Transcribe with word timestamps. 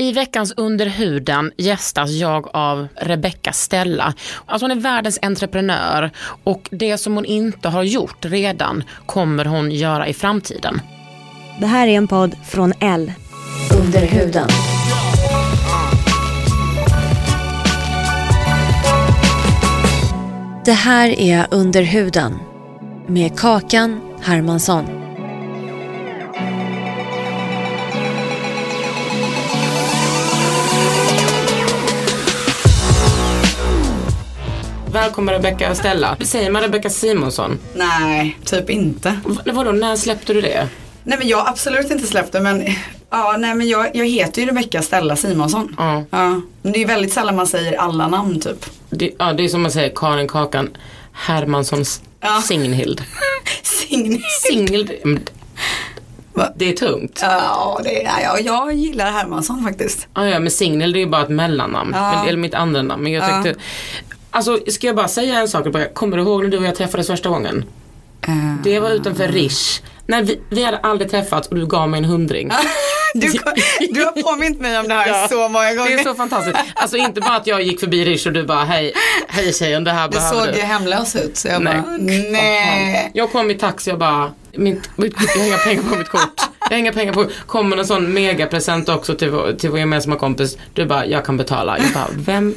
I 0.00 0.12
veckans 0.12 0.54
Under 0.56 0.86
huden 0.86 1.52
gästas 1.56 2.10
jag 2.10 2.48
av 2.52 2.88
Rebecca 2.96 3.52
Stella. 3.52 4.14
Alltså 4.46 4.64
hon 4.64 4.70
är 4.70 4.80
världens 4.80 5.18
entreprenör 5.22 6.10
och 6.44 6.68
det 6.70 6.98
som 6.98 7.14
hon 7.14 7.24
inte 7.24 7.68
har 7.68 7.82
gjort 7.82 8.24
redan 8.24 8.84
kommer 9.06 9.44
hon 9.44 9.70
göra 9.70 10.08
i 10.08 10.14
framtiden. 10.14 10.80
Det 11.60 11.66
här 11.66 11.86
är 11.86 11.92
en 11.92 12.08
podd 12.08 12.36
från 12.46 12.72
L. 12.80 13.12
Under 13.80 14.00
huden. 14.00 14.48
Det 20.64 20.72
här 20.72 21.20
är 21.20 21.46
Under 21.50 21.82
huden 21.82 22.38
med 23.06 23.38
Kakan 23.38 24.00
Hermansson. 24.22 24.99
Välkommen 35.10 35.34
Rebecca 35.34 35.74
Stella. 35.74 36.16
Säger 36.20 36.50
man 36.50 36.62
Rebecca 36.62 36.90
Simonsson? 36.90 37.58
Nej, 37.74 38.38
typ 38.44 38.70
inte. 38.70 39.20
V- 39.26 39.52
vadå, 39.52 39.72
när 39.72 39.96
släppte 39.96 40.32
du 40.32 40.40
det? 40.40 40.68
Nej 41.04 41.18
men 41.18 41.28
jag 41.28 41.38
har 41.38 41.48
absolut 41.48 41.90
inte 41.90 42.06
släppt 42.06 42.32
det 42.32 42.40
men 42.40 42.64
Ja, 43.10 43.36
nej 43.38 43.54
men 43.54 43.68
jag, 43.68 43.96
jag 43.96 44.06
heter 44.06 44.42
ju 44.42 44.48
Rebecca 44.48 44.82
Stella 44.82 45.16
Simonsson. 45.16 45.74
Ja. 45.78 46.04
ja. 46.10 46.40
Men 46.62 46.72
det 46.72 46.82
är 46.82 46.86
väldigt 46.86 47.12
sällan 47.12 47.36
man 47.36 47.46
säger 47.46 47.78
alla 47.78 48.08
namn 48.08 48.40
typ. 48.40 48.66
det 48.90 49.10
ja, 49.18 49.32
det 49.32 49.44
är 49.44 49.48
som 49.48 49.62
man 49.62 49.70
säger 49.70 49.92
Karin 49.96 50.28
Kakan 50.28 50.70
Hermanssons 51.12 52.02
Ja. 52.20 52.40
Signhild. 52.42 53.02
Signhild. 54.42 54.90
mm, 55.04 55.22
Va? 56.32 56.48
Det 56.56 56.68
är 56.68 56.72
tungt. 56.76 57.18
Ja, 57.22 57.80
det 57.84 58.04
är, 58.04 58.20
ja, 58.22 58.38
jag 58.38 58.72
gillar 58.74 59.10
Hermansson 59.10 59.64
faktiskt. 59.64 60.08
Ja, 60.14 60.26
ja, 60.28 60.38
men 60.38 60.50
Signhild 60.50 60.96
är 60.96 61.00
ju 61.00 61.06
bara 61.06 61.22
ett 61.22 61.28
mellannamn. 61.28 61.90
Ja. 61.94 62.12
Men, 62.12 62.28
eller 62.28 62.38
mitt 62.38 62.54
andra 62.54 62.82
namn. 62.82 63.02
Men 63.02 63.12
jag 63.12 63.46
Ja. 63.46 63.52
Alltså, 64.30 64.58
ska 64.68 64.86
jag 64.86 64.96
bara 64.96 65.08
säga 65.08 65.40
en 65.40 65.48
sak? 65.48 65.66
Bara, 65.72 65.84
Kommer 65.86 66.16
du 66.16 66.22
ihåg 66.22 66.42
när 66.42 66.50
du 66.50 66.58
och 66.58 66.64
jag 66.64 66.74
träffades 66.74 67.06
första 67.06 67.28
gången? 67.28 67.64
Eh, 68.28 68.54
Det 68.64 68.80
var 68.80 68.90
utanför 68.90 69.28
Rish. 69.28 69.82
Nej, 70.06 70.22
vi, 70.22 70.40
vi 70.48 70.62
hade 70.64 70.78
aldrig 70.78 71.10
träffats 71.10 71.48
och 71.48 71.56
du 71.56 71.66
gav 71.66 71.88
mig 71.88 71.98
en 71.98 72.04
hundring. 72.04 72.50
du, 73.14 73.28
du 73.90 74.04
har 74.04 74.22
påmint 74.22 74.60
mig 74.60 74.78
om 74.78 74.88
det 74.88 74.94
här 74.94 75.08
Ja. 75.08 75.28
så 75.30 75.48
många 75.48 75.74
gånger. 75.74 75.90
Det 75.90 75.94
är 76.00 76.04
så 76.04 76.14
fantastiskt. 76.14 76.56
Alltså 76.74 76.96
inte 76.96 77.20
bara 77.20 77.36
att 77.36 77.46
jag 77.46 77.62
gick 77.62 77.80
förbi 77.80 78.04
Rish 78.04 78.26
och 78.26 78.32
du 78.32 78.42
bara 78.46 78.64
hej, 78.64 78.92
hej 79.28 79.52
tjejen 79.52 79.84
det 79.84 79.90
här 79.92 80.08
det 80.08 80.16
behöver 80.16 80.44
såg 80.44 80.54
du. 80.54 80.58
ju 80.60 80.64
hemlös 80.64 81.16
ut 81.16 81.36
så 81.36 81.48
jag 81.48 81.62
Nej. 81.62 81.74
bara, 81.82 81.96
nej. 82.30 83.10
Jag 83.14 83.32
kom 83.32 83.50
i 83.50 83.54
taxi 83.54 83.92
och 83.92 83.98
bara, 83.98 84.30
mitt, 84.52 84.90
mitt, 84.98 85.14
jag 85.34 85.40
har 85.40 85.46
inga 85.46 85.56
pengar 85.58 85.82
på 85.82 85.96
mitt 85.96 86.08
kort. 86.08 86.40
Jag 86.60 86.70
har 86.70 86.76
inga 86.76 86.92
pengar 86.92 87.12
på, 87.12 87.26
kommer 87.46 87.76
en 87.76 87.86
sån 87.86 88.12
megapresent 88.12 88.88
också 88.88 89.14
till, 89.14 89.30
vår- 89.30 89.52
till 89.52 89.70
vår 89.70 89.78
gemensamma 89.78 90.16
kompis. 90.16 90.56
Du 90.74 90.86
bara, 90.86 91.06
jag 91.06 91.24
kan 91.24 91.36
betala. 91.36 91.78
Jag 91.78 91.92
bara, 91.92 92.06
vem, 92.16 92.54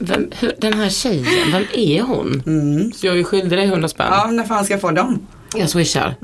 vem 0.00 0.30
hur, 0.38 0.52
den 0.58 0.72
här 0.74 0.88
tjejen, 0.88 1.52
vem 1.52 1.64
är 1.74 2.02
hon? 2.02 2.42
Så 2.96 3.06
jag 3.06 3.12
är 3.12 3.18
ju 3.18 3.24
skyldig 3.24 3.58
dig 3.58 3.66
100 3.66 3.88
spänn. 3.88 4.06
Ja, 4.10 4.26
när 4.26 4.44
fan 4.44 4.64
ska 4.64 4.74
jag 4.74 4.80
få 4.80 4.90
dem? 4.90 5.26
Jag 5.56 5.70
swishar. 5.70 6.14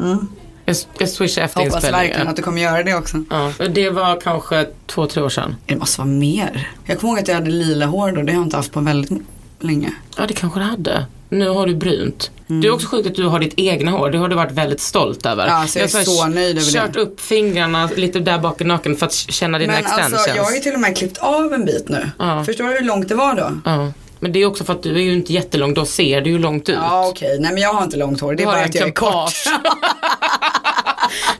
Jag, 0.64 0.76
jag 0.98 1.08
swishar 1.08 1.42
efter 1.42 1.60
Hoppas 1.60 1.74
verkligen 1.74 2.00
inspelningen. 2.04 2.28
att 2.28 2.36
du 2.36 2.42
kommer 2.42 2.62
göra 2.62 2.82
det 2.82 2.94
också. 2.94 3.24
Ja, 3.30 3.52
och 3.58 3.70
det 3.70 3.90
var 3.90 4.20
kanske 4.20 4.66
två, 4.86 5.06
tre 5.06 5.22
år 5.22 5.28
sedan. 5.28 5.54
Det 5.66 5.76
måste 5.76 6.00
vara 6.00 6.08
mer. 6.08 6.68
Jag 6.84 7.00
kommer 7.00 7.12
ihåg 7.12 7.20
att 7.22 7.28
jag 7.28 7.34
hade 7.34 7.50
lila 7.50 7.86
hår 7.86 8.12
då, 8.12 8.22
det 8.22 8.32
har 8.32 8.38
jag 8.40 8.46
inte 8.46 8.56
haft 8.56 8.72
på 8.72 8.80
väldigt 8.80 9.22
länge. 9.60 9.92
Ja, 10.18 10.26
det 10.26 10.34
kanske 10.34 10.60
det 10.60 10.64
hade. 10.66 11.06
Nu 11.28 11.48
har 11.48 11.66
du 11.66 11.74
brunt. 11.74 12.30
Det 12.46 12.66
är 12.68 12.72
också 12.72 12.88
sjukt 12.88 13.06
att 13.08 13.14
du 13.14 13.26
har 13.26 13.38
ditt 13.40 13.54
egna 13.56 13.90
hår. 13.90 14.10
Det 14.10 14.18
har 14.18 14.28
du 14.28 14.36
varit 14.36 14.52
väldigt 14.52 14.80
stolt 14.80 15.26
över. 15.26 15.46
Ja, 15.46 15.66
så 15.66 15.78
jag 15.78 15.88
är 15.94 15.96
har 15.96 16.04
så 16.04 16.26
nöjd 16.26 16.58
över 16.58 16.66
det. 16.66 16.72
kört 16.72 16.96
upp 16.96 17.20
fingrarna 17.20 17.90
lite 17.96 18.20
där 18.20 18.38
bak 18.38 18.60
i 18.60 18.64
nacken 18.64 18.96
för 18.96 19.06
att 19.06 19.12
känna 19.12 19.58
dina 19.58 19.72
Men 19.72 19.80
extensions. 19.84 20.14
alltså 20.14 20.36
jag 20.36 20.44
har 20.44 20.52
ju 20.52 20.58
till 20.60 20.74
och 20.74 20.80
med 20.80 20.96
klippt 20.96 21.18
av 21.18 21.52
en 21.54 21.64
bit 21.64 21.88
nu. 21.88 22.10
Ja. 22.18 22.44
Förstår 22.44 22.64
du 22.64 22.70
hur 22.74 22.84
långt 22.84 23.08
det 23.08 23.14
var 23.14 23.34
då? 23.34 23.52
Ja. 23.64 23.92
Men 24.20 24.32
det 24.32 24.42
är 24.42 24.46
också 24.46 24.64
för 24.64 24.72
att 24.72 24.82
du 24.82 24.94
är 24.96 25.00
ju 25.02 25.12
inte 25.12 25.32
jättelång, 25.32 25.74
då 25.74 25.84
ser 25.86 26.20
du 26.20 26.30
ju 26.30 26.38
långt 26.38 26.68
ut. 26.68 26.76
Ja 26.80 27.08
okej, 27.08 27.36
nej 27.40 27.52
men 27.52 27.62
jag 27.62 27.72
har 27.72 27.82
inte 27.84 27.96
långt 27.96 28.20
hår. 28.20 28.34
Det 28.34 28.42
är 28.42 28.46
bara 28.46 28.64
att 28.64 28.74
jag 28.74 28.88
är 28.88 28.92
kort. 28.92 29.32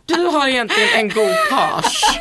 Du 0.07 0.15
har 0.25 0.49
egentligen 0.49 0.89
en 0.97 1.09
god 1.09 1.35
page. 1.51 2.21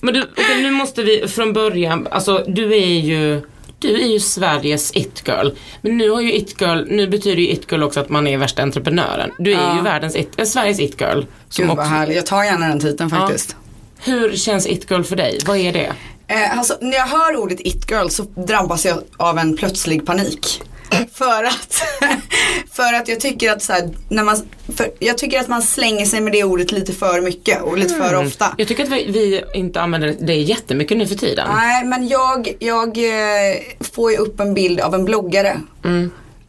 Men 0.00 0.14
du, 0.14 0.22
okej, 0.32 0.62
nu 0.62 0.70
måste 0.70 1.02
vi 1.02 1.28
från 1.28 1.52
början, 1.52 2.08
alltså 2.10 2.44
du 2.46 2.72
är 2.74 3.00
ju 3.00 3.42
du 3.78 4.02
är 4.02 4.06
ju 4.06 4.20
Sveriges 4.20 4.96
it-girl. 4.96 5.48
Men 5.82 5.96
nu 5.98 6.10
har 6.10 6.20
ju 6.20 6.32
it-girl, 6.32 6.84
nu 6.88 7.06
betyder 7.08 7.42
ju 7.42 7.48
it-girl 7.48 7.82
också 7.82 8.00
att 8.00 8.08
man 8.08 8.26
är 8.26 8.36
värsta 8.38 8.62
entreprenören. 8.62 9.30
Du 9.38 9.52
är 9.52 9.56
Ja. 9.60 9.76
ju 9.76 9.82
världens 9.82 10.16
it, 10.16 10.28
äh, 10.36 10.44
Sveriges 10.44 10.80
it-girl. 10.80 11.22
Gud 11.56 11.66
vad 11.68 11.78
också- 11.78 11.88
härligt, 11.90 12.16
jag 12.16 12.26
tar 12.26 12.44
gärna 12.44 12.68
den 12.68 12.80
titeln 12.80 13.10
faktiskt. 13.10 13.56
Hur 14.04 14.36
känns 14.36 14.66
it-girl 14.66 15.02
för 15.02 15.16
dig? 15.16 15.38
Vad 15.46 15.56
är 15.56 15.72
det? 15.72 15.92
Eh, 16.30 16.58
alltså, 16.58 16.74
när 16.80 16.96
jag 16.96 17.06
hör 17.06 17.36
ordet 17.36 17.60
it-girl 17.60 18.08
så 18.08 18.22
drabbas 18.22 18.86
jag 18.86 18.98
av 19.16 19.38
en 19.38 19.56
plötslig 19.56 20.06
panik. 20.06 20.62
För 21.14 21.44
att, 21.44 21.82
för 22.72 22.94
att 22.94 23.08
jag 23.08 23.20
tycker 23.20 23.52
att 23.52 23.62
så 23.62 23.72
här, 23.72 23.90
när 24.08 24.24
man, 24.24 24.36
för 24.76 24.90
jag 24.98 25.18
tycker 25.18 25.40
att 25.40 25.48
man 25.48 25.62
slänger 25.62 26.06
sig 26.06 26.20
med 26.20 26.32
det 26.32 26.44
ordet 26.44 26.72
lite 26.72 26.92
för 26.92 27.20
mycket 27.20 27.62
och 27.62 27.78
lite 27.78 27.94
för 27.94 28.14
ofta. 28.14 28.54
Jag 28.58 28.68
tycker 28.68 28.82
att 28.84 28.90
vi, 28.90 29.06
vi 29.10 29.42
inte 29.54 29.80
använder 29.80 30.16
det 30.20 30.34
jättemycket 30.34 30.96
nu 30.96 31.06
för 31.06 31.14
tiden. 31.14 31.48
Nej 31.56 31.84
men 31.84 32.08
jag, 32.08 32.56
jag 32.58 32.98
eh, 32.98 33.56
får 33.94 34.10
ju 34.12 34.16
upp 34.16 34.40
en 34.40 34.54
bild 34.54 34.80
av 34.80 34.94
en 34.94 35.04
bloggare. 35.04 35.60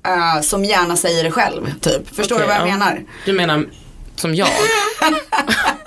eh, 0.06 0.42
som 0.42 0.66
gärna 0.66 0.96
säger 0.98 1.24
det 1.24 1.32
själv 1.32 1.74
typ. 1.82 2.16
Förstår 2.16 2.36
Mm. 2.36 2.48
Okej, 2.48 2.48
du 2.48 2.48
vad 2.48 2.56
jag 2.56 2.68
ja. 2.68 2.78
menar? 2.78 3.04
Du 3.26 3.34
menar 3.34 3.66
som 4.16 4.36
jag? 4.36 4.50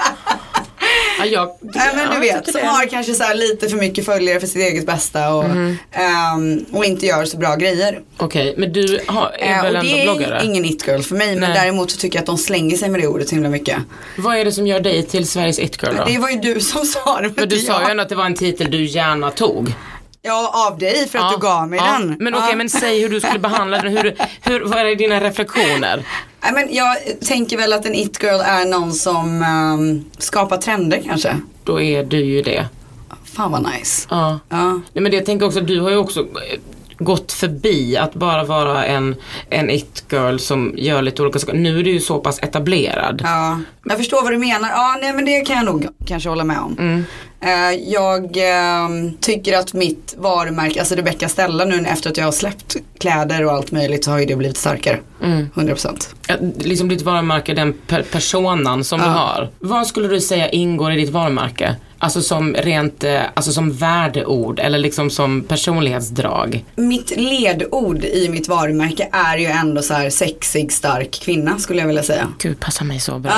ja, 1.25 1.31
jag 1.63 1.71
Nej 1.75 1.91
men 1.95 2.05
ja, 2.05 2.21
du 2.21 2.27
jag 2.27 2.35
vet, 2.35 2.53
som 2.53 2.61
det. 2.61 2.67
har 2.67 2.87
kanske 2.87 3.15
så 3.15 3.35
lite 3.35 3.69
för 3.69 3.77
mycket 3.77 4.05
följare 4.05 4.41
för 4.41 4.47
sitt 4.47 4.63
eget 4.63 4.87
bästa 4.87 5.35
och, 5.35 5.45
Mhm. 5.45 5.77
ehm, 5.93 6.65
och 6.73 6.85
inte 6.85 7.07
gör 7.07 7.25
så 7.25 7.37
bra 7.37 7.57
grejer. 7.57 8.01
Okej, 8.17 8.55
men 8.59 8.73
du 8.73 9.01
har, 9.07 9.31
är 9.39 9.57
Eh, 9.57 9.63
väl 9.63 9.77
och 9.77 9.85
ändå 9.85 9.97
det 9.97 10.03
bloggare? 10.05 10.39
är 10.41 10.45
ingen 10.45 10.65
it-girl 10.65 11.01
för 11.03 11.15
mig 11.17 11.37
men 11.37 11.51
Nej. 11.51 11.61
däremot 11.63 11.91
så 11.91 11.97
tycker 11.99 12.17
jag 12.19 12.21
att 12.23 12.27
de 12.27 12.39
slänger 12.39 12.77
sig 12.77 12.89
med 12.89 13.01
det 13.01 13.07
ordet 13.07 13.29
så 13.29 13.35
himla 13.35 13.49
mycket. 13.51 13.77
Vad 14.17 14.37
är 14.37 14.45
det 14.45 14.53
som 14.53 14.67
gör 14.67 14.81
dig 14.81 15.03
till 15.03 15.29
Sveriges 15.29 15.59
it-girl 15.59 15.97
då? 15.97 16.05
Det 16.05 16.19
var 16.19 16.31
ju 16.31 16.37
du 16.37 16.61
som 16.61 16.85
sa 16.85 17.21
det. 17.21 17.23
Men 17.37 17.49
du 17.49 17.57
inte 17.57 17.59
sa 17.67 17.77
ju 17.79 17.83
jag. 17.83 17.91
ändå 17.91 18.03
att 18.03 18.09
det 18.09 18.15
var 18.15 18.27
en 18.27 18.35
titel 18.35 18.71
du 18.71 18.85
gärna 18.85 19.31
tog. 19.31 19.75
Ja 20.25 20.69
av 20.71 20.79
dig 20.79 21.09
för 21.09 21.19
att 21.19 21.25
Ja, 21.25 21.31
du 21.37 21.43
gav 21.43 21.69
mig 21.69 21.79
ja. 21.79 21.99
den. 21.99 22.17
Men 22.21 22.35
okej, 22.35 22.47
Ja. 22.51 22.57
men 22.57 22.69
säg 22.69 23.01
hur 23.03 23.09
du 23.09 23.21
skulle 23.21 23.39
behandla 23.39 23.79
den. 23.83 23.97
Hur, 23.97 24.17
hur, 24.41 24.61
vad 24.61 24.79
är 24.79 24.97
dina 24.97 25.21
reflektioner? 25.21 26.03
Nej, 26.43 26.53
men 26.53 26.75
jag 26.75 26.97
tänker 27.21 27.57
väl 27.57 27.73
att 27.73 27.87
en 27.87 27.95
it-girl 27.95 28.41
är 28.41 28.65
någon 28.65 28.93
som 28.93 29.43
ehm, 29.43 30.05
skapar 30.19 30.57
trender 30.57 31.03
kanske. 31.05 31.37
Då 31.65 31.81
är 31.81 32.05
du 32.05 32.21
ju 32.25 32.43
det. 32.43 32.67
Fan 33.25 33.53
vad 33.53 33.63
nice. 33.63 34.07
Ja. 34.11 34.41
Ja. 34.49 34.73
Nej, 34.73 35.03
men 35.03 35.05
det 35.05 35.17
jag 35.17 35.27
tänker 35.27 35.47
också, 35.47 35.61
du 35.61 35.81
har 35.81 35.91
ju 35.91 35.97
också 35.97 36.21
eh, 36.21 36.61
gått 37.05 37.33
förbi 37.33 37.97
att 37.97 38.15
bara 38.15 38.45
vara 38.45 38.85
en, 38.85 39.15
en 39.51 39.71
it-girl 39.71 40.39
som 40.39 40.75
gör 40.77 41.03
lite 41.03 41.23
olika 41.23 41.39
saker. 41.39 41.55
Nu 41.55 41.79
är 41.79 41.83
du 41.83 41.91
ju 41.91 42.01
så 42.01 42.19
pass 42.19 42.39
etablerad. 42.43 43.21
Ja, 43.25 43.61
jag 43.85 43.99
förstår 43.99 44.23
vad 44.23 44.33
du 44.33 44.39
menar. 44.39 44.69
Ja, 44.71 44.99
nej 45.01 45.13
men 45.13 45.25
det 45.25 45.41
kan 45.41 45.57
jag 45.57 45.65
nog 45.65 45.87
kanske 46.07 46.29
hålla 46.29 46.45
med 46.45 46.59
om. 46.59 46.77
Mm. 46.79 47.05
Eh, 47.41 47.81
jag 47.93 48.37
ehm, 48.37 49.17
tycker 49.21 49.59
att 49.59 49.73
mitt 49.75 50.15
varumärke, 50.19 50.81
alltså 50.81 50.95
Rebecca 50.95 51.29
Stella 51.29 51.65
nu 51.65 51.87
efter 51.87 52.11
att 52.11 52.17
jag 52.17 52.25
har 52.25 52.33
släppt 52.33 52.77
kläder 53.01 53.45
och 53.45 53.53
allt 53.53 53.71
möjligt 53.73 54.05
så 54.05 54.11
har 54.11 54.19
ju 54.19 54.27
det 54.27 54.37
blivit 54.37 54.57
starkare. 54.57 54.99
Mm. 55.23 55.49
100%. 55.55 56.15
Ja, 56.29 56.35
Liksom 56.59 56.89
ditt 56.89 57.03
varumärke, 57.03 57.55
den 57.55 57.73
per 57.87 58.03
personan 58.03 58.85
som 58.85 59.01
du 59.01 59.07
Ja. 59.07 59.11
har. 59.13 59.51
Vad 59.59 59.87
skulle 59.87 60.09
du 60.09 60.21
säga 60.21 60.49
ingår 60.49 60.93
i 60.93 60.97
ditt 60.97 61.11
varumärke? 61.11 61.77
Alltså 62.03 62.23
som 62.23 62.55
rent, 62.55 63.05
eh, 63.05 63.21
alltså 63.35 63.53
som 63.53 63.73
värdeord 63.73 64.59
eller 64.61 64.79
liksom 64.79 65.11
som 65.11 65.43
personlighetsdrag. 65.43 66.65
Mitt 66.75 67.17
ledord 67.17 68.05
i 68.05 68.29
mitt 68.29 68.49
varumärke 68.49 69.09
är 69.13 69.39
ju 69.39 69.47
ändå 69.47 69.83
så 69.83 69.95
här 69.95 70.11
sexig, 70.11 70.73
stark 70.73 71.21
kvinna 71.23 71.59
skulle 71.59 71.81
jag 71.81 71.87
vilja 71.87 72.03
säga. 72.03 72.29
Gud, 72.39 72.61
passar 72.61 72.85
mig 72.85 73.01
så 73.01 73.19
bra. 73.19 73.33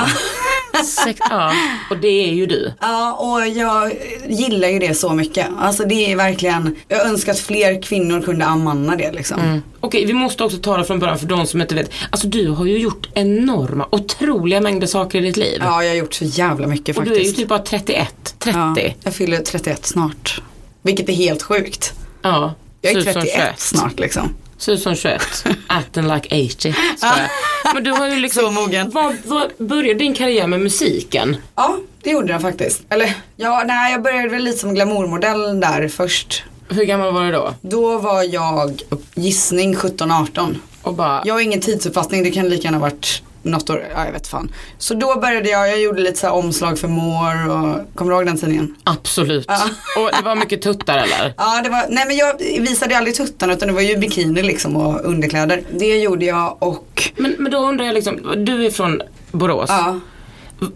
Sex, 0.85 1.21
ja, 1.31 1.53
och 1.91 1.97
det 1.97 2.29
är 2.29 2.33
ju 2.33 2.47
du. 2.47 2.73
Ja, 2.81 3.13
och 3.13 3.49
jag 3.49 3.93
gillar 4.29 4.69
ju 4.69 4.79
det 4.79 4.95
så 4.95 5.13
mycket. 5.13 5.47
Alltså 5.59 5.85
det 5.85 6.13
är 6.13 6.17
verkligen, 6.17 6.77
jag 6.89 7.07
önskar 7.07 7.33
att 7.33 7.39
fler 7.39 7.83
kvinnor 7.83 8.21
kunde 8.23 8.45
anamma 8.45 8.97
det 8.97 9.13
liksom. 9.13 9.61
Okej, 9.81 10.05
vi 10.05 10.13
måste 10.13 10.45
också 10.45 10.59
ta 10.59 10.77
det 10.77 10.85
från 10.85 10.99
början 10.99 11.19
för 11.19 11.27
de 11.27 11.47
som 11.47 11.61
inte 11.61 11.75
vet. 11.75 11.91
Alltså 12.11 12.27
du 12.27 12.49
har 12.51 12.65
ju 12.67 12.79
gjort 12.79 13.09
enorma, 13.15 13.87
otroliga 13.93 14.61
mängder 14.61 14.87
saker 14.87 15.19
i 15.19 15.23
ditt 15.23 15.37
liv. 15.37 15.59
Ja, 15.65 15.83
jag 15.85 15.91
har 15.91 15.97
gjort 15.97 16.15
så 16.15 16.25
jävla 16.25 16.67
mycket 16.67 16.89
och 16.99 17.05
faktiskt. 17.05 17.15
du 17.21 17.21
är 17.25 17.27
ju 17.29 17.33
typ 17.33 17.49
bara 17.49 17.59
31, 17.59 18.35
30. 18.39 18.59
ja, 18.59 18.75
Ja. 18.81 18.91
jag 19.03 19.15
fyller 19.15 19.39
31 19.39 19.87
snart. 19.87 20.43
Vilket 20.83 21.09
är 21.09 21.13
helt 21.13 21.43
sjukt. 21.43 21.93
ja. 22.23 22.55
Jag 22.81 22.93
är 22.93 23.01
Ser 23.01 23.09
ut 23.11 23.13
som 23.15 23.23
31 23.23 23.35
21. 23.37 23.61
snart 23.61 24.01
liksom. 24.01 24.29
Ser 24.59 24.73
ut 24.73 24.83
som 24.83 24.95
21. 24.95 25.23
Acting 25.67 26.03
like 26.15 26.47
80. 26.51 26.75
skojar. 26.97 27.31
Men 27.75 27.85
du 27.85 27.91
har 27.91 28.09
ju 28.09 28.17
liksom. 28.17 28.43
Så 28.43 28.51
mogen. 28.51 28.91
Vad, 28.91 29.17
vad 29.25 29.51
började 29.59 29.99
din 29.99 30.15
karriär 30.15 30.47
med 30.47 30.61
musiken? 30.61 31.37
Ja, 31.55 31.77
det 32.03 32.11
gjorde 32.11 32.27
den 32.33 32.41
faktiskt. 32.41 32.83
Eller 32.89 33.15
ja, 33.37 33.63
nej 33.67 33.93
jag 33.93 34.03
började 34.03 34.29
väl 34.29 34.43
lite 34.45 34.59
som 34.59 34.75
glamourmodell 34.75 35.61
där 35.61 35.89
först. 35.89 36.43
Hur 36.69 36.85
gammal 36.85 37.13
var 37.15 37.25
du 37.25 37.33
då? 37.33 37.55
Då 37.61 37.99
var 37.99 38.23
jag 38.23 38.83
gissning 39.15 39.75
17-18. 39.77 40.55
Och 40.83 40.95
bara, 40.95 41.23
Jag 41.25 41.35
har 41.35 41.41
ingen 41.41 41.61
tidsuppfattning, 41.61 42.23
det 42.25 42.31
kan 42.31 42.49
lika 42.49 42.63
gärna 42.65 42.79
varit 42.79 43.23
något 43.45 43.71
år, 43.71 43.85
ja 43.95 44.05
jag 44.05 44.13
vet 44.13 44.27
fan. 44.27 44.53
Så 44.79 44.95
då 44.95 45.21
började 45.21 45.49
jag, 45.49 45.69
jag 45.69 45.81
gjorde 45.81 46.01
lite 46.03 46.19
så 46.21 46.31
omslag 46.31 46.79
för 46.79 46.89
More 46.89 47.49
och, 47.51 47.95
kommer 47.95 48.11
du 48.13 48.17
ihåg 48.17 48.27
den 48.27 48.39
tidningen? 48.39 48.75
absolut. 48.85 49.47
Och 49.99 50.11
det 50.19 50.25
var 50.25 50.35
mycket 50.37 50.63
tuttar 50.63 50.99
eller? 50.99 51.35
Ja 51.37 51.61
det 51.65 51.71
var, 51.71 51.85
nej 51.89 52.05
men 52.07 52.17
jag 52.17 52.39
visade 52.61 52.99
aldrig 52.99 53.17
tuttarna 53.17 53.53
utan 53.53 53.69
det 53.69 53.75
var 53.75 53.81
ju 53.81 53.97
bikini 53.97 54.43
liksom 54.43 54.77
och 54.77 55.05
underkläder. 55.05 55.63
Det 55.79 55.97
gjorde 55.97 56.25
jag 56.25 56.57
och, 56.63 57.11
Men, 57.17 57.35
men 57.39 57.53
då 57.53 57.59
undrar 57.59 57.85
jag 57.87 57.95
liksom, 57.95 58.45
du 58.45 58.67
är 58.67 58.71
från 58.71 59.03
Borås. 59.33 59.71
ja. 59.71 60.01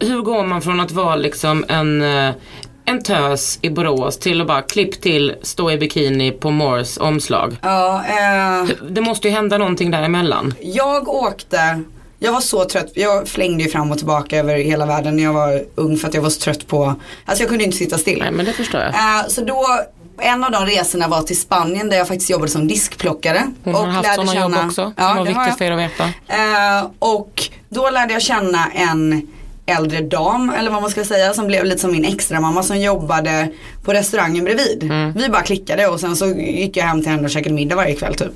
Hur 0.00 0.22
går 0.22 0.44
man 0.46 0.62
från 0.62 0.80
att 0.80 0.90
vara 0.92 1.16
liksom 1.16 1.64
en, 1.68 2.02
eh, 2.02 2.34
en 2.84 3.02
tös 3.02 3.58
i 3.62 3.70
Borås 3.70 4.18
till 4.18 4.40
att 4.40 4.46
bara 4.46 4.62
klipp 4.62 5.00
till 5.00 5.34
stå 5.42 5.70
i 5.70 5.78
bikini 5.78 6.30
på 6.30 6.50
Moores 6.50 6.96
omslag? 6.98 7.56
Ja, 7.62 8.04
eh, 8.06 8.68
Det 8.90 9.00
måste 9.00 9.28
ju 9.28 9.34
hända 9.34 9.58
någonting 9.58 9.90
däremellan. 9.90 10.54
jag 10.60 11.08
åkte, 11.08 11.82
jag 12.18 12.32
var 12.32 12.40
så 12.40 12.64
trött, 12.64 12.90
jag 12.94 13.28
flängde 13.28 13.64
ju 13.64 13.70
fram 13.70 13.90
och 13.90 13.96
tillbaka 13.98 14.38
över 14.38 14.56
hela 14.56 14.86
världen 14.86 15.16
när 15.16 15.22
jag 15.22 15.32
var 15.32 15.62
ung 15.74 15.96
för 15.96 16.08
att 16.08 16.14
jag 16.14 16.22
var 16.22 16.30
så 16.30 16.40
trött 16.40 16.66
på, 16.66 16.94
alltså 17.24 17.42
jag 17.42 17.48
kunde 17.48 17.64
inte 17.64 17.76
sitta 17.76 17.98
still. 17.98 18.18
Nej 18.18 18.30
men 18.30 18.46
det 18.46 18.52
förstår 18.52 18.80
jag. 18.80 18.88
Eh, 18.90 19.26
så 19.28 19.40
då, 19.44 19.66
en 20.20 20.44
av 20.44 20.50
de 20.50 20.66
resorna 20.66 21.08
var 21.08 21.22
till 21.22 21.40
Spanien 21.40 21.88
där 21.90 21.96
jag 21.96 22.08
faktiskt 22.08 22.30
jobbade 22.30 22.50
som 22.50 22.68
diskplockare. 22.68 23.42
Hon 23.64 23.74
har 23.74 23.86
haft 23.86 24.02
lärde 24.08 24.14
sådana 24.26 24.40
jobb 24.40 24.52
känna- 24.54 24.66
också. 24.66 24.92
Ja, 24.96 25.08
som 25.08 25.16
var 25.16 25.24
viktigt 25.24 25.58
för 25.58 25.64
er 25.64 25.70
att 25.70 25.78
veta. 25.78 26.04
Eh, 26.28 26.86
och 26.98 27.42
då 27.68 27.90
lärde 27.90 28.12
jag 28.12 28.22
känna 28.22 28.66
en 28.74 29.28
äldre 29.66 30.00
dam, 30.00 30.50
eller 30.58 30.70
vad 30.70 30.82
man 30.82 30.90
ska 30.90 31.04
säga, 31.04 31.34
som 31.34 31.46
blev 31.46 31.64
lite 31.64 31.80
som 31.80 31.92
min 31.92 32.04
extra 32.04 32.40
mamma 32.40 32.62
som 32.62 32.80
jobbade 32.80 33.48
på 33.88 33.94
restaurangen 33.94 34.44
bredvid. 34.44 34.82
Mm. 34.82 35.12
Vi 35.12 35.28
bara 35.28 35.42
klickade 35.42 35.86
och 35.86 36.00
sen 36.00 36.16
så 36.16 36.26
gick 36.26 36.76
jag 36.76 36.84
hem 36.84 37.02
till 37.02 37.10
henne 37.10 37.24
och 37.24 37.30
käkade 37.30 37.54
middag 37.54 37.76
varje 37.76 37.94
kväll 37.94 38.14
typ. 38.14 38.32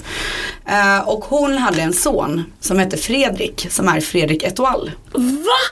Eh, 0.67 1.09
och 1.09 1.25
hon 1.25 1.59
hade 1.59 1.83
en 1.83 1.93
son 1.93 2.45
som 2.61 2.79
hette 2.79 2.97
Fredrik, 2.97 3.67
som 3.71 3.89
är 3.89 4.01
Fredrik 4.01 4.43
Etoile. 4.43 4.93
Va? 5.13 5.21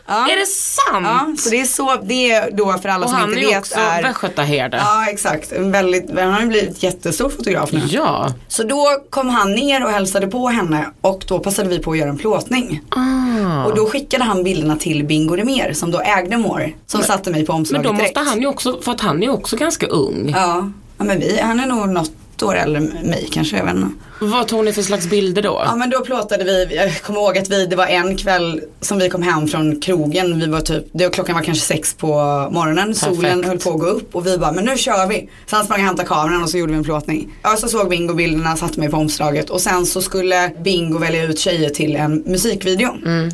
Ja. 0.07 0.31
Är 0.31 0.41
det 0.41 0.47
sant? 0.47 1.07
Ja, 1.07 1.35
så 1.39 1.51
det 1.51 1.61
är 1.61 1.65
så, 1.65 1.97
det 2.03 2.31
är 2.31 2.51
då 2.51 2.79
för 2.83 2.89
alla 2.89 3.05
Och 3.05 3.11
som 3.11 3.21
han 3.21 3.29
inte 3.29 3.41
är 3.41 3.49
vet 3.49 3.59
också 3.59 3.79
är 3.79 4.03
västgötaherde. 4.03 4.77
Ja 4.77 5.07
exakt, 5.11 5.53
väldigt, 5.53 6.19
han 6.19 6.33
har 6.33 6.41
ju 6.41 6.47
blivit 6.47 6.83
jättestor 6.83 7.29
fotograf 7.29 7.73
nu. 7.73 7.81
Ja. 7.89 8.35
Så 8.49 8.63
då 8.63 8.87
kom 9.11 9.29
han 9.29 9.55
ner 9.55 9.85
och 9.85 9.91
hälsade 9.91 10.27
på 10.27 10.49
henne 10.49 10.87
och 11.01 11.25
då 11.29 11.39
passade 11.39 11.69
vi 11.69 11.79
på 11.79 11.93
att 11.93 11.99
göra 11.99 12.11
en 12.11 12.19
plåtning. 12.19 12.81
Ah. 12.89 13.65
Och 13.65 13.77
då 13.77 13.87
skickade 13.87 14.25
han 14.25 14.45
bilderna 14.45 14.77
till 14.77 15.05
Bingo 15.05 15.37
Rimér 15.37 15.73
som 15.73 15.91
då 15.91 16.01
ägde 16.01 16.37
More. 16.37 16.73
Som 16.87 17.03
satte 17.03 17.31
mig 17.31 17.47
på 17.47 17.53
Men 17.53 17.61
omslaget 17.61 17.87
då 17.87 17.93
direkt. 17.93 18.17
måste 18.17 18.31
han 18.31 18.41
ju 18.41 18.47
också, 18.47 18.81
för 18.83 18.93
att 18.93 19.01
han 19.01 19.19
är 19.19 19.23
ju 19.23 19.33
också 19.33 19.57
ganska 19.57 19.70
Ganska 19.71 19.87
ung. 19.87 20.29
Ja, 20.29 20.71
ja 20.99 21.05
men 21.05 21.21
vi, 21.21 21.41
han 21.41 21.61
är 21.61 21.67
nog 21.67 21.89
något 21.89 22.13
år 22.43 22.57
äldre 22.57 22.79
än 22.79 22.87
mig 22.87 23.29
kanske, 23.33 23.57
jag 23.57 23.65
vet 23.65 23.75
inte. 23.75 23.89
Vad 24.21 24.49
tog 24.49 24.65
ni 24.65 24.73
för 24.73 24.83
slags 24.83 25.07
bilder 25.11 25.43
då? 25.43 25.63
Ja 25.65 25.77
men 25.77 25.91
då 25.91 26.01
plåtade 26.01 26.45
vi, 26.45 26.77
jag 26.77 27.03
kommer 27.03 27.21
ihåg 27.21 27.39
att 27.39 27.51
vi, 27.51 27.67
det 27.67 27.77
var 27.77 27.87
en 27.87 28.17
kväll 28.17 28.61
som 28.81 28.99
vi 28.99 29.09
kom 29.09 29.23
hem 29.23 29.49
från 29.49 29.81
krogen. 29.81 30.41
Vi 30.41 30.47
var 30.47 30.61
typ, 30.61 30.85
det 30.93 31.05
var, 31.05 31.13
klockan 31.13 31.35
var 31.35 31.43
kanske 31.43 31.67
sex 31.67 31.95
på 31.95 32.09
morgonen. 32.51 32.95
Solen 32.95 33.21
Perfekt. 33.21 33.47
höll 33.47 33.59
på 33.59 33.71
att 33.71 33.81
gå 33.81 33.87
upp 33.87 34.15
och 34.15 34.27
vi 34.27 34.39
bara, 34.39 34.53
men 34.53 34.65
nu 34.65 34.77
kör 34.79 35.07
vi. 35.07 35.29
Han 35.51 35.65
sprang 35.65 35.81
och 35.81 35.87
hämtade 35.87 36.09
kameran 36.09 36.43
och 36.43 36.51
så 36.51 36.59
gjorde 36.59 36.73
vi 36.73 36.79
en 36.79 36.85
plåtning. 36.85 37.33
Ja 37.43 37.57
så 37.57 37.69
såg 37.69 37.89
Bingo 37.89 38.15
bilderna, 38.15 38.57
satte 38.57 38.81
mig 38.81 38.91
på 38.91 38.97
omslaget 38.97 39.51
och 39.51 39.61
sen 39.61 39.87
så 39.87 40.03
skulle 40.03 40.51
Bingo 40.65 40.99
välja 40.99 41.25
ut 41.25 41.39
tjejer 41.39 41.71
till 41.71 41.97
en 41.97 42.23
musikvideo. 42.27 42.91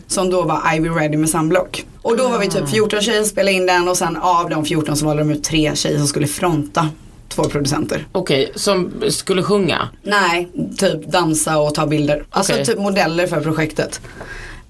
Som 0.07 0.31
då 0.31 0.43
var 0.43 0.75
I 0.77 0.81
Be 0.81 0.89
Ready 0.89 1.17
med 1.17 1.31
Sunblock. 1.31 1.85
Och 2.03 2.17
då 2.17 2.29
var 2.29 2.39
vi 2.39 2.49
typ 2.49 2.69
14 2.69 3.01
tjejer 3.01 3.21
som 3.21 3.29
spelade 3.31 3.53
in 3.53 3.67
den 3.67 3.89
och 3.89 3.97
sen 3.97 4.17
av 4.17 4.51
de 4.51 4.65
14 4.65 4.97
så 4.97 5.07
valde 5.07 5.23
de 5.23 5.31
ut 5.31 5.45
tre 5.45 5.73
tjejer 5.75 5.99
som 5.99 6.07
skulle 6.07 6.27
fronta 6.27 6.89
två 7.37 7.45
producenter. 7.45 8.07
Okej, 8.13 8.53
som 8.55 8.93
skulle 9.09 9.43
sjunga. 9.43 9.89
Nej, 10.03 10.49
typ 10.79 11.07
dansa 11.07 11.59
och 11.59 11.75
ta 11.75 11.87
bilder. 11.87 12.25
Alltså 12.31 12.53
Okej. 12.53 12.65
typ 12.65 12.79
modeller 12.79 13.27
för 13.27 13.41
projektet. 13.41 14.01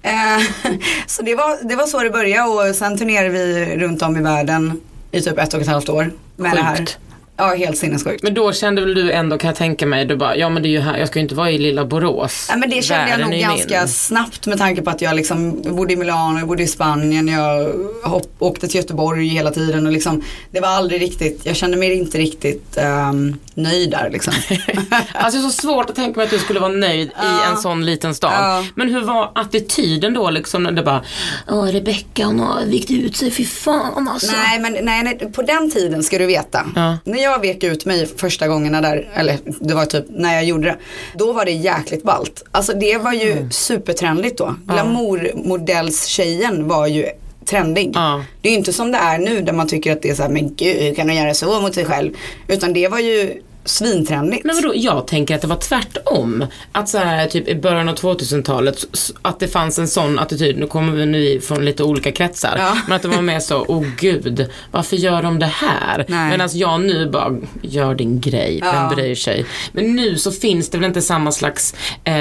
Eh, 0.01 0.71
så 1.07 1.21
det 1.21 1.35
var, 1.35 1.67
det 1.69 1.75
var 1.75 1.85
så 1.85 1.99
det 1.99 2.09
började 2.09 2.49
och 2.49 2.75
sen 2.75 2.97
turnerade 2.97 3.29
vi 3.29 3.75
runt 3.77 4.01
om 4.01 4.17
i 4.17 4.21
världen 4.21 4.81
i 5.11 5.21
typ 5.21 5.37
ett 5.37 5.53
och 5.53 5.61
ett 5.61 5.67
halvt 5.67 5.89
år 5.89 6.11
med 6.35 6.55
det 6.55 6.61
här. 6.61 6.89
Ja, 7.37 7.55
helt 7.55 7.77
sinnessjukt. 7.77 8.23
Men 8.23 8.33
då 8.33 8.53
kände 8.53 8.81
väl 8.81 8.93
du 8.93 9.11
ändå, 9.11 9.37
kan 9.37 9.47
jag 9.47 9.55
tänka 9.57 9.85
mig, 9.85 10.05
du 10.05 10.15
bara, 10.15 10.35
ja 10.35 10.49
men 10.49 10.63
det 10.63 10.69
är 10.69 10.71
ju 10.71 10.79
här, 10.79 10.97
jag 10.97 11.07
ska 11.07 11.19
ju 11.19 11.23
inte 11.23 11.35
vara 11.35 11.51
i 11.51 11.57
lilla 11.57 11.85
Borås. 11.85 12.47
Ja, 12.49 12.57
men 12.57 12.69
det 12.69 12.81
kände 12.81 13.03
jag 13.03 13.09
Världen 13.09 13.25
nog 13.25 13.33
är 13.33 13.37
ju 13.37 13.43
ganska 13.43 13.79
min. 13.79 13.87
snabbt 13.87 14.45
med 14.47 14.57
tanke 14.57 14.81
på 14.81 14.89
att 14.89 15.01
jag 15.01 15.15
liksom 15.15 15.61
bodde 15.61 15.93
i 15.93 15.95
Milano, 15.95 16.39
jag 16.39 16.47
bodde 16.47 16.63
i 16.63 16.67
Spanien, 16.67 17.27
jag 17.27 17.73
hopp, 18.03 18.35
åkte 18.39 18.67
till 18.67 18.75
Göteborg 18.75 19.27
hela 19.27 19.51
tiden 19.51 19.85
och 19.85 19.91
liksom 19.91 20.23
det 20.51 20.59
var 20.59 20.67
aldrig 20.67 21.01
riktigt, 21.01 21.45
jag 21.45 21.55
kände 21.55 21.77
mig 21.77 21.93
inte 21.93 22.17
riktigt 22.17 22.77
ehm, 22.77 23.39
nöjd 23.53 23.91
där 23.91 24.09
liksom. 24.09 24.33
Alltså 25.13 25.39
det 25.39 25.45
är 25.45 25.49
så 25.49 25.61
svårt 25.61 25.89
att 25.89 25.95
tänka 25.95 26.17
mig 26.17 26.23
att 26.25 26.31
du 26.31 26.39
skulle 26.39 26.59
vara 26.59 26.71
nöjd 26.71 27.07
i 27.07 27.49
en 27.51 27.57
sån 27.57 27.85
liten 27.85 28.15
stad. 28.15 28.33
Ja. 28.33 28.65
Men 28.75 28.89
hur 28.89 29.01
var 29.01 29.31
attityden 29.35 30.13
då 30.13 30.29
liksom 30.29 30.63
när 30.63 30.71
det 30.71 30.83
bara, 30.83 31.03
åh 31.47 31.65
Rebecca 31.65 32.25
hon 32.25 32.39
har 32.39 32.65
vikt 32.65 32.91
ut 32.91 33.15
sig, 33.17 33.31
fy 33.31 33.45
fan 33.45 34.07
alltså. 34.07 34.31
Nej 34.31 34.59
men 34.59 34.85
nej, 34.85 35.03
nej, 35.03 35.31
på 35.33 35.41
den 35.41 35.71
tiden 35.71 36.03
ska 36.03 36.17
du 36.17 36.25
veta. 36.25 36.65
Ja. 36.75 36.97
Jag 37.27 37.39
vek 37.41 37.63
ut 37.63 37.85
mig 37.85 38.07
första 38.17 38.47
gångerna 38.47 38.81
där, 38.81 39.09
eller 39.15 39.37
det 39.59 39.73
var 39.73 39.85
typ 39.85 40.05
när 40.09 40.33
jag 40.33 40.43
gjorde 40.45 40.67
det. 40.67 40.75
Då 41.15 41.33
var 41.33 41.45
det 41.45 41.51
jäkligt 41.51 42.03
ballt. 42.03 42.43
Alltså 42.51 42.73
det 42.73 42.97
var 42.97 43.13
ju 43.13 43.31
Mm. 43.31 43.51
supertrendigt 43.51 44.37
då. 44.37 44.55
Glamourmodellstjejen 44.67 46.67
var 46.67 46.87
ju 46.87 47.05
trendig. 47.45 47.91
Ja. 47.93 48.23
Det 48.41 48.49
är 48.49 48.51
ju 48.51 48.57
inte 48.57 48.73
som 48.73 48.91
det 48.91 48.97
är 48.97 49.17
nu 49.17 49.41
där 49.41 49.53
man 49.53 49.67
tycker 49.67 49.91
att 49.91 50.01
det 50.01 50.09
är 50.09 50.15
så 50.15 50.21
här, 50.23 50.29
men 50.29 50.55
gud 50.55 50.77
hur 50.77 50.95
kan 50.95 51.07
du 51.07 51.13
göra 51.13 51.33
så 51.33 51.61
mot 51.61 51.75
sig 51.75 51.85
själv? 51.85 52.13
Utan 52.47 52.73
det 52.73 52.87
var 52.87 52.99
ju 52.99 53.41
svintrendigt. 53.67 54.45
Men 54.45 54.55
vadå, 54.55 54.71
jag 54.75 55.07
tänker 55.07 55.35
att 55.35 55.41
det 55.41 55.47
var 55.47 55.55
tvärtom. 55.57 56.45
Att 56.71 56.89
så 56.89 56.97
här, 56.97 57.27
typ 57.27 57.47
i 57.47 57.55
början 57.55 57.89
av 57.89 57.95
2000-talet, 57.95 58.85
s- 58.93 59.11
att 59.21 59.39
det 59.39 59.47
fanns 59.47 59.79
en 59.79 59.87
sån 59.87 60.19
attityd, 60.19 60.57
nu 60.57 60.67
kommer 60.67 60.93
vi 60.93 61.05
nu 61.05 61.39
från 61.41 61.65
lite 61.65 61.83
olika 61.83 62.11
kretsar, 62.11 62.55
Ja. 62.57 62.77
men 62.87 62.95
att 62.95 63.01
det 63.01 63.07
var 63.07 63.21
mer 63.21 63.39
så, 63.39 63.65
åh 63.67 63.83
gud, 63.99 64.49
varför 64.71 64.95
gör 64.95 65.21
de 65.23 65.39
det 65.39 65.45
här? 65.45 66.05
Nej. 66.07 66.29
Medan 66.31 66.49
jag 66.53 66.81
nu 66.81 67.09
bara, 67.09 67.35
gör 67.61 67.95
din 67.95 68.21
grej, 68.21 68.59
Ja. 68.61 68.71
vem 68.71 68.95
bryr 68.95 69.15
sig? 69.15 69.45
Men 69.71 69.95
nu 69.95 70.17
så 70.17 70.31
finns 70.31 70.69
det 70.69 70.77
väl 70.77 70.87
inte 70.87 71.01
samma 71.01 71.31
slags 71.31 71.75
eh, 72.03 72.13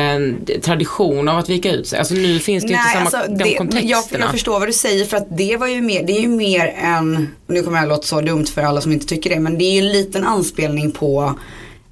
tradition 0.62 1.29
av 1.29 1.38
att 1.38 1.49
vika 1.49 1.73
ut 1.73 1.87
sig. 1.87 1.99
Alltså 1.99 2.15
nu 2.15 2.38
finns 2.38 2.65
det 2.65 2.69
ju 2.69 2.75
inte 2.75 3.11
samma, 3.11 3.26
de 3.26 3.45
jag, 3.49 3.57
kontexterna. 3.59 4.25
jag 4.25 4.31
förstår 4.31 4.59
vad 4.61 4.69
du 4.69 4.73
säger 4.73 5.05
för 5.05 5.17
att 5.17 5.37
det 5.38 5.57
var 5.57 5.67
ju 5.67 5.81
mer, 5.83 6.03
det 6.07 6.12
är 6.17 6.21
ju 6.21 6.29
mer 6.29 6.67
en, 6.83 7.29
nu 7.47 7.62
kommer 7.62 7.79
jag 7.79 7.88
låta 7.88 8.03
så 8.07 8.21
dumt 8.21 8.47
för 8.47 8.62
alla 8.62 8.81
som 8.81 8.93
inte 8.93 9.07
tycker 9.07 9.31
det, 9.31 9.41
men 9.41 9.59
det 9.59 9.65
är 9.65 9.73
ju 9.73 9.79
en 9.79 9.93
liten 9.93 10.25
anspelning 10.25 10.93
på, 10.93 11.35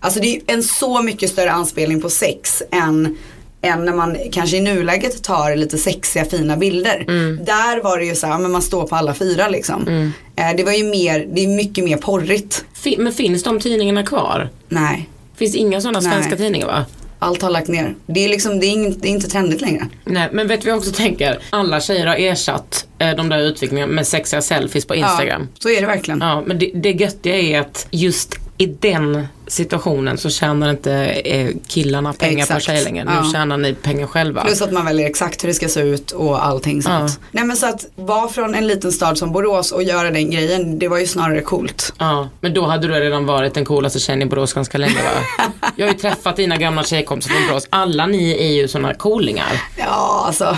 alltså 0.01 0.21
det 0.21 0.37
är 0.37 0.41
en 0.47 0.63
så 0.63 1.03
mycket 1.03 1.31
större 1.31 1.53
anspelning 1.53 2.01
på 2.01 2.11
sex 2.11 2.63
än 2.71 3.17
än 3.63 3.85
när 3.85 3.93
man 3.95 4.17
kanske 4.33 4.57
i 4.57 4.61
nuläget 4.61 5.23
tar 5.23 5.57
lite 5.57 5.79
sexiga 5.79 6.25
fina 6.25 6.57
bilder. 6.57 7.05
Mm. 7.09 7.45
Där 7.45 7.83
var 7.83 7.99
det 7.99 8.05
ju 8.05 8.15
så 8.15 8.27
här, 8.27 8.39
men 8.39 8.51
man 8.53 8.63
står 8.63 8.87
på 8.87 8.97
alla 8.97 9.15
fyra 9.15 9.49
liksom. 9.49 9.89
Eh, 10.37 10.57
det 10.57 10.65
var 10.65 10.73
ju 10.73 10.85
mer, 10.85 11.27
det 11.35 11.45
är 11.45 11.49
mycket 11.49 11.85
mer 11.85 11.97
porrigt. 11.97 12.65
Fi- 12.75 12.99
men 12.99 13.13
finns 13.13 13.43
de 13.43 13.61
tidningarna 13.61 14.03
kvar? 14.07 14.51
Nej, 14.69 15.09
Finns 15.37 15.55
inga 15.55 15.81
sådana 15.81 16.01
svenska 16.01 16.37
tidningar 16.37 16.67
va? 16.67 16.85
Allt 17.25 17.43
har 17.43 17.51
lagt 17.51 17.69
ner. 17.69 17.95
Det 18.07 18.25
är 18.25 18.29
liksom, 18.29 18.61
det 18.61 18.67
är, 18.67 18.71
ing, 18.71 18.99
det 18.99 19.09
är 19.09 19.11
inte 19.11 19.29
trendigt 19.29 19.61
längre. 19.61 19.87
Nej, 20.05 20.29
men 20.33 20.49
vet 20.49 20.65
jag 20.65 20.77
också 20.77 20.93
tänker? 20.93 21.39
Alla 21.51 21.81
tjejer 21.81 22.07
har 22.07 22.17
ersatt 22.17 22.87
eh, 22.99 23.17
de 23.17 23.29
där 23.29 23.39
utvikningarna 23.39 23.93
med 23.93 24.07
sexiga 24.07 24.43
selfies 24.43 24.87
på 24.87 24.95
Instagram. 24.95 25.49
Ja, 25.55 25.61
så 25.63 25.69
är 25.69 25.81
det 25.81 25.87
verkligen. 25.87 26.21
Ja, 26.21 26.43
men 26.47 26.59
det, 26.59 26.71
det 26.75 26.91
göttiga 26.91 27.39
är 27.39 27.61
att 27.61 27.87
just 27.91 28.44
i 28.59 28.67
den 28.67 29.27
situationen 29.47 30.19
så 30.19 30.31
tjänar 30.31 30.71
inte 30.71 30.93
eh, 31.05 31.49
killarna 31.67 32.13
pengar 32.13 32.39
Exakt. 32.43 32.55
på 32.55 32.61
tjejer 32.73 32.85
längre. 32.85 33.05
Nu 33.05 33.11
Ja. 33.15 33.31
tjänar 33.33 33.57
ni 33.57 33.75
pengar 33.75 34.07
själva. 34.07 34.45
Plus 34.45 34.63
att 34.63 34.73
man 34.73 34.85
väljer 34.85 35.07
exakt 35.07 35.43
hur 35.45 35.49
det 35.49 35.55
ska 35.55 35.69
se 35.69 35.81
ut 35.81 36.11
och 36.11 36.47
allting 36.47 36.83
sånt. 36.83 37.21
Nej 37.31 37.45
men 37.45 37.57
så 37.57 37.67
att 37.67 37.87
vara 37.95 38.29
från 38.29 38.55
en 38.55 38.67
liten 38.67 38.93
stad 38.93 39.19
som 39.19 39.33
Borås 39.33 39.73
och 39.73 39.83
göra 39.83 40.11
den 40.11 40.31
grejen, 40.31 40.79
det 40.79 40.89
var 40.89 40.99
ju 40.99 41.07
snarare 41.07 41.41
coolt. 41.41 41.93
Ja, 41.99 42.29
men 42.41 42.55
då 42.55 42.67
hade 42.67 42.89
du 42.89 42.95
redan 42.95 43.27
varit 43.27 43.55
den 43.55 43.65
coolaste 43.65 43.99
tjejen 43.99 44.23
i 44.23 44.27
Borås 44.27 44.53
ganska 44.53 44.79
länge 44.79 44.95
va? 44.95 45.45
Jag 45.77 45.87
har 45.87 45.93
ju 45.93 45.99
träffat 45.99 46.37
dina 46.37 46.57
gamla 46.57 46.85
tjejkompisar 46.85 47.35
från 47.35 47.49
Borås. 47.49 47.67
Alla 47.71 48.07
ni 48.07 48.31
är 48.49 48.53
ju 48.53 48.69
sådana 48.69 48.95
coolingar. 48.95 49.63
Ja 49.79 50.25
alltså. 50.27 50.57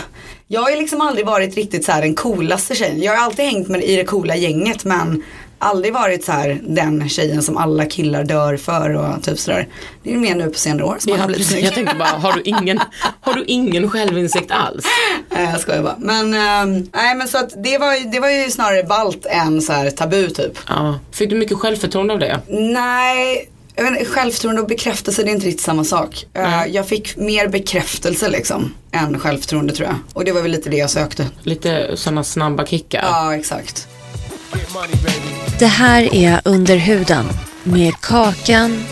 Jag 0.49 0.61
har 0.61 0.71
ju 0.71 0.77
liksom 0.77 1.01
aldrig 1.01 1.27
varit 1.27 1.55
riktigt 1.57 1.85
så 1.85 1.93
här 1.93 2.03
den 2.03 2.15
coolaste 2.15 2.75
tjejen. 2.75 3.03
Jag 3.03 3.17
har 3.17 3.25
alltid 3.25 3.45
hängt 3.45 3.69
med 3.69 3.83
i 3.85 3.97
det 3.97 4.05
coola 4.05 4.37
gänget 4.37 4.85
men 4.85 5.23
aldrig 5.59 5.93
varit 5.95 6.25
så 6.25 6.33
här 6.33 6.61
den 6.67 7.09
tjejen 7.09 7.43
som 7.43 7.57
alla 7.57 7.85
killar 7.85 8.25
dör 8.25 8.57
för 8.57 8.95
och 8.95 9.23
typ 9.23 9.39
sådär. 9.39 9.69
Det 10.03 10.13
är 10.13 10.17
mer 10.17 10.35
nu 10.35 10.51
på 10.51 10.59
senare 10.59 10.85
år 10.85 10.97
som 10.99 11.11
man 11.11 11.19
Ja, 11.19 11.23
har 11.23 11.29
blivit 11.29 11.47
snygg. 11.47 11.65
Jag 11.65 11.75
tänkte 11.75 11.97
bara, 11.97 12.09
har 12.09 12.33
du 12.33 12.41
ingen, 12.45 12.81
har 13.21 13.35
du 13.35 13.45
ingen 13.45 13.91
självinsikt 13.91 14.51
alls? 14.51 14.85
Nej 15.31 15.49
jag 15.53 15.61
skojar 15.61 15.83
bara. 15.83 15.97
Men, 15.99 16.35
ehm, 16.35 16.89
nej 16.95 17.15
men 17.15 17.29
så 17.29 17.39
att 17.39 17.63
det 17.65 17.79
var, 17.79 18.13
det 18.13 18.21
var 18.21 18.31
ju 18.31 18.51
snarare 18.51 18.83
balt 18.83 19.27
än 19.27 19.63
så 19.63 19.73
här 19.73 19.91
tabu 19.91 20.31
typ. 20.31 20.59
Ja. 20.69 20.99
Fick 21.13 21.31
du 21.31 21.37
mycket 21.37 21.59
självförtroende 21.59 22.13
av 22.13 22.19
det? 22.21 22.41
Nej, 22.49 23.51
jag 23.75 23.85
vet 23.85 23.93
inte, 24.01 24.05
självförtroende 24.11 24.63
och 24.63 24.69
bekräftelse 24.69 25.23
det 25.23 25.31
är 25.31 25.33
inte 25.35 25.47
riktigt 25.47 25.65
samma 25.65 25.85
sak. 25.85 26.25
Eh, 26.35 26.67
jag 26.69 26.89
fick 26.89 27.17
mer 27.17 27.49
bekräftelse 27.49 28.29
liksom 28.29 28.75
än 28.93 29.19
självförtroende 29.21 29.75
tror 29.75 29.89
jag. 29.89 29.97
Och 30.13 30.25
det 30.25 30.33
var 30.33 30.43
väl 30.43 30.51
lite 30.51 30.71
det 30.71 30.77
jag 30.77 30.91
sökte. 30.91 31.27
Lite 31.43 31.91
sådana 31.97 32.25
snabba 32.25 32.67
kickar? 32.67 33.03
Ja 33.03 33.35
exakt. 33.35 33.89
Det 35.59 35.67
här 35.67 36.15
är 36.15 36.41
Under 36.45 36.77
huden 36.77 37.27
med 37.63 37.95
Kakan 38.01 38.85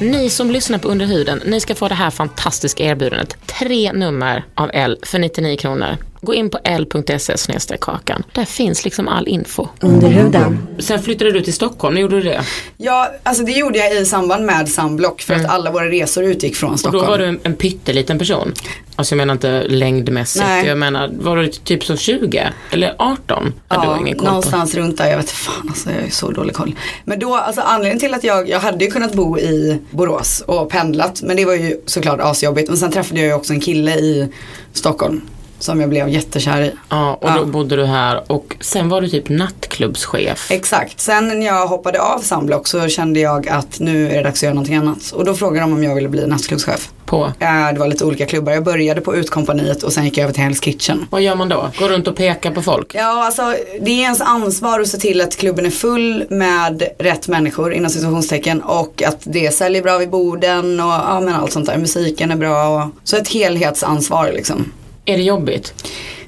Ni 0.00 0.30
som 0.30 0.50
lyssnar 0.50 0.78
på 0.78 0.88
Under 0.88 1.06
huden, 1.06 1.42
ni 1.46 1.60
ska 1.60 1.74
få 1.74 1.88
det 1.88 1.94
här 1.94 2.10
fantastiska 2.10 2.84
erbjudandet. 2.84 3.36
Tre 3.46 3.92
nummer 3.92 4.44
av 4.54 4.70
L 4.74 4.98
för 5.02 5.18
99 5.18 5.56
kronor. 5.56 5.96
Gå 6.20 6.34
in 6.34 6.50
på 6.50 6.58
l.se 6.64 7.76
kakan. 7.80 8.22
Där 8.32 8.44
finns 8.44 8.84
liksom 8.84 9.08
all 9.08 9.28
info. 9.28 9.68
Under 9.80 10.08
huden. 10.08 10.68
Sen 10.78 11.02
flyttade 11.02 11.32
du 11.32 11.40
till 11.40 11.54
Stockholm, 11.54 11.94
när 11.94 12.02
gjorde 12.02 12.16
du 12.16 12.22
det? 12.22 12.40
Ja, 12.76 13.10
alltså 13.22 13.42
det 13.44 13.52
gjorde 13.52 13.78
jag 13.78 13.96
i 13.96 14.04
samband 14.04 14.44
med 14.46 14.68
Samblock 14.68 15.20
för 15.20 15.34
att 15.34 15.46
alla 15.46 15.70
våra 15.70 15.90
resor 15.90 16.24
utgick 16.24 16.56
från 16.56 16.68
Och 16.70 16.74
då 16.74 16.78
Stockholm. 16.78 17.06
var 17.06 17.18
du 17.18 17.24
en, 17.24 17.40
en 17.42 17.54
pytteliten 17.54 18.18
person. 18.18 18.54
Alltså 18.96 19.14
jag 19.14 19.16
menar 19.16 19.34
inte 19.34 19.62
längdmässigt. 19.68 20.44
Nej. 20.44 20.66
Jag 20.66 20.78
menar, 20.78 21.10
var 21.12 21.36
du 21.36 21.48
typ 21.48 21.84
så 21.84 21.96
20? 21.96 22.48
Eller 22.70 22.94
18? 22.98 23.54
Ja, 23.68 23.96
koll 23.96 24.14
på. 24.14 24.24
någonstans 24.24 24.74
runt 24.74 24.98
där. 24.98 25.10
Jag 25.10 25.16
vet 25.16 25.30
fan 25.30 25.68
alltså 25.68 25.90
jag 25.90 26.02
är 26.02 26.10
så 26.10 26.30
dålig 26.30 26.54
koll. 26.54 26.74
Men 27.04 27.18
då, 27.18 27.34
alltså 27.34 27.60
anledningen 27.60 27.98
till 27.98 28.14
att 28.14 28.24
jag, 28.24 28.48
jag 28.48 28.60
hade 28.60 28.84
ju 28.84 28.90
kunnat 28.90 29.14
bo 29.14 29.38
i 29.38 29.78
Borås 29.90 30.40
och 30.46 30.70
pendlat. 30.70 31.22
Men 31.22 31.36
det 31.36 31.44
var 31.44 31.54
ju 31.54 31.80
såklart 31.86 32.20
asjobbigt. 32.20 32.68
Men 32.68 32.78
sen 32.78 32.92
träffade 32.92 33.20
jag 33.20 33.26
ju 33.26 33.34
också 33.34 33.52
en 33.52 33.60
kille 33.60 33.94
i 33.94 34.28
Stockholm. 34.72 35.20
Som 35.58 35.80
jag 35.80 35.90
blev 35.90 36.08
jättekär 36.08 36.60
i. 36.62 36.72
Ja, 36.88 37.14
och 37.22 37.30
då 37.32 37.38
Ja. 37.38 37.44
bodde 37.44 37.76
du 37.76 37.84
här 37.84 38.32
och 38.32 38.56
sen 38.60 38.88
var 38.88 39.00
du 39.00 39.08
typ 39.08 39.28
nattklubbschef. 39.28 40.50
Exakt, 40.50 41.00
sen 41.00 41.28
när 41.28 41.46
jag 41.46 41.66
hoppade 41.66 42.00
av 42.00 42.18
Samblock 42.18 42.66
så 42.68 42.88
kände 42.88 43.20
jag 43.20 43.48
att 43.48 43.80
nu 43.80 44.10
är 44.10 44.16
det 44.16 44.22
dags 44.22 44.38
att 44.38 44.42
göra 44.42 44.54
någonting 44.54 44.76
annat. 44.76 45.12
Och 45.14 45.24
då 45.24 45.34
frågade 45.34 45.60
de 45.60 45.72
om 45.72 45.84
jag 45.84 45.94
ville 45.94 46.08
bli 46.08 46.26
nattklubbschef. 46.26 46.90
På. 47.06 47.24
Eh, 47.38 47.72
Det 47.72 47.78
var 47.78 47.88
lite 47.88 48.04
olika 48.04 48.26
klubbar. 48.26 48.52
Jag 48.52 48.64
började 48.64 49.00
på 49.00 49.16
Utkompaniet 49.16 49.82
och 49.82 49.92
sen 49.92 50.04
gick 50.04 50.16
jag 50.18 50.22
över 50.24 50.34
till 50.34 50.42
Hell's 50.42 50.60
Kitchen. 50.62 51.06
Vad 51.10 51.22
gör 51.22 51.34
man 51.34 51.48
då? 51.48 51.68
Går 51.78 51.88
runt 51.88 52.08
och 52.08 52.16
pekar 52.16 52.50
på 52.50 52.62
folk? 52.62 52.94
Ja, 52.94 53.24
alltså 53.26 53.54
det 53.80 53.90
är 53.90 54.02
ens 54.02 54.20
ansvar 54.20 54.80
att 54.80 54.88
se 54.88 54.98
till 54.98 55.20
att 55.20 55.36
klubben 55.36 55.66
är 55.66 55.70
full 55.70 56.24
med 56.30 56.82
rätt 56.98 57.28
människor 57.28 57.72
inom 57.72 57.90
situationstecken 57.90 58.62
och 58.62 59.02
att 59.06 59.18
det 59.24 59.54
säljer 59.54 59.82
bra 59.82 59.98
vid 59.98 60.10
borden 60.10 60.80
och 60.80 60.86
ja, 60.90 61.20
men 61.20 61.34
allt 61.34 61.52
sånt 61.52 61.66
där. 61.66 61.76
Musiken 61.78 62.30
är 62.30 62.36
bra 62.36 62.68
och 62.84 62.90
så 63.04 63.16
ett 63.16 63.28
helhetsansvar 63.28 64.30
liksom. 64.34 64.72
Är 65.08 65.16
det 65.16 65.22
jobbigt? 65.22 65.84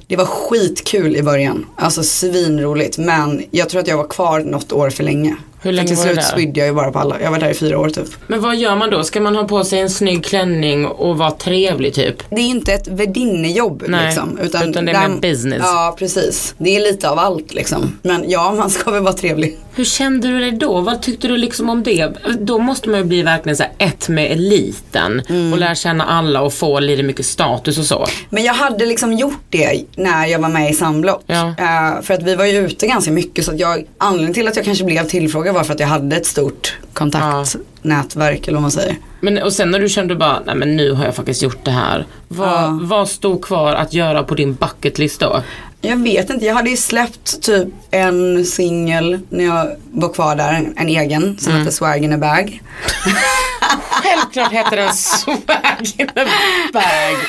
Det 0.06 0.16
var 0.16 0.24
skitkul 0.24 1.16
i 1.16 1.22
början, 1.22 1.66
alltså 1.76 2.02
svinroligt 2.02 2.98
men 2.98 3.44
jag 3.50 3.68
tror 3.68 3.80
att 3.80 3.88
jag 3.88 3.96
var 3.96 4.08
kvar 4.08 4.40
något 4.40 4.72
år 4.72 4.90
för 4.90 5.04
länge. 5.04 5.36
Hur 5.62 5.72
länge 5.72 5.88
till 5.88 5.96
var 5.96 6.04
slut 6.04 6.24
spydde 6.24 6.60
jag 6.60 6.66
ju 6.66 6.74
bara 6.74 6.92
på 6.92 6.98
alla, 6.98 7.20
jag 7.20 7.30
var 7.30 7.38
där 7.38 7.50
i 7.50 7.54
fyra 7.54 7.78
år 7.78 7.88
typ. 7.90 8.06
Men 8.26 8.40
vad 8.40 8.56
gör 8.56 8.76
man 8.76 8.90
då? 8.90 9.04
Ska 9.04 9.20
man 9.20 9.36
ha 9.36 9.44
på 9.44 9.64
sig 9.64 9.78
en 9.80 9.90
snygg 9.90 10.24
klänning 10.24 10.86
och 10.86 11.18
vara 11.18 11.30
trevlig 11.30 11.94
typ? 11.94 12.16
Det 12.30 12.36
är 12.40 12.46
inte 12.46 12.72
ett 12.72 12.88
värdinnejobb 12.88 13.84
Nej, 13.88 14.06
liksom. 14.06 14.38
utan 14.42 14.72
det 14.72 14.78
är 14.92 15.08
mer 15.08 15.20
business. 15.20 15.60
Ja, 15.62 15.96
precis. 15.98 16.54
Det 16.58 16.76
är 16.76 16.80
lite 16.80 17.10
av 17.10 17.18
allt 17.18 17.54
liksom. 17.54 17.98
Men 18.02 18.24
ja, 18.30 18.52
man 18.52 18.70
ska 18.70 18.90
väl 18.90 19.02
vara 19.02 19.12
trevlig. 19.14 19.58
Hur 19.74 19.84
kände 19.84 20.28
du 20.28 20.38
dig 20.40 20.52
då? 20.52 20.80
Vad 20.80 21.02
tyckte 21.02 21.28
du 21.28 21.36
liksom 21.36 21.70
om 21.70 21.82
det? 21.82 22.08
Då 22.40 22.58
måste 22.58 22.88
man 22.88 22.98
ju 23.00 23.04
bli 23.04 23.22
verkligen 23.22 23.56
så 23.56 23.64
ett 23.78 24.08
med 24.08 24.32
eliten 24.32 25.22
Mm. 25.28 25.52
och 25.52 25.58
lära 25.58 25.74
känna 25.74 26.04
alla 26.04 26.42
och 26.42 26.52
få 26.54 26.80
lite 26.80 27.02
mycket 27.02 27.26
status 27.26 27.78
och 27.78 27.84
så. 27.84 28.06
Men 28.30 28.44
jag 28.44 28.54
hade 28.54 28.86
liksom 28.86 29.12
gjort 29.12 29.42
det 29.50 29.82
när 29.96 30.26
jag 30.26 30.38
var 30.38 30.48
med 30.48 30.70
i 30.70 30.74
Samblock. 30.74 31.22
Ja. 31.26 31.48
Eh, 31.58 32.02
för 32.02 32.14
att 32.14 32.22
vi 32.22 32.34
var 32.34 32.44
ju 32.44 32.58
ute 32.66 32.86
ganska 32.86 33.10
mycket 33.10 33.44
så 33.44 33.50
att 33.52 33.58
jag, 33.60 33.84
anledningen 33.98 34.34
till 34.34 34.48
att 34.48 34.56
jag 34.56 34.64
kanske 34.64 34.84
blev 34.84 35.08
tillfrågad 35.08 35.49
var 35.52 35.64
för 35.64 35.72
att 35.74 35.80
jag 35.80 35.86
hade 35.86 36.16
ett 36.16 36.26
stort 36.26 36.76
kontaktnätverk 36.92 38.42
eller 38.48 38.54
vad 38.56 38.62
man 38.62 38.70
säger. 38.70 38.96
Men, 39.20 39.42
och 39.42 39.52
sen 39.52 39.70
när 39.70 39.78
du 39.78 39.88
kände 39.88 40.14
bara, 40.16 40.40
nej 40.46 40.54
men 40.54 40.76
nu 40.76 40.92
har 40.92 41.04
jag 41.04 41.14
faktiskt 41.14 41.42
gjort 41.42 41.64
det 41.64 41.70
här. 41.70 42.06
Vad, 42.28 42.48
Ja. 42.48 42.78
vad 42.82 43.08
stod 43.08 43.44
kvar 43.44 43.72
att 43.74 43.92
göra 43.92 44.22
på 44.22 44.34
din 44.34 44.54
bucket 44.54 44.98
list 44.98 45.20
då? 45.20 45.42
Jag 45.80 45.96
vet 45.96 46.30
inte, 46.30 46.46
jag 46.46 46.54
hade 46.54 46.70
ju 46.70 46.76
släppt 46.76 47.42
typ 47.42 47.68
en 47.90 48.44
singel 48.46 49.18
när 49.28 49.44
jag 49.44 49.76
var 49.92 50.08
kvar 50.12 50.36
där, 50.36 50.52
en, 50.52 50.74
en 50.76 50.88
egen 50.88 51.38
som 51.38 51.52
Mm. 51.52 51.60
hette 51.64 51.76
Swag 51.76 52.04
in 52.04 52.12
a 52.12 52.18
bag. 52.18 52.62
Självklart 53.90 54.52
heter 54.52 54.76
den 54.76 54.94
swag 54.94 55.86
in 55.98 56.08
a 56.08 56.26
bag. 56.72 57.16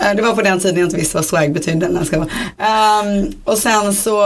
Eh, 0.00 0.14
Det 0.16 0.22
var 0.22 0.34
på 0.34 0.42
den 0.42 0.60
tiden 0.60 0.78
jag 0.78 0.86
inte 0.86 0.96
visste 0.96 1.16
vad 1.16 1.24
swag 1.24 1.52
betydde. 1.52 1.86
Ehm, 2.58 3.32
och 3.44 3.58
sen 3.58 3.94
så 3.94 4.22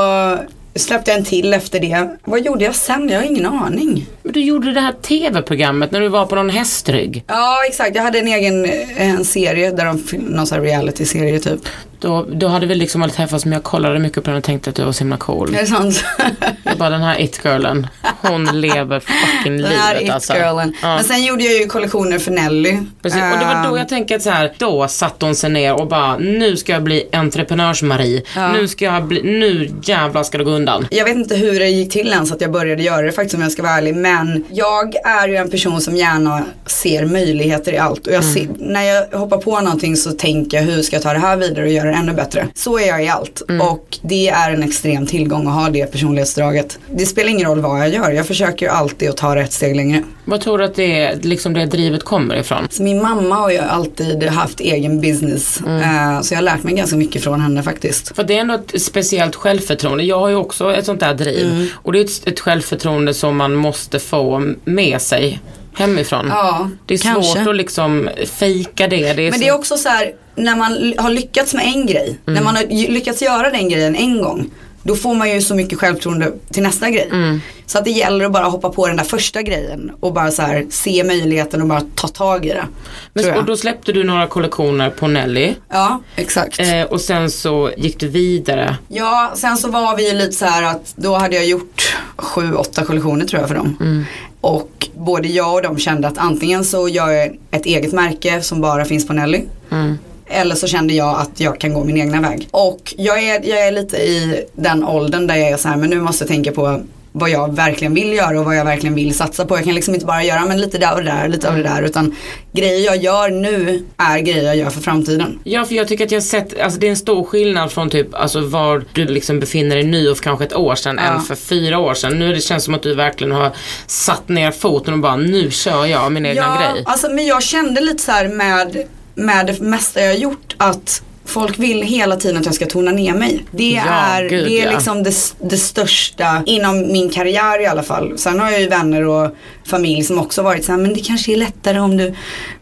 släppte 0.75 1.11
jag 1.11 1.19
en 1.19 1.25
till 1.25 1.55
efter 1.55 1.81
det. 1.81 2.17
Vad 2.25 2.41
gjorde 2.45 2.65
jag 2.65 2.75
sen? 2.75 3.09
Jag 3.09 3.19
har 3.21 3.27
ingen 3.27 3.47
aning. 3.47 4.07
Men 4.23 4.33
du 4.33 4.41
gjorde 4.41 4.73
det 4.73 4.81
här 4.81 4.93
tv-programmet 4.93 5.91
när 5.91 6.01
du 6.01 6.09
var 6.09 6.27
på 6.27 6.35
någon 6.35 6.51
hästrygg. 6.51 7.25
Ja 7.27 7.59
exakt, 7.69 7.97
jag 7.97 8.03
hade 8.03 8.19
en 8.19 8.29
egen 8.29 8.65
eh, 8.65 9.11
en 9.11 9.25
serie 9.25 9.71
där 9.71 9.85
de 9.85 10.03
någon 10.13 10.47
sån 10.47 10.59
här 10.59 10.65
reality-serie 10.65 11.39
typ. 11.41 11.61
Då, 12.01 12.27
då 12.33 12.47
hade 12.47 12.67
vi 12.67 12.75
liksom 12.75 13.03
aldrig 13.03 13.17
träffats 13.17 13.45
men 13.45 13.53
jag 13.53 13.63
kollade 13.63 13.99
mycket 13.99 14.25
på 14.25 14.31
den 14.31 14.39
och 14.39 14.45
tänkte 14.45 14.71
att 14.71 14.77
du 14.77 14.85
var 14.85 14.93
så 14.93 14.99
himla 15.05 15.17
cool. 15.17 15.55
Är 15.55 15.61
det 15.61 15.67
sant? 15.67 16.05
Jag 16.65 16.79
bara 16.79 16.91
den 16.91 17.03
här 17.03 17.21
it-girlen, 17.21 17.87
hon 18.23 18.61
lever 18.61 19.01
fucking 19.01 19.59
Den 19.59 19.73
här 19.73 19.99
livet 19.99 20.15
alltså. 20.15 20.33
it-girlen. 20.33 20.73
Ja. 20.83 20.95
Men 20.95 21.05
sen 21.05 21.25
gjorde 21.25 21.45
jag 21.45 21.61
ju 21.61 21.67
kollektioner 21.67 22.19
för 22.19 22.31
Nelly. 22.31 22.79
Precis. 23.03 23.23
Och 23.23 23.39
det 23.39 23.45
var 23.45 23.63
då 23.65 23.69
Ehm, 23.69 23.77
jag 23.77 23.89
tänkte 23.89 24.21
så 24.21 24.31
här, 24.31 24.53
då 24.59 24.89
satte 24.89 25.27
hon 25.27 25.35
sig 25.35 25.51
ner 25.51 25.75
och 25.81 25.87
bara, 25.87 26.19
nu 26.19 26.57
ska 26.57 26.73
jag 26.73 26.83
bli 26.83 27.09
entreprenörs-Marie. 27.13 28.23
Nu 28.53 28.69
ska 28.69 28.85
jag 28.85 29.05
bli, 29.05 29.23
nu 29.23 29.71
jävlar 29.83 30.23
ska 30.23 30.39
det 30.39 30.45
gå 30.45 30.51
undan. 30.63 30.87
Jag 30.91 31.05
vet 31.05 31.17
inte 31.17 31.37
hur 31.37 31.59
det 31.61 31.69
gick 31.69 31.93
till 31.93 32.09
ens 32.09 32.33
att 32.33 32.41
jag 32.41 32.53
började 32.53 32.83
göra 32.83 33.03
det 33.07 33.13
faktiskt 33.13 33.35
om 33.35 33.43
jag 33.43 33.53
ska 33.53 33.63
vara 33.63 33.73
ärlig. 33.73 33.95
Men 33.97 34.45
jag 34.51 34.95
är 35.05 35.29
ju 35.29 35.37
en 35.37 35.51
person 35.51 35.81
som 35.81 35.97
gärna 35.97 36.45
ser 36.67 37.05
möjligheter 37.07 37.73
i 37.73 37.79
allt. 37.79 38.07
Och 38.07 38.13
jag 38.13 38.23
Mm. 38.23 38.35
ser, 38.35 38.49
när 38.59 38.83
jag 38.83 39.19
hoppar 39.19 39.39
på 39.39 39.61
någonting 39.61 39.97
så 39.97 40.11
tänker 40.13 40.57
jag 40.57 40.65
hur 40.65 40.83
ska 40.83 40.97
jag 40.97 41.03
ta 41.03 41.13
det 41.13 41.19
här 41.19 41.37
vidare 41.37 41.65
och 41.65 41.71
göra 41.73 41.89
det 41.89 41.95
ännu 41.97 42.13
bättre. 42.13 42.47
Så 42.55 42.79
är 42.79 42.87
jag 42.89 43.05
i 43.05 43.09
allt. 43.09 43.43
Mm. 43.49 43.61
Och 43.69 43.99
det 44.03 44.29
är 44.29 44.51
en 44.53 44.63
extrem 44.63 45.07
tillgång 45.07 45.47
att 45.47 45.55
ha 45.55 45.69
det 45.71 45.87
personlighetsdraget. 45.87 46.79
Det 46.95 47.07
spelar 47.07 47.31
ingen 47.31 47.49
roll 47.49 47.61
vad 47.61 47.81
jag 47.81 47.89
gör. 47.89 48.11
Jag 48.11 48.27
försöker 48.27 48.67
ju 48.67 48.73
alltid 48.73 49.09
att 49.11 49.17
ta 49.17 49.37
rätt 49.37 49.53
steg 49.53 49.77
längre. 49.77 50.03
Vad 50.25 50.41
tror 50.41 50.59
du 50.59 50.65
att 50.65 50.75
det, 50.75 51.01
är, 51.01 51.17
liksom 51.23 51.53
det 51.55 51.67
drivet 51.67 52.05
kommer 52.05 52.37
ifrån? 52.37 52.67
Så 52.71 52.83
min 52.83 53.03
mamma 53.03 53.35
har 53.35 53.51
ju 53.51 53.59
alltid 53.59 54.25
haft 54.25 54.61
egen 54.61 55.01
business. 55.01 55.61
Mm. 55.67 56.15
Eh, 56.17 56.21
så 56.23 56.35
jag 56.35 56.39
har 56.39 56.43
lärt 56.43 56.63
mig 56.63 56.75
ganska 56.75 56.97
mycket 56.97 57.23
från 57.23 57.41
henne 57.41 57.63
faktiskt. 57.63 58.17
För 58.17 58.25
det 58.25 58.37
är 58.37 58.41
ändå 58.41 58.55
ett 58.55 58.83
speciellt 58.83 59.35
självförtroende. 59.37 60.05
Jag 60.05 60.19
har 60.19 60.29
ju 60.29 60.37
också 60.37 60.75
ett 60.75 60.87
sånt 60.87 61.01
där 61.01 61.15
driv. 61.15 61.47
Mm. 61.47 61.67
Och 61.75 61.93
det 61.93 61.99
är 62.01 62.05
ett, 62.05 62.29
ett 62.29 62.41
självförtroende 62.41 63.15
som 63.15 63.37
man 63.37 63.55
måste 63.55 63.99
få 63.99 64.55
med 64.65 65.01
sig 65.03 65.41
hemifrån. 65.75 66.27
Ja, 66.31 66.71
det 66.87 66.95
är 66.95 66.99
kanske. 66.99 67.23
svårt 67.39 67.49
att 67.49 67.57
liksom 67.57 68.09
fejka 68.33 68.89
det. 68.89 69.13
det 69.13 69.31
Men 69.31 69.41
det 69.41 69.49
är 69.49 69.55
också 69.55 69.77
så 69.77 69.89
här, 69.89 70.13
när 70.35 70.57
man 70.57 70.95
har 70.99 71.11
lyckats 71.11 71.55
med 71.55 71.67
en 71.67 71.87
grej, 71.87 72.19
Mm. 72.27 72.35
när 72.35 72.43
man 72.43 72.57
har 72.57 72.91
lyckats 72.91 73.23
göra 73.23 73.51
den 73.51 73.69
grejen 73.69 73.97
en 73.97 74.23
gång, 74.23 74.51
då 74.83 74.97
får 74.97 75.15
man 75.15 75.31
ju 75.31 75.41
så 75.41 75.55
mycket 75.55 75.79
självförtroende 75.79 76.33
till 76.51 76.63
nästa 76.63 76.91
grej. 76.91 77.09
Mm. 77.13 77.41
Så 77.67 77.79
att 77.79 77.85
det 77.85 77.91
gäller 77.91 78.25
att 78.25 78.33
bara 78.33 78.45
hoppa 78.45 78.71
på 78.71 78.87
den 78.87 78.97
där 78.97 79.05
första 79.05 79.43
grejen 79.43 79.93
och 80.01 80.13
bara 80.13 80.31
så 80.31 80.43
här, 80.43 80.67
se 80.71 81.05
möjligheten 81.05 81.63
och 81.63 81.69
bara 81.69 81.83
ta 81.95 82.09
tag 82.09 82.47
i 82.47 82.49
det. 82.49 82.67
Men, 83.13 83.35
och 83.35 83.45
då 83.45 83.57
släppte 83.57 83.93
du 83.93 84.05
några 84.05 84.27
kollektioner 84.27 84.91
på 84.91 85.07
Nelly. 85.07 85.55
Ja, 85.69 86.03
exakt. 86.17 86.61
Eh, 86.61 86.83
och 86.83 87.01
sen 87.01 87.31
så 87.31 87.71
gick 87.77 88.01
du 88.01 88.09
vidare. 88.09 88.77
Ja, 88.89 89.33
sen 89.35 89.57
så 89.57 89.71
var 89.71 89.97
vi 89.97 90.13
lite 90.13 90.33
så 90.33 90.45
här 90.45 90.63
att 90.63 90.93
då 90.97 91.15
hade 91.15 91.37
jag 91.37 91.47
gjort 91.47 91.97
sju, 92.17 92.55
åtta 92.55 92.85
kollektioner 92.85 93.27
tror 93.27 93.41
jag 93.41 93.49
för 93.49 93.57
dem. 93.57 93.77
Mm. 93.81 94.05
Och 94.41 94.89
både 94.95 95.29
jag 95.29 95.55
och 95.55 95.63
de 95.63 95.79
kände 95.79 96.09
att 96.09 96.19
antingen 96.19 96.65
så 96.65 96.89
gör 96.89 97.11
jag 97.11 97.37
ett 97.51 97.67
eget 97.67 97.93
märke 97.93 98.43
som 98.43 98.61
bara 98.61 98.85
finns 98.85 99.07
på 99.07 99.13
Nelly. 99.13 99.43
Mm. 99.71 99.99
Eller 100.33 100.55
så 100.55 100.67
kände 100.67 100.95
jag 100.95 101.21
att 101.21 101.41
jag 101.41 101.61
kan 101.61 101.75
gå 101.75 101.85
min 101.85 101.97
egna 101.97 102.21
väg. 102.21 102.49
Och 102.51 102.95
jag 102.97 103.23
är, 103.23 103.49
jag 103.49 103.67
är 103.67 103.73
lite 103.73 103.97
i 103.97 104.45
den 104.53 104.85
åldern 104.85 105.27
där 105.27 105.37
jag 105.37 105.51
är 105.51 105.57
så 105.57 105.69
här, 105.69 105.77
men 105.77 105.91
nu 105.91 106.01
måste 106.01 106.25
jag 106.25 106.29
tänka 106.29 106.53
på 106.53 106.81
vad 107.13 107.31
jag 107.31 107.57
verkligen 107.57 107.95
vill 107.95 108.13
göra 108.13 108.39
och 108.39 108.45
vad 108.45 108.57
jag 108.57 108.65
verkligen 108.65 108.95
vill 108.95 109.15
satsa 109.15 109.45
på. 109.45 109.57
Jag 109.57 109.65
kan 109.65 109.75
liksom 109.75 109.95
inte 109.95 110.07
bara 110.07 110.25
göra 110.25 110.45
men 110.47 110.61
lite 110.61 110.79
där 110.79 110.95
och 110.95 111.05
där, 111.05 111.29
lite 111.29 111.49
av 111.49 111.57
det 111.57 111.63
där. 111.63 111.83
Utan 111.83 112.17
grejer 112.53 112.85
jag 112.85 112.97
gör 112.97 113.31
nu 113.31 113.85
är 113.97 114.19
grejer 114.19 114.43
jag 114.43 114.57
gör 114.57 114.71
för 114.71 114.81
framtiden. 114.81 115.39
Ja, 115.45 115.65
för 115.65 115.75
jag 115.75 115.89
tycker 115.89 116.05
att 116.05 116.11
jag 116.13 116.21
har 116.21 116.23
sett, 116.25 116.61
alltså 116.61 116.81
det 116.81 116.87
är 116.87 116.91
en 116.91 116.97
stor 116.97 117.25
skillnad 117.25 117.73
från 117.73 117.91
typ, 117.91 118.15
alltså 118.15 118.41
var 118.41 118.85
du 118.93 119.05
liksom 119.05 119.41
befinner 119.41 119.77
dig 119.77 119.85
nu 119.85 120.09
och 120.09 120.17
för 120.17 120.25
kanske 120.25 120.45
ett 120.45 120.57
år 120.57 120.75
sedan 120.75 121.01
Ja. 121.05 121.15
än 121.15 121.21
för 121.21 121.35
fyra 121.35 121.79
år 121.79 121.95
sedan. 121.95 122.19
Nu 122.19 122.35
det 122.35 122.41
känns 122.41 122.65
som 122.65 122.75
att 122.75 122.83
du 122.83 122.95
verkligen 122.95 123.33
har 123.33 123.51
satt 123.87 124.29
ner 124.29 124.51
foten 124.51 124.95
och 124.95 125.01
bara, 125.01 125.17
nu 125.17 125.51
kör 125.51 125.87
jag 125.87 126.13
min 126.13 126.27
egna 126.27 126.43
ja, 126.43 126.73
grej. 126.73 126.83
Alltså, 126.87 127.09
men 127.09 127.27
jag 127.27 127.43
kände 127.43 127.81
lite 127.81 128.03
så 128.03 128.13
med, 128.13 128.87
med 129.15 129.47
det 129.47 129.61
mesta 129.61 130.01
jag 130.01 130.09
har 130.09 130.15
gjort 130.19 130.55
att 130.59 131.03
Folk 131.25 131.59
vill 131.59 131.83
hela 131.83 132.17
tiden 132.17 132.37
att 132.37 132.47
jag 132.47 132.55
ska 132.55 132.67
tona 132.67 132.91
ner 132.91 133.15
mig. 133.15 133.45
Det 133.51 133.71
Ja, 133.71 133.83
är, 133.83 134.29
gud, 134.29 134.45
det 134.47 134.61
är 134.61 134.65
ja. 134.65 134.71
liksom 134.71 135.03
det, 135.03 135.15
det 135.41 135.57
största 135.57 136.43
inom 136.47 136.93
min 136.93 137.11
karriär 137.11 137.61
i 137.63 137.67
alla 137.67 137.83
fall. 137.83 138.19
Sen 138.19 138.41
har 138.41 138.51
jag 138.51 138.61
ju 138.61 138.69
vänner 138.69 139.07
och 139.07 139.31
familj 139.67 140.05
som 140.05 140.19
också 140.19 140.43
varit 140.43 140.65
så 140.65 140.73
här, 140.73 140.79
men 140.79 140.95
det 140.95 141.01
kanske 141.01 141.33
är 141.33 141.37
lättare 141.37 141.79
om 141.79 141.97
du, 141.97 142.15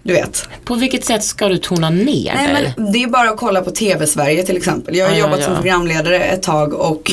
du 0.03 0.13
vet. 0.13 0.49
På 0.65 0.75
vilket 0.75 1.05
sätt 1.05 1.25
ska 1.25 1.49
du 1.49 1.57
tona 1.59 1.91
ner 1.91 2.33
Nej 2.35 2.73
men 2.77 2.93
det 2.93 3.03
är 3.03 3.07
bara 3.07 3.31
att 3.31 3.37
kolla 3.37 3.61
på 3.61 3.71
TV-Sverige 3.71 4.43
till 4.43 4.57
exempel. 4.57 4.97
Jag 4.97 5.07
har 5.09 5.13
Ja, 5.15 5.21
jobbat 5.21 5.43
som 5.45 5.55
programledare 5.55 6.19
ett 6.25 6.43
tag 6.43 6.75
och 6.75 7.13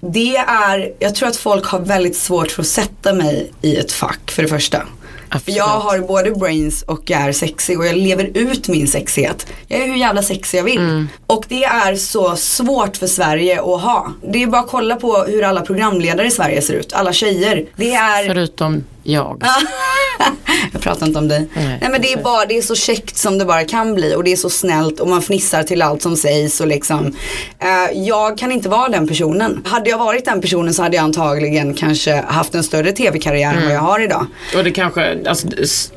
det 0.00 0.36
är, 0.36 0.92
jag 0.98 1.14
tror 1.14 1.28
att 1.28 1.36
folk 1.36 1.64
har 1.66 1.80
väldigt 1.80 2.16
svårt 2.16 2.50
för 2.50 2.62
att 2.62 2.68
sätta 2.68 3.12
mig 3.14 3.52
i 3.62 3.76
ett 3.76 3.92
fack 3.92 4.30
för 4.30 4.42
det 4.42 4.48
första. 4.48 4.82
För 5.30 5.36
Absolut. 5.36 5.56
jag 5.56 5.64
har 5.64 5.98
både 5.98 6.30
brains 6.30 6.82
och 6.82 7.00
jag 7.04 7.20
är 7.20 7.32
sexig 7.32 7.78
och 7.78 7.86
jag 7.86 7.96
lever 7.96 8.30
ut 8.34 8.68
min 8.68 8.88
sexighet. 8.88 9.46
Jag 9.68 9.80
är 9.80 9.86
hur 9.86 9.96
jävla 9.96 10.22
sexig 10.22 10.58
jag 10.58 10.64
vill. 10.64 10.78
Mm. 10.78 11.08
Och 11.26 11.44
det 11.48 11.64
är 11.64 11.94
så 11.94 12.36
svårt 12.36 12.96
för 12.96 13.06
Sverige 13.06 13.60
att 13.60 13.80
ha. 13.80 14.12
Det 14.22 14.42
är 14.42 14.46
bara 14.46 14.60
att 14.60 14.68
kolla 14.68 14.96
på 14.96 15.16
hur 15.16 15.44
alla 15.44 15.60
programledare 15.60 16.26
i 16.26 16.30
Sverige 16.30 16.62
ser 16.62 16.74
ut. 16.74 16.92
Alla 16.92 17.12
tjejer. 17.12 17.66
Det 17.76 17.94
är 17.94 18.26
Förutom 18.26 18.84
jag. 19.08 19.42
jag 20.72 20.82
pratar 20.82 21.06
inte 21.06 21.18
om 21.18 21.28
dig. 21.28 21.48
Nej, 21.54 21.78
Nej, 21.80 21.90
men 21.90 22.02
det 22.02 22.12
är 22.12 22.22
bara, 22.22 22.46
det 22.46 22.58
är 22.58 22.62
så 22.62 22.74
käckt 22.74 23.16
som 23.16 23.38
det 23.38 23.44
bara 23.44 23.64
kan 23.64 23.94
bli 23.94 24.14
och 24.14 24.24
det 24.24 24.32
är 24.32 24.36
så 24.36 24.50
snällt 24.50 25.00
och 25.00 25.08
man 25.08 25.22
fnissar 25.22 25.62
till 25.62 25.82
allt 25.82 26.02
som 26.02 26.16
sägs 26.16 26.60
och 26.60 26.66
liksom. 26.66 27.16
Eh, 27.58 27.98
jag 27.98 28.38
kan 28.38 28.52
inte 28.52 28.68
vara 28.68 28.88
den 28.88 29.08
personen. 29.08 29.62
Hade 29.64 29.90
jag 29.90 29.98
varit 29.98 30.24
den 30.24 30.40
personen 30.40 30.74
så 30.74 30.82
hade 30.82 30.96
jag 30.96 31.04
antagligen 31.04 31.74
kanske 31.74 32.24
haft 32.28 32.54
en 32.54 32.64
större 32.64 32.92
tv-karriär 32.92 33.54
än 33.54 33.64
vad 33.64 33.74
jag 33.74 33.80
har 33.80 34.00
idag. 34.00 34.26
Och 34.56 34.64
det 34.64 34.70
kanske, 34.70 35.17
alltså 35.26 35.48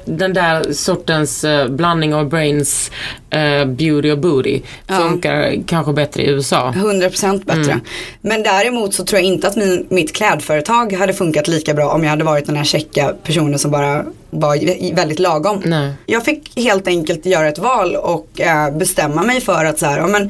den 0.05 0.33
där 0.33 0.73
sortens 0.73 1.43
eh, 1.43 1.67
blandning 1.67 2.13
av 2.13 2.29
brains, 2.29 2.91
eh, 3.31 3.65
beauty 3.65 4.11
och 4.11 4.17
booty 4.17 4.61
funkar 4.87 5.67
kanske 5.67 5.93
bättre 5.93 6.23
i 6.23 6.29
USA. 6.29 6.73
100% 6.75 7.45
bättre. 7.45 7.79
Men 8.21 8.43
däremot 8.43 8.93
så 8.93 9.05
tror 9.05 9.19
jag 9.19 9.27
inte 9.27 9.47
att 9.47 9.55
min, 9.55 9.85
mitt 9.89 10.15
klädföretag 10.15 10.93
hade 10.93 11.13
funkat 11.13 11.47
lika 11.47 11.73
bra 11.73 11.89
om 11.89 12.03
jag 12.03 12.09
hade 12.09 12.23
varit 12.23 12.45
den 12.45 12.55
här 12.55 12.63
checka 12.63 13.13
personen 13.23 13.59
som 13.59 13.71
bara 13.71 14.05
var 14.31 14.93
väldigt 14.95 15.19
lagom. 15.19 15.61
Nej. 15.65 15.93
Jag 16.05 16.25
fick 16.25 16.59
helt 16.59 16.87
enkelt 16.87 17.25
göra 17.25 17.47
ett 17.47 17.59
val 17.59 17.95
och 17.95 18.41
eh, 18.41 18.77
bestämma 18.77 19.23
mig 19.23 19.41
för 19.41 19.65
att 19.65 19.79
så 19.79 19.85
här, 19.85 19.97
ja, 19.97 20.07
men, 20.07 20.29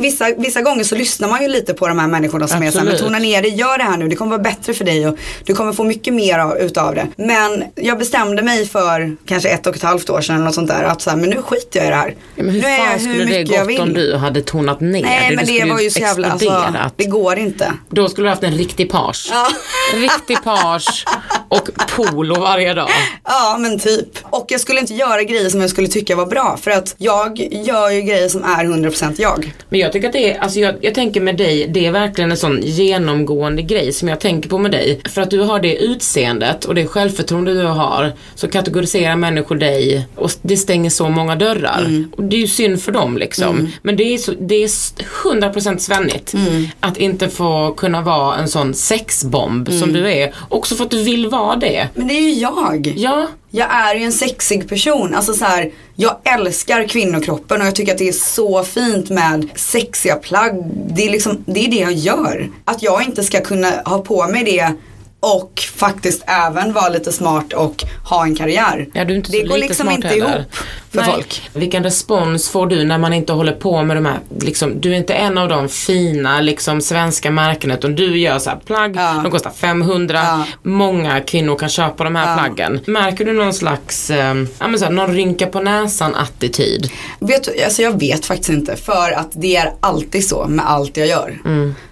vissa, 0.00 0.34
vissa 0.36 0.62
gånger 0.62 0.84
så 0.84 0.94
lyssnar 0.94 1.28
man 1.28 1.42
ju 1.42 1.48
lite 1.48 1.74
på 1.74 1.88
de 1.88 1.98
här 1.98 2.08
människorna 2.08 2.48
som 2.48 2.62
är 2.62 2.70
så 2.70 2.78
här, 2.78 2.84
men 2.84 2.94
Absolut. 2.94 3.12
tona 3.12 3.18
ner 3.18 3.42
det, 3.42 3.48
gör 3.48 3.78
det 3.78 3.84
här 3.84 3.96
nu, 3.96 4.08
det 4.08 4.16
kommer 4.16 4.30
vara 4.30 4.42
bättre 4.42 4.74
för 4.74 4.84
dig 4.84 5.08
och 5.08 5.18
du 5.44 5.54
kommer 5.54 5.72
få 5.72 5.84
mycket 5.84 6.14
mer 6.14 6.38
av, 6.38 6.58
utav 6.58 6.94
det. 6.94 7.06
Men 7.16 7.64
jag 7.74 7.98
bestämde 7.98 8.42
mig 8.42 8.66
för 8.66 9.16
kanske 9.26 9.48
ett 9.48 9.66
och 9.66 9.76
ett 9.76 9.82
halvt 9.82 10.10
år 10.10 10.20
sedan 10.20 10.36
eller 10.36 10.44
något 10.44 10.54
sånt 10.54 10.68
där 10.68 10.84
att 10.84 11.02
så 11.02 11.10
här, 11.10 11.16
men 11.16 11.30
nu 11.30 11.42
skiter 11.42 11.78
jag 11.78 11.86
i 11.86 11.90
det 11.90 11.96
här. 11.98 12.14
Ja, 12.34 12.42
men 12.42 12.54
hur 12.54 12.62
nu 12.62 12.66
är 12.68 12.86
fan 12.86 13.00
skulle 13.00 13.24
det 13.24 13.44
gått 13.44 13.80
om 13.80 13.92
du 13.92 14.16
hade 14.16 14.42
tonat 14.42 14.80
ner 14.80 15.02
Nej 15.02 15.30
det? 15.30 15.36
men 15.36 15.46
det 15.46 15.52
skulle 15.52 15.72
var 15.72 15.80
ju 15.80 15.90
så 15.90 16.00
jävla, 16.00 16.30
alltså, 16.30 16.74
det 16.96 17.04
går 17.04 17.38
inte. 17.38 17.72
Då 17.90 18.08
skulle 18.08 18.26
du 18.26 18.30
haft 18.30 18.42
en 18.42 18.58
riktig 18.58 18.90
page. 18.90 19.28
Ja. 19.30 19.48
Riktig 19.94 20.42
page 20.44 21.04
och 21.48 21.68
polo 21.96 22.40
varje 22.40 22.74
dag. 22.74 22.88
Ja 23.24 23.56
men 23.60 23.78
typ. 23.78 24.08
Och 24.22 24.46
jag 24.48 24.60
skulle 24.60 24.80
inte 24.80 24.94
göra 24.94 25.22
grejer 25.22 25.48
som 25.48 25.60
jag 25.60 25.70
skulle 25.70 25.88
tycka 25.88 26.16
var 26.16 26.26
bra. 26.26 26.58
För 26.62 26.70
att 26.70 26.94
jag 26.98 27.38
gör 27.50 27.90
ju 27.90 28.02
grejer 28.02 28.28
som 28.28 28.44
är 28.44 28.64
100% 28.64 29.14
jag. 29.18 29.54
Men 29.68 29.80
jag 29.80 29.92
tycker 29.92 30.06
att 30.06 30.12
det 30.12 30.32
är, 30.32 30.40
alltså 30.40 30.60
jag, 30.60 30.74
jag 30.80 30.94
tänker 30.94 31.20
med 31.20 31.36
dig, 31.36 31.68
det 31.68 31.86
är 31.86 31.92
verkligen 31.92 32.30
en 32.30 32.36
sån 32.36 32.60
genomgående 32.62 33.62
grej 33.62 33.92
som 33.92 34.08
jag 34.08 34.20
tänker 34.20 34.48
på 34.48 34.58
med 34.58 34.70
dig. 34.70 35.00
För 35.08 35.20
att 35.20 35.30
du 35.30 35.40
har 35.40 35.60
det 35.60 35.76
utseendet 35.76 36.64
och 36.64 36.74
det 36.74 36.86
självförtroende 36.86 37.54
du 37.54 37.66
har 37.66 38.12
så 38.34 38.48
kategoriserar 38.48 39.16
människor 39.16 39.56
dig 39.56 40.06
och 40.16 40.30
det 40.42 40.56
stänger 40.56 40.90
så 40.90 41.08
många 41.08 41.36
dörrar. 41.36 41.86
Och 42.16 42.22
det 42.24 42.36
är 42.36 42.40
ju 42.40 42.46
synd 42.48 42.82
för 42.82 42.92
dem 42.92 43.18
liksom. 43.18 43.68
Men 43.82 43.96
det 43.96 44.14
är, 44.14 44.18
så, 44.18 44.32
det 44.40 44.54
är 44.54 44.64
s- 44.64 44.94
100% 45.24 45.78
svennigt 45.78 46.34
att 46.80 46.96
inte 46.96 47.28
få 47.28 47.74
kunna 47.76 48.02
vara 48.02 48.36
en 48.36 48.48
sån 48.48 48.74
sexbomb 48.74 49.68
som 49.72 49.92
du 49.92 50.12
är. 50.12 50.34
Också 50.48 50.74
för 50.74 50.84
att 50.84 50.90
du 50.90 51.02
vill 51.02 51.28
vara 51.28 51.56
det. 51.56 51.88
Men 51.94 52.08
det 52.08 52.14
är 52.14 52.20
ju 52.20 52.32
jag. 52.32 52.94
Ja, 52.96 53.26
Jag 53.50 53.68
är 53.74 53.94
ju 53.94 54.04
en 54.04 54.12
sexig 54.12 54.68
person. 54.68 55.14
Alltså 55.14 55.34
så 55.34 55.44
här, 55.44 55.70
jag 55.96 56.16
älskar 56.24 56.88
kvinnokroppen 56.88 57.60
och 57.60 57.66
jag 57.66 57.74
tycker 57.74 57.92
att 57.92 57.98
det 57.98 58.08
är 58.08 58.12
så 58.12 58.62
fint 58.64 59.10
med 59.10 59.48
sexiga 59.54 60.16
plagg. 60.16 60.64
Det 60.90 61.06
är, 61.06 61.10
liksom, 61.10 61.44
det 61.46 61.64
är 61.64 61.70
det 61.70 61.76
jag 61.76 61.92
gör. 61.92 62.48
Att 62.64 62.82
jag 62.82 63.02
inte 63.02 63.24
ska 63.24 63.40
kunna 63.40 63.70
ha 63.84 63.98
på 63.98 64.26
mig 64.26 64.44
det 64.44 64.72
och 65.20 65.60
faktiskt 65.76 66.24
även 66.26 66.72
vara 66.72 66.88
lite 66.88 67.12
smart 67.12 67.52
och 67.52 67.84
ha 68.04 68.24
en 68.24 68.34
karriär. 68.36 68.88
Ja, 68.94 69.04
det 69.04 69.42
går 69.42 69.58
liksom 69.58 69.90
inte 69.90 70.08
heller. 70.08 70.26
ihop 70.38 70.54
för 70.90 71.00
Nej. 71.00 71.10
folk. 71.12 71.42
Vilken 71.54 71.82
respons 71.84 72.48
får 72.48 72.66
du 72.66 72.84
när 72.84 72.98
man 72.98 73.12
inte 73.12 73.32
håller 73.32 73.52
på 73.52 73.82
med 73.82 73.96
de 73.96 74.06
här, 74.06 74.18
liksom, 74.40 74.80
du 74.80 74.92
är 74.92 74.96
inte 74.96 75.14
en 75.14 75.38
av 75.38 75.48
de 75.48 75.68
fina 75.68 76.40
liksom, 76.40 76.80
svenska 76.80 77.30
märkena 77.30 77.74
utan 77.74 77.94
du 77.94 78.18
gör 78.18 78.38
så 78.38 78.50
här 78.50 78.56
plagg, 78.66 78.96
Ja. 78.96 79.20
de 79.22 79.30
kostar 79.30 79.50
500, 79.50 80.20
Ja. 80.24 80.44
många 80.62 81.20
kvinnor 81.20 81.56
kan 81.56 81.68
köpa 81.68 82.04
de 82.04 82.16
här 82.16 82.30
Ja. 82.30 82.36
plaggen. 82.42 82.80
Märker 82.86 83.24
du 83.24 83.32
någon 83.32 83.54
slags, 83.54 84.10
eh, 84.10 84.34
så 84.78 84.84
här, 84.84 84.90
någon 84.90 85.14
rynka 85.14 85.46
på 85.46 85.60
näsan 85.60 86.14
attityd? 86.14 86.90
Vet, 87.20 87.64
alltså 87.64 87.82
jag 87.82 88.00
vet 88.00 88.26
faktiskt 88.26 88.50
inte 88.50 88.76
för 88.76 89.12
att 89.12 89.28
det 89.32 89.56
är 89.56 89.72
alltid 89.80 90.28
så 90.28 90.46
med 90.48 90.70
allt 90.70 90.96
jag 90.96 91.06
gör. 91.06 91.38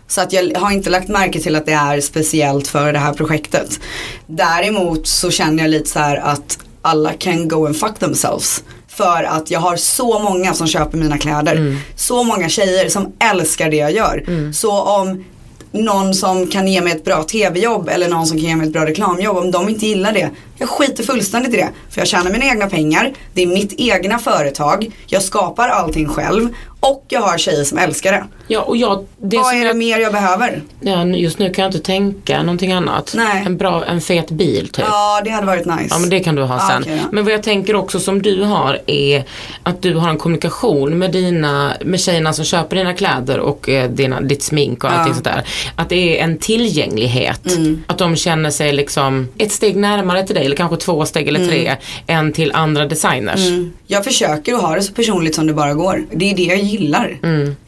Så 0.08 0.20
att 0.20 0.32
jag 0.32 0.58
har 0.58 0.70
inte 0.70 0.90
lagt 0.90 1.08
märke 1.08 1.40
till 1.40 1.56
att 1.56 1.66
det 1.66 1.72
är 1.72 2.00
speciellt 2.00 2.68
för 2.68 2.92
det 2.92 2.98
här 2.98 3.12
projektet. 3.12 3.80
Däremot 4.26 5.06
så 5.06 5.30
känner 5.30 5.62
jag 5.62 5.70
lite 5.70 5.90
så 5.90 5.98
här 5.98 6.16
att 6.16 6.58
alla 6.82 7.12
can 7.12 7.48
go 7.48 7.66
and 7.66 7.76
fuck 7.76 7.98
themselves. 7.98 8.64
För 8.88 9.22
att 9.22 9.50
jag 9.50 9.60
har 9.60 9.76
så 9.76 10.18
många 10.18 10.54
som 10.54 10.66
köper 10.66 10.98
mina 10.98 11.18
kläder. 11.18 11.76
Så 11.96 12.24
många 12.24 12.48
tjejer 12.48 12.88
som 12.88 13.12
älskar 13.30 13.70
det 13.70 13.76
jag 13.76 13.92
gör. 13.92 14.52
Så 14.52 14.82
om 14.82 15.24
någon 15.72 16.14
som 16.14 16.46
kan 16.46 16.68
ge 16.68 16.80
mig 16.80 16.92
ett 16.92 17.04
bra 17.04 17.22
tv-jobb 17.22 17.88
eller 17.88 18.08
någon 18.08 18.26
som 18.26 18.36
kan 18.38 18.46
ge 18.46 18.56
mig 18.56 18.66
ett 18.66 18.72
bra 18.72 18.86
reklamjobb, 18.86 19.36
om 19.36 19.50
de 19.50 19.68
inte 19.68 19.86
gillar 19.86 20.12
det, 20.12 20.30
jag 20.58 20.68
skiter 20.68 21.04
fullständigt 21.04 21.54
i 21.54 21.56
det. 21.56 21.68
För 21.90 22.00
jag 22.00 22.08
tjänar 22.08 22.30
mina 22.30 22.44
egna 22.44 22.66
pengar, 22.66 23.12
det 23.34 23.42
är 23.42 23.46
mitt 23.46 23.74
egna 23.76 24.18
företag, 24.18 24.90
jag 25.06 25.22
skapar 25.22 25.68
allting 25.68 26.08
själv 26.08 26.48
och 26.80 27.04
jag 27.08 27.20
har 27.20 27.38
tjejer 27.38 27.64
som 27.64 27.78
älskar 27.78 28.12
det. 28.12 28.24
Ja, 28.48 28.60
och 28.60 28.76
jag, 28.76 29.06
det 29.18 29.36
Vad 29.36 29.54
är 29.54 29.60
det 29.60 29.66
jag, 29.66 29.76
mer 29.76 29.98
jag 29.98 30.12
behöver? 30.12 30.62
ja, 30.80 31.04
just 31.06 31.38
nu 31.38 31.50
kan 31.50 31.62
jag 31.62 31.68
inte 31.68 31.80
tänka 31.86 32.42
någonting 32.42 32.72
annat. 32.72 33.12
Nej. 33.16 33.42
En 33.46 33.56
bra, 33.56 33.84
en 33.84 34.00
fet 34.00 34.30
bil 34.30 34.68
typ. 34.68 34.84
Ja, 34.88 35.20
det 35.24 35.30
hade 35.30 35.46
varit 35.46 35.66
nice. 35.66 35.86
Ja 35.90 35.98
men 35.98 36.10
det 36.10 36.20
kan 36.20 36.34
du 36.34 36.42
ha 36.42 36.54
Ja, 36.56 36.68
sen. 36.68 36.82
okej 36.82 37.00
då. 37.04 37.08
Men 37.12 37.24
vad 37.24 37.32
jag 37.34 37.42
tänker 37.42 37.74
också 37.76 38.00
som 38.00 38.22
du 38.22 38.42
har 38.42 38.80
är 38.86 39.24
att 39.62 39.82
du 39.82 39.94
har 39.94 40.08
en 40.10 40.18
kommunikation 40.18 40.98
med 40.98 41.12
dina, 41.12 41.72
med 41.84 42.00
tjejerna 42.00 42.32
som 42.32 42.44
köper 42.44 42.76
dina 42.76 42.94
kläder 42.94 43.38
och 43.38 43.68
eh, 43.68 43.90
dina, 43.90 44.20
ditt 44.20 44.42
smink 44.42 44.84
och 44.84 44.92
allting 44.92 45.14
sånt 45.14 45.24
där. 45.24 45.44
Att 45.76 45.88
det 45.88 46.18
är 46.20 46.24
en 46.24 46.38
tillgänglighet. 46.38 47.46
Mm. 47.56 47.84
Att 47.86 47.98
de 47.98 48.16
känner 48.16 48.50
sig 48.50 48.72
liksom 48.72 49.28
ett 49.38 49.52
steg 49.52 49.76
närmare 49.76 50.26
till 50.26 50.34
dig 50.34 50.44
eller 50.46 50.56
kanske 50.56 50.76
två 50.76 51.04
steg 51.06 51.28
eller 51.28 51.46
tre 51.48 51.66
Mm. 51.66 51.78
än 52.26 52.32
till 52.32 52.52
andra 52.52 52.86
designers. 52.86 53.40
Jag 53.86 54.04
försöker 54.04 54.54
att 54.54 54.60
ha 54.62 54.74
det 54.74 54.82
så 54.82 54.92
personligt 54.92 55.34
som 55.34 55.46
det 55.46 55.52
bara 55.54 55.74
går. 55.74 56.04
Det 56.12 56.30
är 56.30 56.36
det 56.36 56.42
jag 56.42 56.58
gillar. 56.66 57.18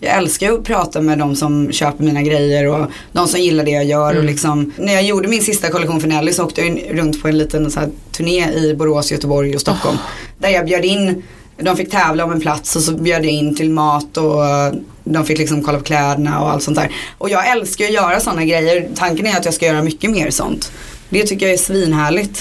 Jag 0.01 0.17
älskar 0.17 0.53
att 0.53 0.65
prata 0.65 1.01
med 1.01 1.19
de 1.19 1.37
som 1.37 1.73
köper 1.73 2.05
mina 2.05 2.23
grejer 2.23 2.67
och 2.67 2.87
de 3.13 3.29
som 3.29 3.41
gillar 3.41 3.65
det 3.65 3.71
jag 3.71 3.85
gör. 3.85 4.19
Och 4.19 4.25
liksom, 4.25 4.73
när 4.77 4.93
jag 4.93 5.03
gjorde 5.03 5.29
min 5.29 5.43
sista 5.43 5.71
kollektion 5.71 6.01
för 6.01 6.09
Nelly 6.09 6.33
så 6.33 6.45
åkte 6.45 6.61
jag 6.61 6.83
runt 6.91 7.23
på 7.23 7.29
en 7.29 7.39
liten 7.39 7.71
så 7.71 7.81
här, 7.81 7.89
turné 8.13 8.51
i 8.53 8.75
Borås, 8.75 9.13
Göteborg 9.13 9.55
och 9.55 9.61
Stockholm. 9.61 9.99
Där 10.39 10.49
jag 10.49 10.67
bjöd 10.67 10.85
in, 10.85 11.23
de 11.57 11.77
fick 11.77 11.91
tävla 11.91 12.25
om 12.25 12.33
en 12.33 12.41
plats 12.41 12.77
och 12.77 12.83
så 12.83 12.93
bjöd 12.93 13.25
jag 13.25 13.33
in 13.33 13.55
till 13.55 13.71
mat 13.71 14.17
och 14.17 14.47
eh, 14.47 14.73
de 15.05 15.25
fick 15.25 15.39
liksom 15.39 15.63
kolla 15.63 15.79
på 15.79 15.85
kläderna 15.85 16.41
och 16.43 16.51
allt 16.51 16.63
sånt 16.63 16.77
där. 16.77 16.91
Och 17.19 17.31
jag 17.31 17.51
älskar 17.51 17.85
att 17.85 17.93
göra 17.93 18.21
sådana 18.21 18.45
grejer. 18.45 18.89
Tanken 18.95 19.27
är 19.27 19.37
att 19.37 19.45
jag 19.45 19.55
ska 19.55 19.67
göra 19.67 19.83
mycket 19.83 20.11
mer 20.11 20.31
sånt. 20.31 20.73
Det 21.09 21.23
tycker 21.27 21.47
jag 21.47 21.53
är 21.53 21.59
svinhärligt. 21.59 22.41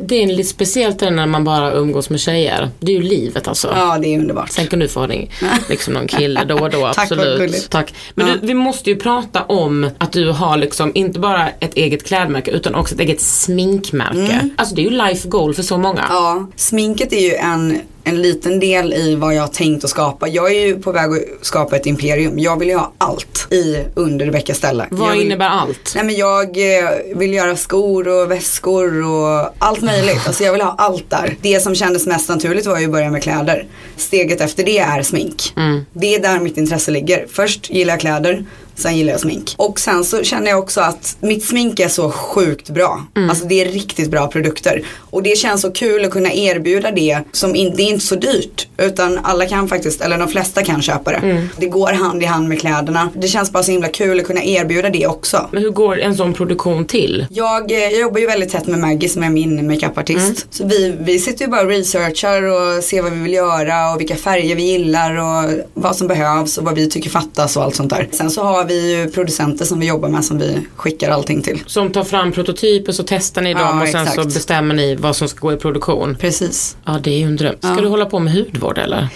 Det 0.00 0.22
är 0.22 0.26
lite 0.26 0.48
speciellt 0.48 1.00
när 1.00 1.26
man 1.26 1.44
bara 1.44 1.72
umgås 1.72 2.10
med 2.10 2.20
tjejer. 2.20 2.68
Det 2.80 2.92
är 2.92 2.96
ju 2.96 3.02
livet 3.02 3.48
alltså. 3.48 3.72
Ja, 3.76 3.98
det 3.98 4.14
är 4.14 4.18
underbart. 4.18 4.50
Sen 4.50 4.66
kan 4.66 4.78
du 4.78 4.88
få 4.88 5.00
en, 5.00 5.28
liksom 5.68 5.94
någon 5.94 6.06
kille 6.06 6.44
då 6.44 6.54
och 6.58 6.70
då, 6.70 6.80
Tack, 6.94 6.98
absolut. 6.98 7.38
gulligt. 7.38 7.70
Tack. 7.70 7.94
Men 8.14 8.26
Ja. 8.28 8.34
du, 8.40 8.46
vi 8.46 8.54
måste 8.54 8.90
ju 8.90 8.96
prata 8.96 9.42
om 9.44 9.90
att 9.98 10.12
du 10.12 10.30
har 10.30 10.56
liksom 10.56 10.92
inte 10.94 11.18
bara 11.20 11.48
ett 11.48 11.74
eget 11.74 12.06
klädmärke 12.06 12.50
utan 12.50 12.74
också 12.74 12.94
ett 12.94 13.00
eget 13.00 13.20
sminkmärke. 13.20 14.48
Alltså 14.56 14.74
det 14.74 14.80
är 14.80 14.90
ju 14.90 14.90
life 14.90 15.28
goal 15.28 15.54
för 15.54 15.62
så 15.62 15.78
många. 15.78 16.00
Mm. 16.02 16.12
Ja, 16.14 16.46
sminket 16.56 17.12
är 17.12 17.20
ju 17.20 17.34
en, 17.34 17.80
en 18.04 18.22
liten 18.22 18.60
del 18.60 18.94
i 18.94 19.14
vad 19.14 19.34
jag 19.34 19.40
har 19.42 19.48
tänkt 19.48 19.84
att 19.84 19.90
skapa. 19.90 20.28
Jag 20.28 20.54
är 20.54 20.66
ju 20.66 20.78
på 20.78 20.92
väg 20.92 21.10
att 21.10 21.46
skapa 21.46 21.76
ett 21.76 21.86
imperium. 21.86 22.38
Jag 22.38 22.58
vill 22.58 22.68
ju 22.68 22.76
ha 22.76 22.92
allt 22.98 23.52
i 23.52 23.84
under 23.94 24.26
Rebecca 24.26 24.54
ställe. 24.54 24.86
Vad 24.90 25.12
vill, 25.12 25.26
innebär 25.26 25.48
allt? 25.48 25.92
Nej 25.94 26.04
men 26.04 26.14
jag 26.14 26.44
eh, 26.78 26.90
vill 27.14 27.34
göra 27.34 27.56
skor 27.56 28.08
och 28.08 28.30
väskor 28.30 29.04
och 29.04 29.54
allt 29.58 29.82
möjligt. 29.82 30.20
Alltså 30.26 30.44
jag 30.44 30.52
vill 30.52 30.62
ha 30.62 30.74
allt 30.78 31.10
där. 31.10 31.36
Det 31.40 31.60
som 31.60 31.74
kändes 31.74 32.06
mest 32.06 32.28
naturligt 32.28 32.66
var 32.66 32.78
ju 32.78 32.84
att 32.84 32.92
börja 32.92 33.10
med 33.10 33.22
kläder. 33.22 33.66
Steget 33.96 34.40
efter 34.40 34.64
det 34.64 34.78
är 34.78 35.02
smink. 35.02 35.54
Det 35.92 36.14
är 36.14 36.20
där 36.20 36.40
mitt 36.40 36.56
intresse 36.56 36.90
ligger. 36.90 37.26
Först 37.32 37.70
gillar 37.70 37.92
jag 37.92 38.00
kläder. 38.00 38.44
Sen 38.78 38.96
gillar 38.96 39.12
jag 39.12 39.20
smink. 39.20 39.54
Och 39.56 39.80
sen 39.80 40.04
så 40.04 40.22
känner 40.22 40.50
jag 40.50 40.58
också 40.58 40.80
att 40.80 41.16
mitt 41.20 41.44
smink 41.44 41.80
är 41.80 41.88
så 41.88 42.10
sjukt 42.10 42.70
bra. 42.70 43.06
Alltså 43.30 43.44
det 43.44 43.60
är 43.60 43.72
riktigt 43.72 44.10
bra 44.10 44.26
produkter. 44.26 44.82
Och 45.10 45.22
det 45.22 45.38
känns 45.38 45.60
så 45.62 45.70
kul 45.70 46.04
att 46.04 46.10
kunna 46.10 46.32
erbjuda 46.32 46.90
det 46.90 47.20
som 47.32 47.54
in, 47.56 47.74
det 47.76 47.82
är 47.82 47.88
inte 47.88 48.06
så 48.06 48.14
dyrt. 48.14 48.68
Utan 48.78 49.18
alla 49.22 49.46
kan 49.46 49.68
faktiskt, 49.68 50.00
eller 50.00 50.18
de 50.18 50.28
flesta 50.28 50.62
kan 50.62 50.82
köpa 50.82 51.10
det. 51.10 51.46
Det 51.56 51.66
går 51.66 51.92
hand 51.92 52.22
i 52.22 52.26
hand 52.26 52.48
med 52.48 52.60
kläderna. 52.60 53.10
Det 53.14 53.28
känns 53.28 53.52
bara 53.52 53.62
så 53.62 53.72
himla 53.72 53.88
kul 53.88 54.20
att 54.20 54.26
kunna 54.26 54.44
erbjuda 54.44 54.90
det 54.90 55.06
också. 55.06 55.48
Men 55.52 55.62
hur 55.62 55.70
går 55.70 56.00
en 56.00 56.16
sån 56.16 56.34
produktion 56.34 56.84
till? 56.84 57.26
Jag, 57.30 57.72
eh, 57.72 57.78
jag 57.78 58.00
jobbar 58.00 58.20
ju 58.20 58.26
väldigt 58.26 58.50
tätt 58.52 58.66
med 58.66 58.78
Maggie 58.78 59.08
som 59.08 59.22
är 59.22 59.30
min 59.30 59.66
makeupartist. 59.66 60.46
Så 60.50 60.66
vi, 60.66 60.94
vi 61.00 61.18
sitter 61.18 61.44
ju 61.44 61.50
bara 61.50 61.60
och 61.60 61.68
researchar 61.68 62.42
och 62.42 62.84
ser 62.84 63.02
vad 63.02 63.12
vi 63.12 63.18
vill 63.22 63.32
göra 63.32 63.92
och 63.94 64.00
vilka 64.00 64.16
färger 64.16 64.56
vi 64.56 64.62
gillar 64.62 65.16
och 65.16 65.50
vad 65.74 65.96
som 65.96 66.08
behövs 66.08 66.58
och 66.58 66.64
vad 66.64 66.74
vi 66.74 66.88
tycker 66.90 67.10
fattas 67.10 67.56
och 67.56 67.62
allt 67.62 67.74
sånt 67.76 67.90
där. 67.90 68.08
Sen 68.12 68.30
så 68.30 68.42
har 68.42 68.64
vi 68.68 68.96
ju 68.96 69.10
producenter 69.10 69.64
som 69.64 69.80
vi 69.80 69.86
jobbar 69.86 70.08
med 70.08 70.24
som 70.24 70.38
vi 70.38 70.66
skickar 70.76 71.10
allting 71.10 71.42
till. 71.42 71.62
Som 71.66 71.90
tar 71.92 72.04
fram 72.04 72.32
prototyper 72.32 72.92
så 72.92 73.02
testar 73.06 73.42
ni 73.42 73.54
dem 73.54 73.62
Ja, 73.62 73.82
och 73.82 73.88
sen 73.88 74.06
så 74.06 74.10
exakt. 74.12 74.34
bestämmer 74.34 74.74
ni 74.74 74.94
vad 74.96 75.16
som 75.16 75.28
ska 75.28 75.40
gå 75.40 75.52
i 75.52 75.56
produktion. 75.56 76.16
Precis. 76.20 76.76
Ja 76.84 76.98
det 77.02 77.10
är 77.10 77.18
ju 77.18 77.24
en 77.24 77.36
dröm. 77.36 77.54
Ska 77.60 77.74
du 77.74 77.88
hålla 77.88 78.06
på 78.06 78.18
med 78.18 78.32
hudvård 78.32 78.78
eller? 78.78 79.08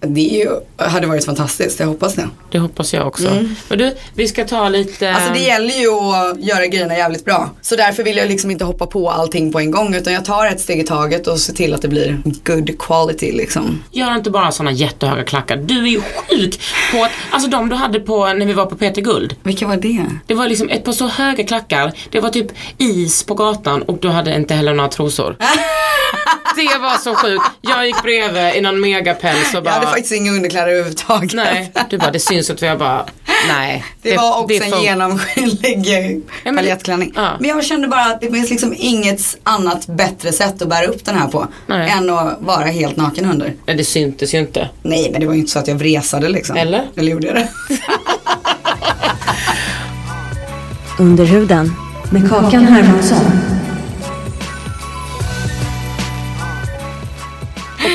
Det 0.00 0.20
ju, 0.20 0.50
hade 0.76 1.06
varit 1.06 1.24
fantastiskt, 1.24 1.80
jag 1.80 1.86
hoppas 1.86 2.14
det. 2.14 2.28
Det 2.50 2.58
hoppas 2.58 2.94
jag 2.94 3.06
också. 3.06 3.30
Men 3.68 3.78
du, 3.78 3.96
vi 4.14 4.28
ska 4.28 4.44
ta 4.44 4.68
lite... 4.68 5.12
Alltså 5.14 5.32
det 5.32 5.38
gäller 5.38 5.74
ju 5.74 5.90
att 5.90 6.40
göra 6.40 6.66
grejerna 6.66 6.96
jävligt 6.96 7.24
bra. 7.24 7.50
Så 7.60 7.76
därför 7.76 8.02
vill 8.02 8.16
jag 8.16 8.28
liksom 8.28 8.50
inte 8.50 8.64
hoppa 8.64 8.86
på 8.86 9.10
allting 9.10 9.52
på 9.52 9.58
en 9.60 9.70
gång 9.70 9.94
utan 9.94 10.12
jag 10.12 10.24
tar 10.24 10.46
ett 10.46 10.60
steg 10.60 10.80
i 10.80 10.84
taget 10.84 11.26
och 11.26 11.38
ser 11.38 11.52
till 11.52 11.74
att 11.74 11.82
det 11.82 11.88
blir 11.88 12.22
good 12.44 12.78
quality 12.78 13.32
liksom. 13.32 13.82
Gör 13.92 14.14
inte 14.14 14.30
bara 14.30 14.52
såna 14.52 14.72
jättehöga 14.72 15.24
klackar. 15.24 15.56
Du 15.56 15.82
är 15.82 15.88
ju 15.88 16.00
sjuk 16.00 16.60
på 16.92 17.04
att, 17.04 17.10
alltså 17.30 17.50
de 17.50 17.68
du 17.68 17.76
hade 17.76 18.00
på 18.00 18.26
när 18.26 18.46
vi 18.46 18.52
var 18.52 18.66
på 18.66 18.76
Peter 18.76 19.02
Guld. 19.02 19.36
Vilka 19.42 19.66
var 19.66 19.76
det? 19.76 20.04
Det 20.26 20.34
var 20.34 20.48
liksom 20.48 20.68
ett 20.68 20.84
par 20.84 20.92
så 20.92 21.06
höga 21.06 21.44
klackar. 21.44 21.92
Det 22.10 22.20
var 22.20 22.30
typ 22.30 22.46
is 22.78 23.24
på 23.24 23.34
gatan 23.34 23.82
och 23.82 23.98
du 23.98 24.08
hade 24.08 24.34
inte 24.34 24.54
heller 24.54 24.74
några 24.74 24.88
trosor. 24.90 25.36
Det 26.56 26.78
var 26.78 26.98
så 26.98 27.14
sjukt. 27.14 27.44
Jag 27.60 27.86
gick 27.86 28.02
bredvid 28.02 28.54
i 28.54 28.60
någon 28.60 28.80
megapäls 28.80 29.48
och 29.48 29.54
Jag 29.54 29.64
bara... 29.64 29.74
hade 29.74 29.86
faktiskt 29.86 30.12
inga 30.12 30.30
underkläder 30.32 30.68
överhuvudtaget. 30.68 31.32
Nej, 31.34 31.72
du 31.90 31.98
bara 31.98 32.10
det 32.10 32.18
syns 32.20 32.50
att 32.50 32.62
jag 32.62 32.78
bara, 32.78 33.06
nej. 33.48 33.84
Det, 34.02 34.16
var 34.16 34.38
också 34.42 34.54
en 34.54 34.62
fun- 34.72 34.82
genomskinlig 34.82 36.22
Ja, 36.44 36.50
det- 36.50 36.56
paljettklänning. 36.56 37.12
ja. 37.16 37.30
Men 37.40 37.50
jag 37.50 37.64
kände 37.64 37.88
bara 37.88 38.04
att 38.04 38.20
det 38.20 38.30
finns 38.32 38.50
liksom 38.50 38.74
inget 38.78 39.36
annat 39.42 39.86
bättre 39.86 40.32
sätt 40.32 40.62
att 40.62 40.68
bära 40.68 40.86
upp 40.86 41.04
den 41.04 41.18
här 41.18 41.28
på. 41.28 41.46
Nej. 41.66 41.90
Än 41.90 42.10
att 42.10 42.36
vara 42.40 42.64
helt 42.66 42.96
naken 42.96 43.30
under. 43.30 43.54
Nej, 43.66 43.76
det 43.76 43.84
syntes 43.84 44.34
ju 44.34 44.38
inte. 44.38 44.68
Nej 44.82 45.08
men 45.12 45.20
det 45.20 45.26
var 45.26 45.34
ju 45.34 45.40
inte 45.40 45.52
så 45.52 45.58
att 45.58 45.68
jag 45.68 45.74
vresade 45.74 46.28
liksom. 46.28 46.56
Eller? 46.56 46.86
Eller 46.96 47.12
gjorde 47.12 47.26
jag 47.26 47.36
det? 47.36 47.48
Under 50.98 51.24
huden 51.24 51.72
med 52.10 52.28
Kakan 52.30 52.64
Hermansson. 52.66 53.55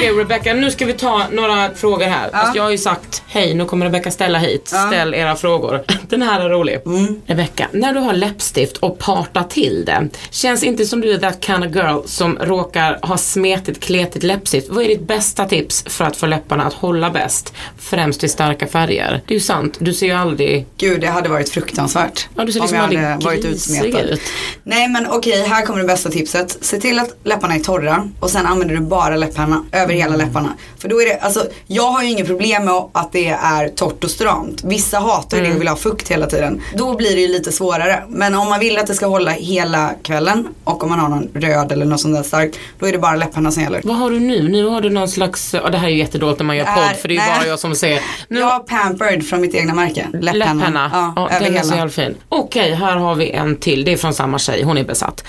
Okej 0.01 0.13
Rebecca, 0.13 0.53
nu 0.53 0.71
ska 0.71 0.85
vi 0.85 0.93
ta 0.93 1.27
några 1.31 1.69
frågor 1.75 2.05
här. 2.05 2.29
Fast 2.31 2.55
jag 2.55 2.63
har 2.63 2.69
ju 2.71 2.77
sagt, 2.77 3.23
hej 3.27 3.53
nu 3.53 3.65
kommer 3.65 3.85
Rebecca 3.85 4.11
ställa 4.11 4.39
hit. 4.39 4.67
Ställ 4.67 5.13
era 5.13 5.35
frågor. 5.35 5.83
Den 6.09 6.21
här 6.21 6.41
är 6.41 6.49
rolig. 6.49 6.79
Rebecca, 7.25 7.67
när 7.71 7.93
du 7.93 7.99
har 7.99 8.13
läppstift 8.13 8.77
och 8.77 8.99
partar 8.99 9.43
till 9.43 9.85
det. 9.85 10.09
Känns 10.29 10.63
inte 10.63 10.85
som 10.85 11.01
du 11.01 11.11
är 11.11 11.17
that 11.17 11.45
kind 11.45 11.65
of 11.65 11.75
girl 11.75 11.99
som 12.05 12.37
råkar 12.41 12.99
ha 13.01 13.17
smetigt 13.17 13.83
kletigt 13.83 14.23
läppstift. 14.23 14.69
Vad 14.69 14.83
är 14.83 14.87
ditt 14.87 15.07
bästa 15.07 15.45
tips 15.45 15.83
för 15.87 16.05
att 16.05 16.15
få 16.15 16.25
läpparna 16.25 16.63
att 16.63 16.73
hålla 16.73 17.09
bäst? 17.09 17.53
Främst 17.77 18.23
vid 18.23 18.31
starka 18.31 18.67
färger. 18.67 19.21
Det 19.27 19.33
är 19.33 19.35
ju 19.35 19.43
sant, 19.43 19.77
du 19.79 19.93
ser 19.93 20.05
ju 20.05 20.13
aldrig 20.13 20.65
Gud 20.77 21.01
det 21.01 21.07
hade 21.07 21.29
varit 21.29 21.49
fruktansvärt. 21.49 22.27
Ja, 22.35 22.45
du 22.45 22.51
ser 22.51 22.59
om 22.59 22.63
liksom 22.63 22.75
jag 22.77 22.83
aldrig 22.83 23.03
hade 23.03 23.25
varit 23.25 23.45
utsmetad. 23.45 24.01
ut. 24.01 24.21
Nej 24.63 24.87
men 24.87 25.07
okej, 25.07 25.47
här 25.47 25.65
kommer 25.65 25.79
det 25.79 25.87
bästa 25.87 26.09
tipset. 26.09 26.57
Se 26.61 26.79
till 26.79 26.99
att 26.99 27.15
läpparna 27.23 27.55
är 27.55 27.59
torra 27.59 28.09
och 28.19 28.29
sen 28.29 28.45
använder 28.45 28.75
du 28.75 28.81
bara 28.81 29.15
läpparna 29.15 29.65
över 29.71 29.90
hela 29.93 30.15
läpparna. 30.15 30.54
För 30.80 30.88
då 30.89 31.01
är 31.01 31.06
det, 31.06 31.19
alltså 31.19 31.45
jag 31.67 31.84
har 31.91 32.04
ju 32.04 32.10
inget 32.10 32.27
problem 32.27 32.65
med 32.65 32.73
att 32.91 33.12
det 33.12 33.27
är 33.27 33.67
torrt 33.69 34.04
och 34.04 34.12
stramt. 34.12 34.63
Vissa 34.63 34.99
hatar 34.99 35.38
ju 35.38 35.43
det 35.43 35.54
och 35.56 35.62
vill 35.62 35.67
ha 35.67 35.75
fukt 35.75 36.12
hela 36.12 36.25
tiden. 36.27 36.62
Då 36.77 36.95
blir 36.95 37.15
det 37.15 37.21
ju 37.21 37.27
lite 37.27 37.51
svårare. 37.51 38.04
Men 38.10 38.36
om 38.36 38.49
man 38.49 38.60
vill 38.60 38.77
att 38.77 38.88
det 38.88 38.93
ska 38.93 39.06
hålla 39.06 39.32
hela 39.32 39.91
kvällen 40.04 40.47
och 40.63 40.84
om 40.84 40.89
man 40.89 40.99
har 40.99 41.10
någon 41.10 41.27
röd 41.34 41.71
eller 41.71 41.86
något 41.86 41.99
sånt 42.01 42.15
där 42.15 42.23
starkt, 42.23 42.58
då 42.80 42.88
är 42.88 42.91
det 42.91 42.97
bara 42.99 43.15
läpparna 43.15 43.51
som 43.51 43.63
gäller. 43.63 43.82
Vad 43.84 43.95
har 43.95 44.10
du 44.12 44.19
nu? 44.19 44.49
Nu 44.49 44.65
har 44.65 44.82
du 44.82 44.89
någon 44.89 45.08
slags, 45.08 45.54
ja 45.54 45.69
det 45.69 45.77
här 45.77 45.88
är 45.88 45.91
ju 45.91 45.97
jättedåligt 45.97 46.39
när 46.39 46.45
man 46.45 46.58
gör 46.58 46.65
är- 46.65 46.75
podd 46.75 46.95
för 47.01 47.08
det 47.08 47.13
är 47.13 47.15
ju 47.15 47.19
nej. 47.21 47.39
bara 47.39 47.47
jag 47.47 47.60
som 47.60 47.75
ser. 47.75 48.01
Nu 48.27 48.39
Jag 48.39 48.45
har 48.49 48.60
pampered 48.60 49.27
från 49.27 49.41
mitt 49.41 49.56
egna 49.56 49.73
märke. 49.73 50.08
Läpppenna. 50.13 50.34
Läpparna. 50.54 50.89
Ja, 50.93 51.13
Ja, 51.15 51.30
över 51.36 51.45
den 51.45 51.56
är 51.56 51.60
så 51.62 51.65
hela. 51.65 51.75
jävla 51.77 51.91
fin. 51.91 52.15
Okej, 52.30 52.73
här 52.73 52.95
har 52.95 53.15
vi 53.15 53.32
en 53.32 53.56
till. 53.56 53.84
Det 53.86 53.93
är 53.93 53.97
från 53.97 54.13
samma 54.13 54.39
tjej. 54.39 54.63
Hon 54.63 54.77
är 54.77 54.84
besatt. 54.84 55.23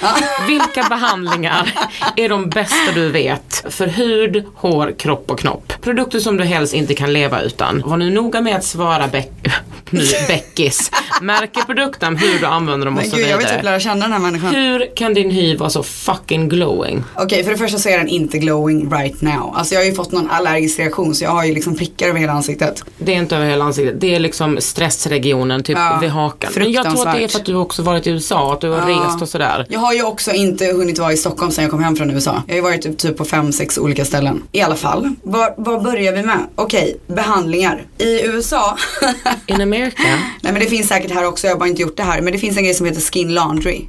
Vilka 0.47 0.83
behandlingar 0.89 1.75
är 2.17 2.29
de 2.29 2.49
bästa 2.51 2.93
du 2.95 3.09
vet 3.11 3.65
för 3.75 3.87
hud, 3.87 4.45
hår, 4.55 4.95
kropp 4.99 5.31
och 5.31 5.39
knopp? 5.39 5.73
Produkter 5.81 6.19
som 6.21 6.37
du 6.37 6.45
helst 6.45 6.75
inte 6.75 6.95
kan 6.95 7.13
leva 7.13 7.41
utan. 7.41 7.83
Var 7.87 7.97
nu 7.97 8.11
noga 8.11 8.41
med 8.41 8.57
att 8.57 8.65
svara 8.65 9.09
Beck... 9.09 9.31
nu, 9.91 10.05
Beckis. 10.29 10.91
Märke 11.23 11.61
produkten, 11.67 12.17
hur 12.17 12.39
du 12.39 12.47
använder 12.47 12.87
dem 12.87 12.97
och 12.97 13.03
Men 13.03 13.11
så 13.11 13.17
gud, 13.17 13.27
jag 13.29 13.37
vill 13.37 13.47
typ 13.47 13.53
vidare. 13.53 13.65
lära 13.65 13.81
känna 13.81 14.01
den 14.05 14.13
här 14.13 14.19
människan. 14.19 14.55
Hur 14.55 14.97
kan 14.97 15.15
din 15.15 15.31
hy 15.31 15.57
vara 15.57 15.71
så 15.71 15.83
fucking 15.83 16.49
glowing? 16.49 17.05
Okej, 17.17 17.45
för 17.45 17.51
det 17.51 17.57
första 17.59 17.79
så 17.79 17.89
är 17.89 17.99
den 17.99 18.09
inte 18.09 18.39
glowing 18.39 18.91
right 18.93 19.21
now. 19.23 19.53
Alltså 19.57 19.75
jag 19.75 19.81
har 19.81 19.87
ju 19.87 19.95
fått 19.95 20.13
någon 20.13 20.31
allergisk 20.31 20.79
reaktion 20.79 21.15
så 21.15 21.25
jag 21.25 21.31
har 21.31 21.45
ju 21.45 21.55
liksom 21.55 21.77
prickar 21.77 22.09
över 22.09 22.21
hela 22.21 22.33
ansiktet. 22.33 22.85
Det 22.99 23.13
är 23.13 23.17
inte 23.17 23.37
över 23.37 23.47
hela 23.47 23.65
ansiktet. 23.65 24.01
Det 24.01 24.15
är 24.15 24.19
liksom 24.21 24.59
stressregionen 24.61 25.63
typ 25.63 25.79
Ja, 25.79 25.99
vid 26.01 26.11
hakan. 26.11 26.53
Men 26.57 26.73
jag 26.73 26.85
tror 26.91 27.09
att 27.09 27.17
det 27.17 27.25
är 27.25 27.29
för 27.29 27.39
att 27.39 27.45
du 27.47 27.55
också 27.55 27.83
varit 27.83 28.07
i 28.07 28.11
USA, 28.11 28.53
att 28.53 28.61
du 28.61 28.69
har 28.71 28.91
Ja. 28.91 29.05
rest 29.07 29.23
och 29.23 29.29
sådär. 29.29 29.67
Jag 29.69 29.81
har 29.81 29.93
ju 29.93 30.03
också 30.03 30.33
inte 30.33 30.65
hunnit 30.67 30.99
vara 30.99 31.13
i 31.13 31.17
Stockholm 31.17 31.53
sedan 31.53 31.63
jag 31.65 31.71
kom 31.71 31.83
hem 31.83 31.97
från 31.97 32.11
USA. 32.11 32.43
Jag 32.47 32.53
har 32.53 32.57
ju 32.57 32.63
varit 32.63 32.99
typ 32.99 33.17
på 33.17 33.25
fem, 33.25 33.53
sex 33.53 33.79
olika 33.79 34.05
ställen. 34.05 34.32
I 34.53 34.61
alla 34.61 34.77
fall, 34.77 35.15
vad, 35.23 35.55
vad 35.57 35.83
börjar 35.83 36.13
vi 36.13 36.23
med? 36.23 36.47
Okej, 36.55 36.97
behandlingar. 37.07 37.83
I 37.99 38.27
USA, 38.27 38.77
In 39.47 39.61
America? 39.61 40.03
nej 40.41 40.53
men 40.53 40.55
det 40.55 40.67
finns 40.67 40.89
säkert 40.89 41.11
här 41.11 41.27
också, 41.27 41.47
jag 41.47 41.55
har 41.55 41.59
bara 41.59 41.69
inte 41.69 41.83
gjort 41.83 41.97
det 41.97 42.03
här. 42.03 42.21
Men 42.21 42.33
det 42.33 42.39
finns 42.39 42.57
en 42.57 42.65
grej 42.65 42.75
som 42.75 42.87
heter 42.87 43.01
skin 43.01 43.35
laundry. 43.35 43.85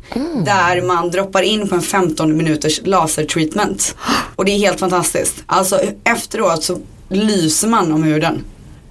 Där 0.45 0.81
man 0.81 1.11
droppar 1.11 1.41
in 1.41 1.67
på 1.69 1.75
en 1.75 1.81
15 1.81 2.37
minuters 2.37 2.81
lasertreatment. 2.83 3.95
Och 4.35 4.45
det 4.45 4.51
är 4.51 4.57
helt 4.57 4.79
fantastiskt. 4.79 5.43
Alltså 5.45 5.79
efteråt 6.03 6.63
så 6.63 6.79
lyser 7.09 7.67
man 7.67 7.91
om 7.91 8.03
huden. 8.03 8.43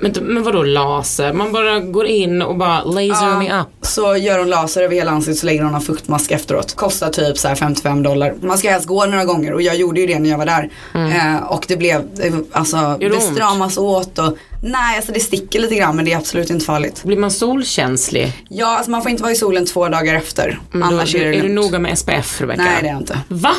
Men, 0.03 0.12
men 0.35 0.43
vadå 0.43 0.62
laser? 0.62 1.33
Man 1.33 1.53
bara 1.53 1.81
går 1.81 2.07
in 2.07 2.43
och 2.43 2.57
bara 2.57 2.85
laser 2.85 3.38
me 3.38 3.61
up. 3.61 3.67
Så 3.83 4.17
gör 4.17 4.38
hon 4.38 4.51
laser 4.51 4.83
över 4.83 4.95
hela 4.95 5.11
ansiktet 5.11 5.38
så 5.41 5.47
lägger 5.47 5.62
hon 5.62 5.75
en 5.75 5.81
fuktmask 5.81 6.31
efteråt. 6.31 6.77
Kostar 6.77 7.09
typ 7.09 7.38
så 7.38 7.49
här 7.49 7.55
55 7.55 8.03
dollar. 8.03 8.35
Man 8.43 8.59
ska 8.59 8.71
helst 8.71 8.87
gå 8.87 9.07
några 9.07 9.25
gånger 9.25 9.53
och 9.53 9.62
jag 9.62 9.77
gjorde 9.77 10.01
ju 10.01 10.07
det 10.07 10.19
när 10.19 10.31
jag 10.31 10.38
var 10.38 10.47
där. 10.47 10.71
Eh, 10.95 11.43
och 11.43 11.65
det 11.69 11.77
blev, 11.77 11.95
eh, 12.21 12.35
alltså 12.53 12.77
Mm. 12.77 12.99
det 12.99 13.09
det 13.09 13.21
stramas 13.21 13.79
åt 13.79 14.19
och 14.19 14.37
nej 14.62 14.97
alltså 14.97 15.12
det 15.12 15.21
sticker 15.21 15.61
lite 15.61 15.75
grann 15.75 15.97
men 15.97 16.05
det 16.05 16.12
är 16.12 16.17
absolut 16.17 16.51
inte 16.51 16.65
farligt. 16.65 17.03
Blir 17.05 17.17
man 17.17 17.31
solkänslig? 17.31 18.33
Ja 18.49 18.67
alltså 18.77 18.91
man 18.91 19.03
får 19.03 19.11
inte 19.11 19.23
vara 19.23 19.33
i 19.33 19.37
solen 19.37 19.67
två 19.67 19.88
dagar 19.88 20.15
efter. 20.15 20.61
Men 20.71 20.81
då, 20.81 20.87
annars 20.87 21.15
är 21.15 21.25
det 21.31 21.37
är 21.38 21.43
du 21.43 21.49
noga 21.49 21.79
med 21.79 21.99
SPF 21.99 22.41
Rebecca? 22.41 22.62
Nej 22.62 22.79
det 22.81 22.87
är 22.88 22.93
jag 22.93 23.01
inte. 23.01 23.19
Va? 23.29 23.53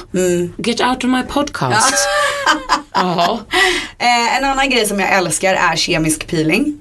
Get 0.58 0.82
out 0.82 0.98
of 0.98 1.10
my 1.10 1.24
podcast. 1.24 1.94
Jaha. 2.46 2.80
Eh, 3.98 4.38
en 4.38 4.46
annan 4.46 4.70
grej 4.70 4.86
som 4.86 5.00
jag 5.00 5.10
älskar 5.14 5.54
är 5.54 5.76
kemisk 5.76 6.28
peeling. 6.28 6.80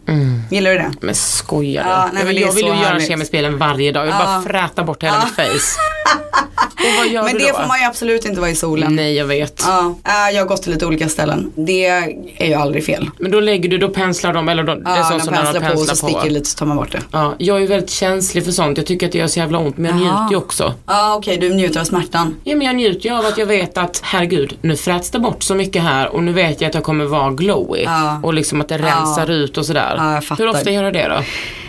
Gillar 0.53 0.71
du 0.71 0.79
det? 0.79 0.93
Men 1.01 1.15
skojar 1.15 1.85
du? 1.85 1.91
Ja, 1.91 2.09
nej, 2.13 2.23
jag 2.23 2.27
vill, 2.27 2.41
jag 2.41 2.53
vill 2.53 2.67
ju 2.67 2.73
göra 2.73 3.25
bilen 3.33 3.59
varje 3.59 3.93
dag. 3.93 4.07
Jag 4.07 4.07
vill 4.07 4.27
bara 4.27 4.43
fräta 4.43 4.85
bort 4.85 5.03
hela 5.03 5.25
mitt 5.25 5.35
face. 5.35 5.79
Och 6.83 6.99
vad 6.99 7.09
gör 7.09 7.23
Men 7.23 7.33
du 7.33 7.39
det 7.39 7.49
då? 7.49 7.55
får 7.55 7.67
man 7.67 7.81
ju 7.81 7.87
absolut 7.87 8.25
inte 8.25 8.41
vara 8.41 8.51
i 8.51 8.55
solen. 8.55 8.97
Nej 8.97 9.15
jag 9.15 9.25
vet. 9.25 9.63
Ja, 9.67 9.95
eh, 10.05 10.35
jag 10.35 10.43
har 10.43 10.49
gått 10.49 10.63
till 10.63 10.73
lite 10.73 10.87
olika 10.87 11.09
ställen. 11.09 11.53
Det 11.55 11.87
är 12.37 12.47
ju 12.47 12.55
aldrig 12.55 12.85
fel. 12.85 13.11
Men 13.19 13.31
då 13.31 13.41
lägger 13.41 13.69
du, 13.69 13.79
då 13.79 13.89
penslar 13.89 14.33
de, 14.33 14.49
eller 14.49 14.63
då, 14.63 14.75
det 14.75 14.91
är 14.91 14.97
Ja, 14.97 15.05
så 15.05 15.13
de 15.13 15.21
som 15.21 15.35
när 15.35 15.41
de 15.43 15.53
penslar 15.53 15.61
på 15.75 15.81
och 15.81 15.81
så 15.81 15.87
penslar 15.87 16.09
sticker 16.09 16.31
lite 16.31 16.49
så 16.49 16.59
tar 16.59 16.67
man 16.67 16.77
bort 16.77 16.93
det. 16.93 17.01
Ja, 17.11 17.35
jag 17.39 17.57
är 17.57 17.61
ju 17.61 17.67
väldigt 17.67 17.91
känslig 17.91 18.45
för 18.45 18.53
sånt. 18.53 18.79
Jag 18.79 18.87
tycker 18.87 19.07
att 19.07 19.13
det 19.13 19.19
gör 19.19 19.27
så 19.27 19.39
jävla 19.39 19.59
ont 19.59 19.77
men 19.77 19.91
jag 19.91 19.97
njuter 19.97 20.27
ju 20.31 20.37
också. 20.37 20.75
Ja 20.87 21.15
okej, 21.15 21.37
du 21.37 21.55
njuter 21.55 21.81
av 21.81 21.85
smärtan. 21.85 22.37
Ja 22.45 22.57
men 22.57 22.67
jag 22.67 22.77
njuter 22.77 23.09
ju 23.09 23.15
av 23.15 23.27
att 23.27 23.39
jag 23.39 23.47
vet 23.47 23.79
att 23.79 24.01
herregud, 24.05 24.57
nu 24.61 24.77
fräts 24.77 25.11
det 25.11 25.19
bort 25.19 25.43
så 25.43 25.55
mycket 25.55 25.83
här 25.83 26.09
och 26.09 26.23
nu 26.23 26.33
vet 26.33 26.61
jag 26.61 26.69
att 26.69 26.75
jag 26.75 26.85
kommer 26.85 27.05
vara 27.05 27.31
glowy. 27.31 27.87
Och 28.23 28.35
liksom 28.35 28.61
att 28.61 28.69
det 28.69 28.79
rensar 28.79 29.31
ut 29.31 29.59
och 29.59 29.67
sådär. 29.67 29.95
Ja, 29.99 30.15
jag 30.15 30.25
fattar. 30.25 30.42
Hur 30.43 30.49
ofta 30.49 30.71
gör 30.71 30.85
du 30.85 30.91
det 30.91 31.09
då? 31.09 31.23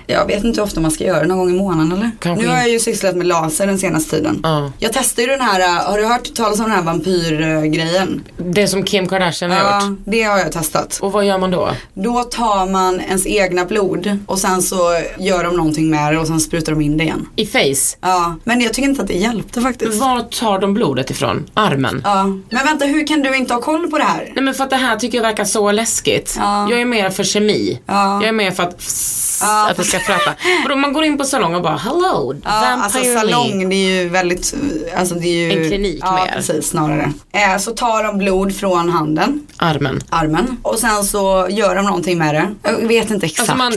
Jag 0.07 0.25
vet 0.27 0.43
inte 0.43 0.59
hur 0.61 0.65
ofta 0.65 0.81
man 0.81 0.91
ska 0.91 1.03
göra 1.03 1.19
det, 1.19 1.25
någon 1.27 1.37
gång 1.37 1.49
i 1.49 1.57
månaden 1.57 1.91
eller? 1.91 2.11
Kanske 2.19 2.43
nu 2.45 2.49
har 2.51 2.57
jag 2.57 2.69
ju 2.69 2.79
sysslat 2.79 3.15
med 3.15 3.27
laser 3.27 3.67
den 3.67 3.79
senaste 3.79 4.09
tiden. 4.15 4.39
Ja. 4.43 4.71
Jag 4.79 4.93
testade 4.93 5.21
ju 5.21 5.27
den 5.27 5.41
här, 5.41 5.59
äh, 5.59 5.67
har 5.91 5.97
du 5.97 6.05
hört 6.05 6.33
talas 6.35 6.59
om 6.59 6.65
den 6.65 6.73
här 6.73 6.81
vampyrgrejen? 6.81 8.23
Det 8.37 8.67
som 8.67 8.83
Kim 8.83 9.07
Kardashian 9.07 9.51
har 9.51 9.59
Ja, 9.59 9.87
gjort. 9.87 9.99
det 10.05 10.23
har 10.23 10.37
jag 10.39 10.51
testat. 10.51 10.99
Och 11.01 11.11
vad 11.11 11.25
gör 11.25 11.37
man 11.37 11.51
då? 11.51 11.69
Då 11.93 12.23
tar 12.23 12.65
man 12.71 13.01
ens 13.01 13.25
egna 13.27 13.65
blod 13.65 14.17
och 14.25 14.39
sen 14.39 14.61
så 14.61 14.77
gör 15.19 15.43
de 15.43 15.57
någonting 15.57 15.89
med 15.89 16.13
det 16.13 16.19
och 16.19 16.27
sen 16.27 16.39
sprutar 16.39 16.71
de 16.71 16.81
in 16.81 16.97
det 16.97 17.03
igen. 17.03 17.27
I 17.35 17.45
face? 17.45 17.97
Ja, 18.01 18.35
men 18.43 18.61
jag 18.61 18.73
tycker 18.73 18.89
inte 18.89 19.01
att 19.01 19.07
det 19.07 19.13
hjälpte 19.17 19.61
faktiskt. 19.61 19.93
Var 20.01 20.21
tar 20.21 20.59
de 20.59 20.73
blodet 20.73 21.09
ifrån? 21.11 21.49
Armen? 21.53 22.01
Ja, 22.03 22.23
men 22.23 22.65
vänta 22.65 22.85
hur 22.85 23.07
kan 23.07 23.21
du 23.21 23.35
inte 23.37 23.53
ha 23.53 23.61
koll 23.61 23.87
på 23.91 23.97
det 23.97 24.03
här? 24.03 24.31
Nej 24.35 24.43
men 24.43 24.53
för 24.53 24.63
att 24.63 24.69
det 24.69 24.75
här 24.75 24.95
tycker 24.97 25.17
jag 25.17 25.23
verkar 25.23 25.45
så 25.45 25.71
läskigt. 25.71 26.35
Ja. 26.39 26.69
Jag 26.69 26.81
är 26.81 26.85
mer 26.85 27.09
för 27.09 27.23
kemi. 27.23 27.79
Ja. 27.85 28.13
Jag 28.21 28.27
är 28.27 28.31
mer 28.31 28.51
för 28.51 28.63
att, 28.63 28.83
Ja, 29.41 29.69
att 29.69 29.77
det 29.77 29.83
ska 29.99 30.13
fräta. 30.13 30.31
Vadå, 30.63 30.75
man 30.75 30.93
går 30.93 31.03
in 31.03 31.17
på 31.17 31.23
salong 31.23 31.55
och 31.55 31.61
bara 31.61 31.77
hello, 31.77 32.35
Ja, 32.43 32.49
alltså 32.51 32.99
salong 33.03 33.69
det 33.69 33.75
är 33.75 34.03
ju 34.03 34.09
väldigt, 34.09 34.53
alltså 34.97 35.15
det 35.15 35.27
är 35.27 35.51
ju 35.55 35.63
En 35.63 35.69
klinik 35.69 35.99
Ja 36.01 36.13
mer. 36.25 36.31
precis 36.35 36.67
snarare. 36.69 37.13
Eh, 37.33 37.57
så 37.57 37.71
tar 37.71 38.03
de 38.03 38.17
blod 38.17 38.55
från 38.55 38.89
handen, 38.89 39.47
Armen. 39.57 40.01
armen 40.09 40.57
och 40.61 40.79
sen 40.79 41.03
så 41.03 41.47
gör 41.49 41.75
de 41.75 41.85
någonting 41.85 42.17
med 42.17 42.35
det. 42.35 42.47
Jag 42.63 42.87
vet 42.87 43.11
inte 43.11 43.25
exakt. 43.25 43.49
Alltså 43.49 43.57
man, 43.57 43.73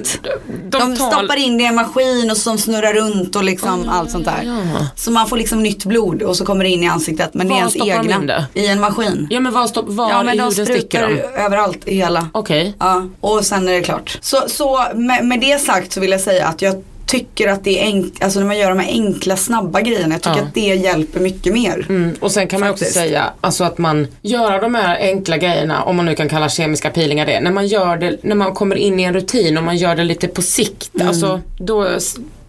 de, 0.70 0.78
de 0.78 0.96
tar, 0.96 1.10
stoppar 1.12 1.36
in 1.36 1.58
det 1.58 1.64
i 1.64 1.66
en 1.66 1.74
maskin 1.74 2.30
och 2.30 2.36
som 2.36 2.58
snurrar 2.58 2.92
runt 2.94 3.36
och 3.36 3.44
liksom 3.44 3.88
allt 3.88 4.10
sånt 4.10 4.24
där. 4.24 4.40
ja. 4.44 4.86
Så 4.96 5.10
man 5.10 5.28
får 5.28 5.36
liksom 5.36 5.62
nytt 5.62 5.84
blod 5.84 6.22
och 6.22 6.36
så 6.36 6.44
kommer 6.44 6.64
det 6.64 6.70
in 6.70 6.82
i 6.82 6.88
ansiktet. 6.88 7.34
Men 7.34 7.46
det 7.46 7.50
Var 7.50 7.56
är 7.56 7.60
ens 7.60 7.72
de 7.74 7.90
egna. 7.90 8.14
in 8.20 8.26
det? 8.26 8.46
I 8.54 8.66
en 8.66 8.80
maskin. 8.80 9.26
Ja 9.30 9.40
men 9.40 9.52
var, 9.52 9.66
stopp, 9.66 9.84
var 9.88 10.10
Ja 10.10 10.22
men 10.22 10.34
i 10.34 10.38
de 10.38 10.42
huden 10.44 10.66
sticker 10.66 11.08
de? 11.08 11.40
överallt 11.42 11.88
i 11.88 11.94
hela. 11.94 12.28
Okej. 12.32 12.74
Ja, 12.78 13.06
och 13.20 13.44
sen 13.46 13.68
är 13.68 13.72
det 13.72 13.82
klart. 13.82 14.18
Så, 14.20 14.42
så 14.46 14.84
med, 14.94 15.24
med 15.24 15.40
det 15.40 15.58
sagt 15.58 15.92
så 15.92 16.00
vill 16.00 16.05
jag 16.12 16.20
säga 16.20 16.46
att 16.46 16.62
jag 16.62 16.82
tycker 17.06 17.48
att 17.48 17.64
det 17.64 17.78
är 17.80 17.84
enk, 17.84 18.22
alltså 18.22 18.38
när 18.38 18.46
man 18.46 18.58
gör 18.58 18.68
de 18.68 18.78
här 18.78 18.90
enkla 18.90 19.36
snabba 19.36 19.80
grejerna, 19.80 20.14
jag 20.14 20.22
tycker 20.22 20.36
Ja. 20.36 20.42
att 20.44 20.54
det 20.54 20.60
hjälper 20.60 21.20
mycket 21.20 21.52
mer. 21.52 21.86
Mm, 21.88 22.14
och 22.20 22.32
sen 22.32 22.48
kan 22.48 22.60
man 22.60 22.70
också 22.70 22.84
Faktiskt. 22.84 22.98
säga 23.00 23.24
alltså 23.40 23.64
att 23.64 23.78
man 23.78 24.06
gör 24.22 24.60
de 24.60 24.74
här 24.74 24.96
enkla 25.00 25.36
grejerna, 25.36 25.82
om 25.82 25.96
man 25.96 26.04
nu 26.04 26.14
kan 26.14 26.28
kalla 26.28 26.48
kemiska 26.48 26.90
peelingar 26.90 27.26
det, 27.26 27.40
när 27.40 27.50
man 27.52 27.66
gör 27.66 27.96
det, 27.96 28.18
när 28.22 28.34
man 28.36 28.54
kommer 28.54 28.76
in 28.76 29.00
i 29.00 29.02
en 29.02 29.14
rutin 29.14 29.58
och 29.58 29.64
man 29.64 29.76
gör 29.76 29.96
det 29.96 30.04
lite 30.04 30.28
på 30.28 30.42
sikt, 30.42 30.90
Mm. 30.94 31.08
alltså 31.08 31.40
då, 31.58 31.88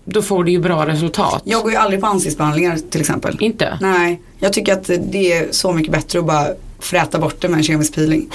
då 0.05 0.21
får 0.21 0.43
det 0.43 0.51
ju 0.51 0.59
bra 0.59 0.85
resultat. 0.87 1.41
Jag 1.45 1.61
går 1.61 1.71
ju 1.71 1.77
aldrig 1.77 2.01
på 2.01 2.07
ansiktsbehandlingar 2.07 2.77
till 2.89 3.01
exempel. 3.01 3.37
Inte? 3.39 3.77
Nej, 3.81 4.21
jag 4.39 4.53
tycker 4.53 4.73
att 4.73 4.89
det 4.99 5.33
är 5.33 5.47
så 5.51 5.71
mycket 5.73 5.91
bättre 5.91 6.19
att 6.19 6.25
bara 6.25 6.47
fräta 6.79 7.19
bort 7.19 7.41
det 7.41 7.49
med 7.49 7.57
en 7.57 7.63
kemisk 7.63 7.95
peeling. 7.95 8.29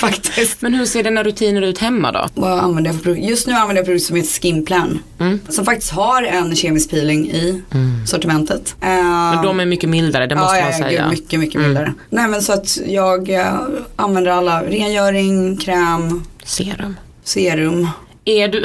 Faktiskt. 0.00 0.62
Men 0.62 0.74
hur 0.74 0.86
ser 0.86 1.02
dina 1.02 1.22
rutiner 1.22 1.62
ut 1.62 1.78
hemma 1.78 2.12
då? 2.12 2.28
Vad 2.34 2.58
använder 2.58 2.90
jag 2.90 2.96
för 2.96 3.02
produkt? 3.02 3.28
Just 3.28 3.46
nu 3.46 3.52
använder 3.52 3.76
jag 3.76 3.86
produkt 3.86 4.04
som 4.04 4.16
heter 4.16 4.40
Skinplan. 4.40 5.02
Mm. 5.20 5.40
Som 5.48 5.64
faktiskt 5.64 5.92
har 5.92 6.22
en 6.22 6.56
kemisk 6.56 6.90
peeling 6.90 7.30
i 7.30 7.62
sortimentet. 8.06 8.74
Men 8.80 9.42
de 9.42 9.60
är 9.60 9.66
mycket 9.66 9.88
mildare, 9.88 10.26
det 10.26 10.34
måste 10.34 10.56
ja, 10.56 10.62
man 10.62 10.72
ja, 10.72 10.78
säga. 10.78 10.98
Mm. 10.98 11.10
Gud, 11.10 11.20
mycket, 11.20 11.40
mycket 11.40 11.60
mildare. 11.60 11.94
Nej 12.10 12.28
men 12.28 12.42
så 12.42 12.52
att 12.52 12.78
jag 12.86 13.30
eh, 13.30 13.54
använder 13.96 14.30
alla 14.30 14.62
rengöring, 14.62 15.56
kräm, 15.56 16.24
Serum. 16.44 16.96
serum. 17.24 17.88
Är 18.24 18.48
du, 18.48 18.64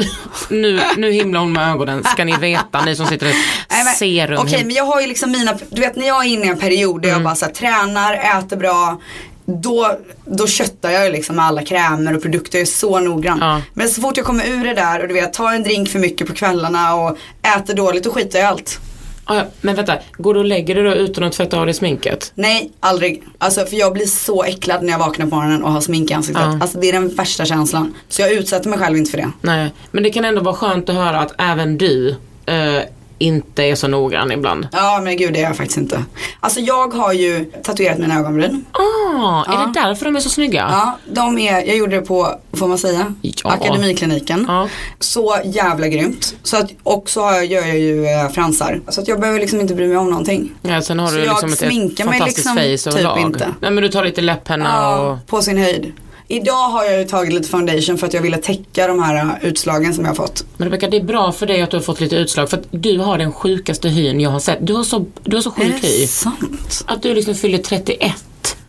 nu, 0.50 0.80
nu 0.98 1.12
himlar 1.12 1.40
hon 1.40 1.54
med 1.54 1.72
ögonen, 1.72 2.04
ska 2.04 2.26
ni 2.26 2.38
veta, 2.38 2.86
ni 2.86 2.96
som 2.96 3.08
sitter 3.08 3.26
Nej, 3.26 3.84
men, 3.86 3.94
serum. 3.94 4.40
Okej 4.40 4.58
hem- 4.58 4.68
men 4.68 4.76
jag 4.76 4.84
har 4.84 5.02
ju 5.02 5.08
liksom 5.08 5.32
mina, 5.32 5.58
du 5.70 5.82
vet 5.82 5.96
när 5.96 6.08
jag 6.08 6.26
är 6.26 6.30
inne 6.30 6.46
i 6.46 6.50
en 6.50 6.58
period 6.58 7.02
där 7.02 7.10
jag 7.10 7.24
bara 7.24 7.36
så 7.36 7.46
här, 7.46 7.52
tränar, 7.52 8.14
äter 8.40 8.58
bra. 8.58 9.02
Då, 9.46 9.98
då 10.26 10.48
köttar 10.48 10.90
jag 10.90 11.12
liksom 11.12 11.40
alla 11.40 11.62
krämer 11.62 12.16
och 12.16 12.22
produkter, 12.22 12.58
jag 12.58 12.62
är 12.62 12.72
så 12.72 13.00
noggrann. 13.00 13.38
Ja. 13.42 13.62
Men 13.74 13.90
så 13.90 14.02
fort 14.02 14.18
jag 14.18 14.26
kommer 14.26 14.48
ur 14.48 14.64
det 14.64 14.74
där 14.74 15.02
och 15.02 15.08
du 15.08 15.14
vet, 15.14 15.34
tar 15.34 15.54
en 15.54 15.64
drink 15.64 15.90
för 15.90 16.00
mycket 16.00 16.28
på 16.28 16.34
kvällarna 16.34 16.96
och 16.96 17.18
äter 17.58 17.74
dåligt, 17.74 18.04
då 18.04 18.12
skiter 18.12 18.40
jag 18.40 18.46
i 18.46 18.48
allt. 18.48 18.80
Ja, 19.28 19.46
men 19.62 19.76
vänta, 19.76 19.98
går 20.18 20.34
du 20.34 20.40
och 20.40 20.46
lägger 20.46 20.76
dig 20.76 20.84
då 20.84 20.94
utan 20.94 21.24
att 21.24 21.34
tvätta 21.34 21.60
av 21.60 21.66
dig 21.66 21.76
sminket? 21.76 22.32
Nej, 22.36 22.72
aldrig. 22.80 23.24
Alltså 23.38 23.66
för 23.66 23.76
jag 23.76 23.94
blir 23.94 24.06
så 24.06 24.44
äcklad 24.44 24.84
när 24.84 24.92
jag 24.92 25.00
vaknar 25.00 25.26
på 25.26 25.36
morgonen 25.36 25.64
och 25.64 25.72
har 25.72 25.82
smink 25.82 26.12
i 26.12 26.14
ansiktet. 26.14 26.44
Ja. 26.46 26.58
Alltså 26.62 26.80
det 26.80 26.90
är 26.90 26.94
den 26.94 27.16
värsta 27.16 27.46
känslan. 27.46 27.96
Så 28.10 28.22
jag 28.22 28.32
utsätter 28.32 28.70
mig 28.70 28.80
själv 28.80 28.98
inte 28.98 29.12
för 29.12 29.18
det. 29.18 29.32
Nej, 29.42 29.74
men 29.92 30.04
det 30.04 30.10
kan 30.10 30.26
ändå 30.26 30.42
vara 30.42 30.56
skönt 30.56 30.90
att 30.90 30.96
höra 30.96 31.20
att 31.20 31.34
även 31.38 31.78
du 31.78 32.16
eh, 32.46 32.82
inte 33.18 33.64
är 33.64 33.76
så 33.76 33.88
noggrann 33.88 34.32
ibland. 34.32 34.68
Ja 34.72 35.02
men 35.04 35.18
gud 35.18 35.34
det 35.34 35.40
är 35.40 35.44
jag 35.44 35.58
faktiskt 35.58 35.78
inte. 35.78 36.04
Alltså 36.40 36.60
jag 36.60 36.94
har 36.94 37.14
ju 37.14 37.46
tatuerat 37.64 37.98
mina 37.98 38.20
ögonbryn. 38.20 38.66
Ah, 38.72 39.44
är 39.54 39.68
det 39.68 39.72
därför 39.82 40.06
de 40.06 40.16
är 40.16 40.20
så 40.20 40.30
snygga? 40.30 40.68
Ja, 40.72 40.98
de 41.14 41.38
är, 41.40 41.54
jag 41.68 41.78
gjorde 41.78 41.96
det 41.96 42.02
på, 42.02 42.40
får 42.54 42.68
man 42.68 42.78
säga, 42.78 43.14
Ja. 43.22 43.52
Akademikliniken. 43.52 44.46
Ja. 44.48 44.68
Så 45.00 45.38
jävla 45.46 45.88
grymt. 45.88 46.36
Så 46.44 46.58
att, 46.58 46.72
och 46.84 47.10
så 47.10 47.20
jag, 47.20 47.46
gör 47.46 47.66
jag 47.66 47.80
ju 47.80 48.06
eh, 48.06 48.30
fransar. 48.30 48.82
Så 48.88 49.02
att 49.02 49.08
jag 49.08 49.20
behöver 49.20 49.40
liksom 49.40 49.62
inte 49.62 49.76
bry 49.76 49.88
mig 49.88 49.98
om 49.98 50.10
någonting. 50.10 50.52
Ja, 50.62 50.82
sen 50.82 51.00
har 51.00 51.08
Så 51.08 51.16
du 51.16 51.20
jag 51.24 51.30
liksom 51.30 51.54
ett, 51.54 51.62
ett 51.62 51.68
sminkar 51.68 52.06
mig 52.06 52.20
fantastiskt 52.20 52.48
liksom 52.56 52.56
face 52.56 52.98
typ 52.98 53.06
överlag. 53.06 53.20
inte. 53.28 53.48
Nej 53.60 53.72
men 53.72 53.84
du 53.84 53.90
tar 53.90 54.04
lite 54.06 54.22
läpppenna 54.22 54.90
och... 55.00 55.06
Ja, 55.08 55.20
på 55.28 55.42
sin 55.42 55.58
höjd. 55.58 55.92
Idag 56.28 56.70
har 56.70 56.84
jag 56.86 57.00
ju 57.00 57.06
tagit 57.06 57.34
lite 57.34 57.50
foundation 57.50 57.98
för 57.98 58.08
att 58.08 58.14
jag 58.14 58.22
ville 58.22 58.38
täcka 58.38 58.88
de 58.88 59.04
här 59.04 59.16
eh, 59.16 59.48
utslagen 59.50 59.94
som 59.94 60.04
jag 60.04 60.12
har 60.12 60.16
fått. 60.16 60.46
Men 60.58 60.66
Rebecka, 60.68 60.88
det 60.90 60.98
är 60.98 61.04
bra 61.04 61.32
för 61.32 61.46
dig 61.48 61.62
att 61.62 61.72
du 61.72 61.78
har 61.78 61.82
fått 61.82 62.00
lite 62.02 62.16
utslag 62.16 62.50
för 62.50 62.58
att 62.58 62.68
du 62.72 62.98
har 62.98 63.18
den 63.18 63.32
sjukaste 63.34 63.90
hyn 63.90 64.20
jag 64.20 64.30
har 64.30 64.40
sett. 64.40 64.58
Du 64.62 64.74
har 64.74 64.84
så, 64.84 65.06
du 65.24 65.36
har 65.38 65.42
så 65.42 65.50
Är 65.50 65.54
sjuk 65.54 65.82
det 65.82 65.88
hy. 65.88 66.08
sant? 66.08 66.84
Att 66.88 67.02
du 67.04 67.14
liksom 67.16 67.36
fyller 67.36 67.58
31 67.58 68.12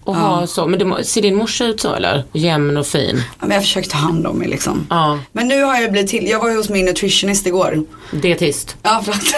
och 0.06 0.16
har 0.16 0.46
så. 0.46 0.66
Men 0.66 0.78
det, 0.78 1.04
ser 1.04 1.22
din 1.22 1.34
morsa 1.36 1.64
ut 1.64 1.80
så 1.80 1.94
eller? 1.94 2.24
Jämn 2.32 2.76
och 2.76 2.86
fin. 2.86 3.22
Ja, 3.40 3.46
men 3.46 3.50
jag 3.50 3.62
försöker 3.62 3.90
ta 3.90 3.98
hand 3.98 4.26
om 4.26 4.38
mig 4.38 4.48
liksom. 4.48 4.86
Ja, 4.90 5.18
Men 5.32 5.48
nu 5.48 5.62
har 5.62 5.76
jag 5.76 5.92
blivit 5.92 6.10
till, 6.10 6.26
jag 6.28 6.38
var 6.40 6.50
ju 6.50 6.56
hos 6.56 6.68
min 6.68 6.84
nutritionist 6.84 7.46
igår. 7.46 7.84
dietist. 8.10 8.76
Ja 8.82 9.00
förlåt. 9.04 9.20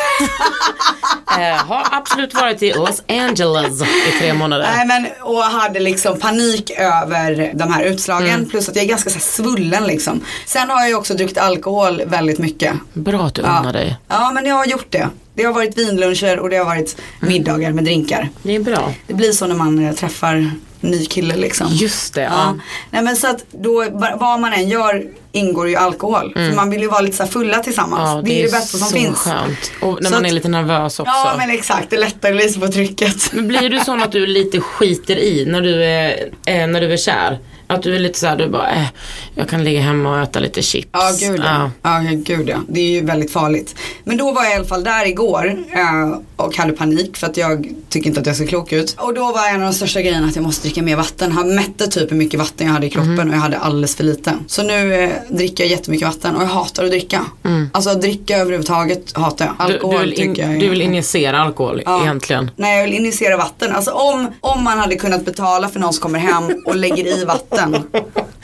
Eh, 1.38 1.56
har 1.66 1.86
absolut 1.90 2.34
varit 2.34 2.62
i 2.62 2.72
Los 2.72 3.02
Angeles 3.08 3.82
i 3.82 4.18
tre 4.20 4.34
månader. 4.34 4.68
Nej 4.76 4.86
men 4.86 5.06
och 5.22 5.42
hade 5.42 5.80
liksom 5.80 6.18
panik 6.18 6.70
över 6.70 7.52
de 7.54 7.72
här 7.72 7.82
utslagen 7.84 8.28
Mm. 8.34 8.48
plus 8.48 8.68
att 8.68 8.76
jag 8.76 8.84
är 8.84 8.88
ganska 8.88 9.10
så 9.10 9.18
svullen 9.20 9.84
liksom. 9.84 10.20
Sen 10.46 10.70
har 10.70 10.80
jag 10.80 10.88
ju 10.88 10.94
också 10.94 11.14
druckit 11.14 11.38
alkohol 11.38 12.02
väldigt 12.06 12.38
mycket. 12.38 12.72
Bra 12.92 13.20
att 13.26 13.34
du 13.34 13.42
Ja. 13.42 13.58
unnar 13.60 13.72
dig. 13.72 13.96
Ja 14.08 14.30
men 14.34 14.46
jag 14.46 14.54
har 14.54 14.66
gjort 14.66 14.86
det. 14.90 15.08
Det 15.38 15.44
har 15.44 15.52
varit 15.52 15.78
vinluncher 15.78 16.38
och 16.38 16.50
det 16.50 16.56
har 16.56 16.64
varit 16.64 16.96
Mm. 17.22 17.32
middagar 17.32 17.72
med 17.72 17.84
drinkar. 17.84 18.28
Det 18.42 18.54
är 18.54 18.60
bra. 18.60 18.92
Det 19.06 19.14
blir 19.14 19.32
så 19.32 19.46
när 19.46 19.54
man 19.54 19.86
eh, 19.86 19.94
träffar 19.94 20.50
ny 20.80 21.06
kille 21.06 21.36
liksom. 21.36 21.66
Just 21.70 22.14
det, 22.14 22.20
ja. 22.22 22.30
Ja. 22.32 22.54
Nej 22.90 23.02
men 23.02 23.16
så 23.16 23.26
att 23.26 23.44
då, 23.50 23.84
va- 23.90 24.16
vad 24.20 24.40
man 24.40 24.52
än 24.52 24.68
gör 24.68 25.04
ingår 25.32 25.68
ju 25.68 25.76
alkohol. 25.76 26.32
För 26.34 26.54
man 26.56 26.70
vill 26.70 26.80
ju 26.80 26.88
vara 26.88 27.00
lite 27.00 27.16
så 27.16 27.26
fulla 27.26 27.58
tillsammans. 27.58 28.00
Mm. 28.08 28.16
Ja, 28.16 28.22
det, 28.22 28.40
är 28.40 28.44
det 28.44 28.52
bästa 28.52 28.78
som 28.78 28.88
finns. 28.88 29.18
skönt. 29.18 29.72
Och 29.80 30.02
när 30.02 30.10
Så 30.10 30.14
man 30.16 30.24
att- 30.24 30.30
är 30.30 30.34
lite 30.34 30.48
nervös 30.48 31.00
också. 31.00 31.10
Ja 31.12 31.34
men 31.38 31.50
exakt, 31.50 31.90
det 31.90 31.96
lättar 31.96 32.32
lite 32.32 32.60
på 32.60 32.68
trycket. 32.68 33.32
Men 33.32 33.48
blir 33.48 33.70
du 33.70 33.80
sån 33.80 34.02
att 34.02 34.12
du 34.12 34.26
lite 34.26 34.60
skiter 34.60 35.16
i 35.18 35.44
när 35.46 35.60
du 35.60 35.84
är, 35.84 36.28
eh, 36.46 36.66
när 36.66 36.80
du 36.80 36.92
är 36.92 36.96
kär? 36.96 37.38
Att 37.70 37.82
du 37.82 37.94
är 37.96 37.98
lite 37.98 38.18
såhär, 38.18 38.36
du 38.36 38.48
bara, 38.48 38.70
äh, 38.70 38.86
jag 39.34 39.48
kan 39.48 39.64
ligga 39.64 39.80
hemma 39.80 40.10
och 40.10 40.22
äta 40.22 40.40
lite 40.40 40.62
chips. 40.62 40.88
Ja, 40.92 41.10
gud 41.20 41.40
ja. 41.44 41.70
ja. 41.82 42.00
gud 42.14 42.48
ja. 42.48 42.56
Det 42.68 42.80
är 42.80 42.90
ju 42.90 43.04
väldigt 43.04 43.32
farligt. 43.32 43.74
Men 44.04 44.16
då 44.16 44.32
var 44.32 44.44
jag 44.44 44.52
i 44.52 44.56
alla 44.56 44.64
fall 44.64 44.84
där 44.84 45.06
igår 45.06 45.58
eh, 45.72 46.18
och 46.36 46.56
hade 46.56 46.72
panik 46.72 47.16
för 47.16 47.26
att 47.26 47.36
jag 47.36 47.68
tycker 47.88 48.08
inte 48.08 48.20
att 48.20 48.26
jag 48.26 48.36
ser 48.36 48.46
klok 48.46 48.72
ut. 48.72 48.94
Och 48.98 49.14
då 49.14 49.32
var 49.32 49.48
en 49.48 49.54
av 49.62 49.68
de 49.68 49.72
största 49.74 50.00
grejerna 50.02 50.26
att 50.26 50.36
jag 50.36 50.42
måste 50.42 50.62
dricka 50.68 50.82
mer 50.82 50.96
vatten. 50.96 51.32
Han 51.32 51.54
mätte 51.54 51.86
typ 51.86 52.12
hur 52.12 52.16
mycket 52.16 52.40
vatten 52.40 52.66
jag 52.66 52.74
hade 52.74 52.86
i 52.86 52.90
kroppen 52.90 53.14
Mhm. 53.14 53.28
och 53.28 53.34
jag 53.34 53.40
hade 53.40 53.58
alldeles 53.58 53.96
för 53.96 54.04
lite. 54.04 54.32
Så 54.46 54.62
nu 54.62 54.94
eh, 54.94 55.10
dricker 55.28 55.64
jag 55.64 55.70
jättemycket 55.70 56.08
vatten 56.08 56.36
och 56.36 56.42
jag 56.42 56.46
hatar 56.48 56.84
att 56.84 56.90
dricka. 56.90 57.24
Alltså 57.72 57.90
att 57.90 58.00
dricka 58.00 58.36
överhuvudtaget 58.38 59.16
hatar 59.16 59.44
jag. 59.46 59.54
Mm. 59.54 59.66
Du, 59.68 59.74
Alkohol 59.74 59.94
du, 59.96 60.00
vill 60.10 60.20
in, 60.20 60.34
tycker 60.34 60.42
jag 60.48 60.56
är- 60.56 60.60
du 60.60 60.68
vill 60.68 60.82
injicera 60.82 61.40
alkohol 61.40 61.82
Ja. 61.86 62.02
egentligen. 62.02 62.50
Nej 62.56 62.76
jag 62.76 62.84
vill 62.84 62.94
injicera 62.94 63.36
vatten. 63.36 63.72
Alltså 63.74 63.90
om, 63.90 64.32
om 64.40 64.64
man 64.64 64.78
hade 64.78 64.96
kunnat 64.96 65.24
betala 65.24 65.68
för 65.68 65.80
någon 65.80 65.92
som 65.92 66.02
kommer 66.02 66.18
hem 66.18 66.62
och 66.66 66.76
lägger 66.76 67.06
i 67.06 67.24
vatten. 67.24 67.57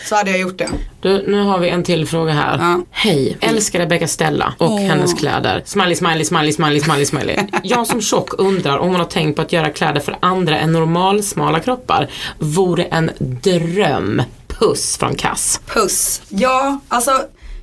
Så 0.05 0.14
hade 0.14 0.31
jag 0.31 0.40
gjort 0.40 0.59
det. 0.59 0.68
Du, 1.00 1.24
nu 1.27 1.42
har 1.42 1.59
vi 1.59 1.68
en 1.68 1.85
till 1.85 2.07
fråga 2.07 2.33
här. 2.33 2.59
Ja. 2.59 2.83
Hej, 2.90 3.37
älskar 3.40 3.79
Rebecca 3.79 4.07
Stella 4.07 4.55
och 4.59 4.79
hennes 4.79 5.14
kläder. 5.14 5.62
Smiley, 5.64 5.94
smiley, 5.94 6.24
smiley, 6.24 6.53
smiley, 6.53 6.81
smiley, 6.81 7.07
smiley. 7.07 7.37
Jag 7.62 7.87
som 7.87 8.00
tjock 8.00 8.35
undrar 8.38 8.79
om 8.79 8.88
hon 8.88 8.96
har 8.96 9.05
tänkt 9.05 9.37
på 9.37 9.42
att 9.42 9.53
göra 9.53 9.70
kläder 9.70 10.00
för 10.00 10.16
andra 10.20 10.59
än 10.59 10.72
normalsmala 10.72 11.61
kroppar. 11.61 12.09
Vore 12.38 12.85
en 12.85 13.11
dröm. 13.18 14.22
Puss 14.48 14.96
från 14.96 15.14
Kass. 15.14 15.61
Puss. 15.66 16.22
Ja, 16.29 16.81
alltså 16.88 17.11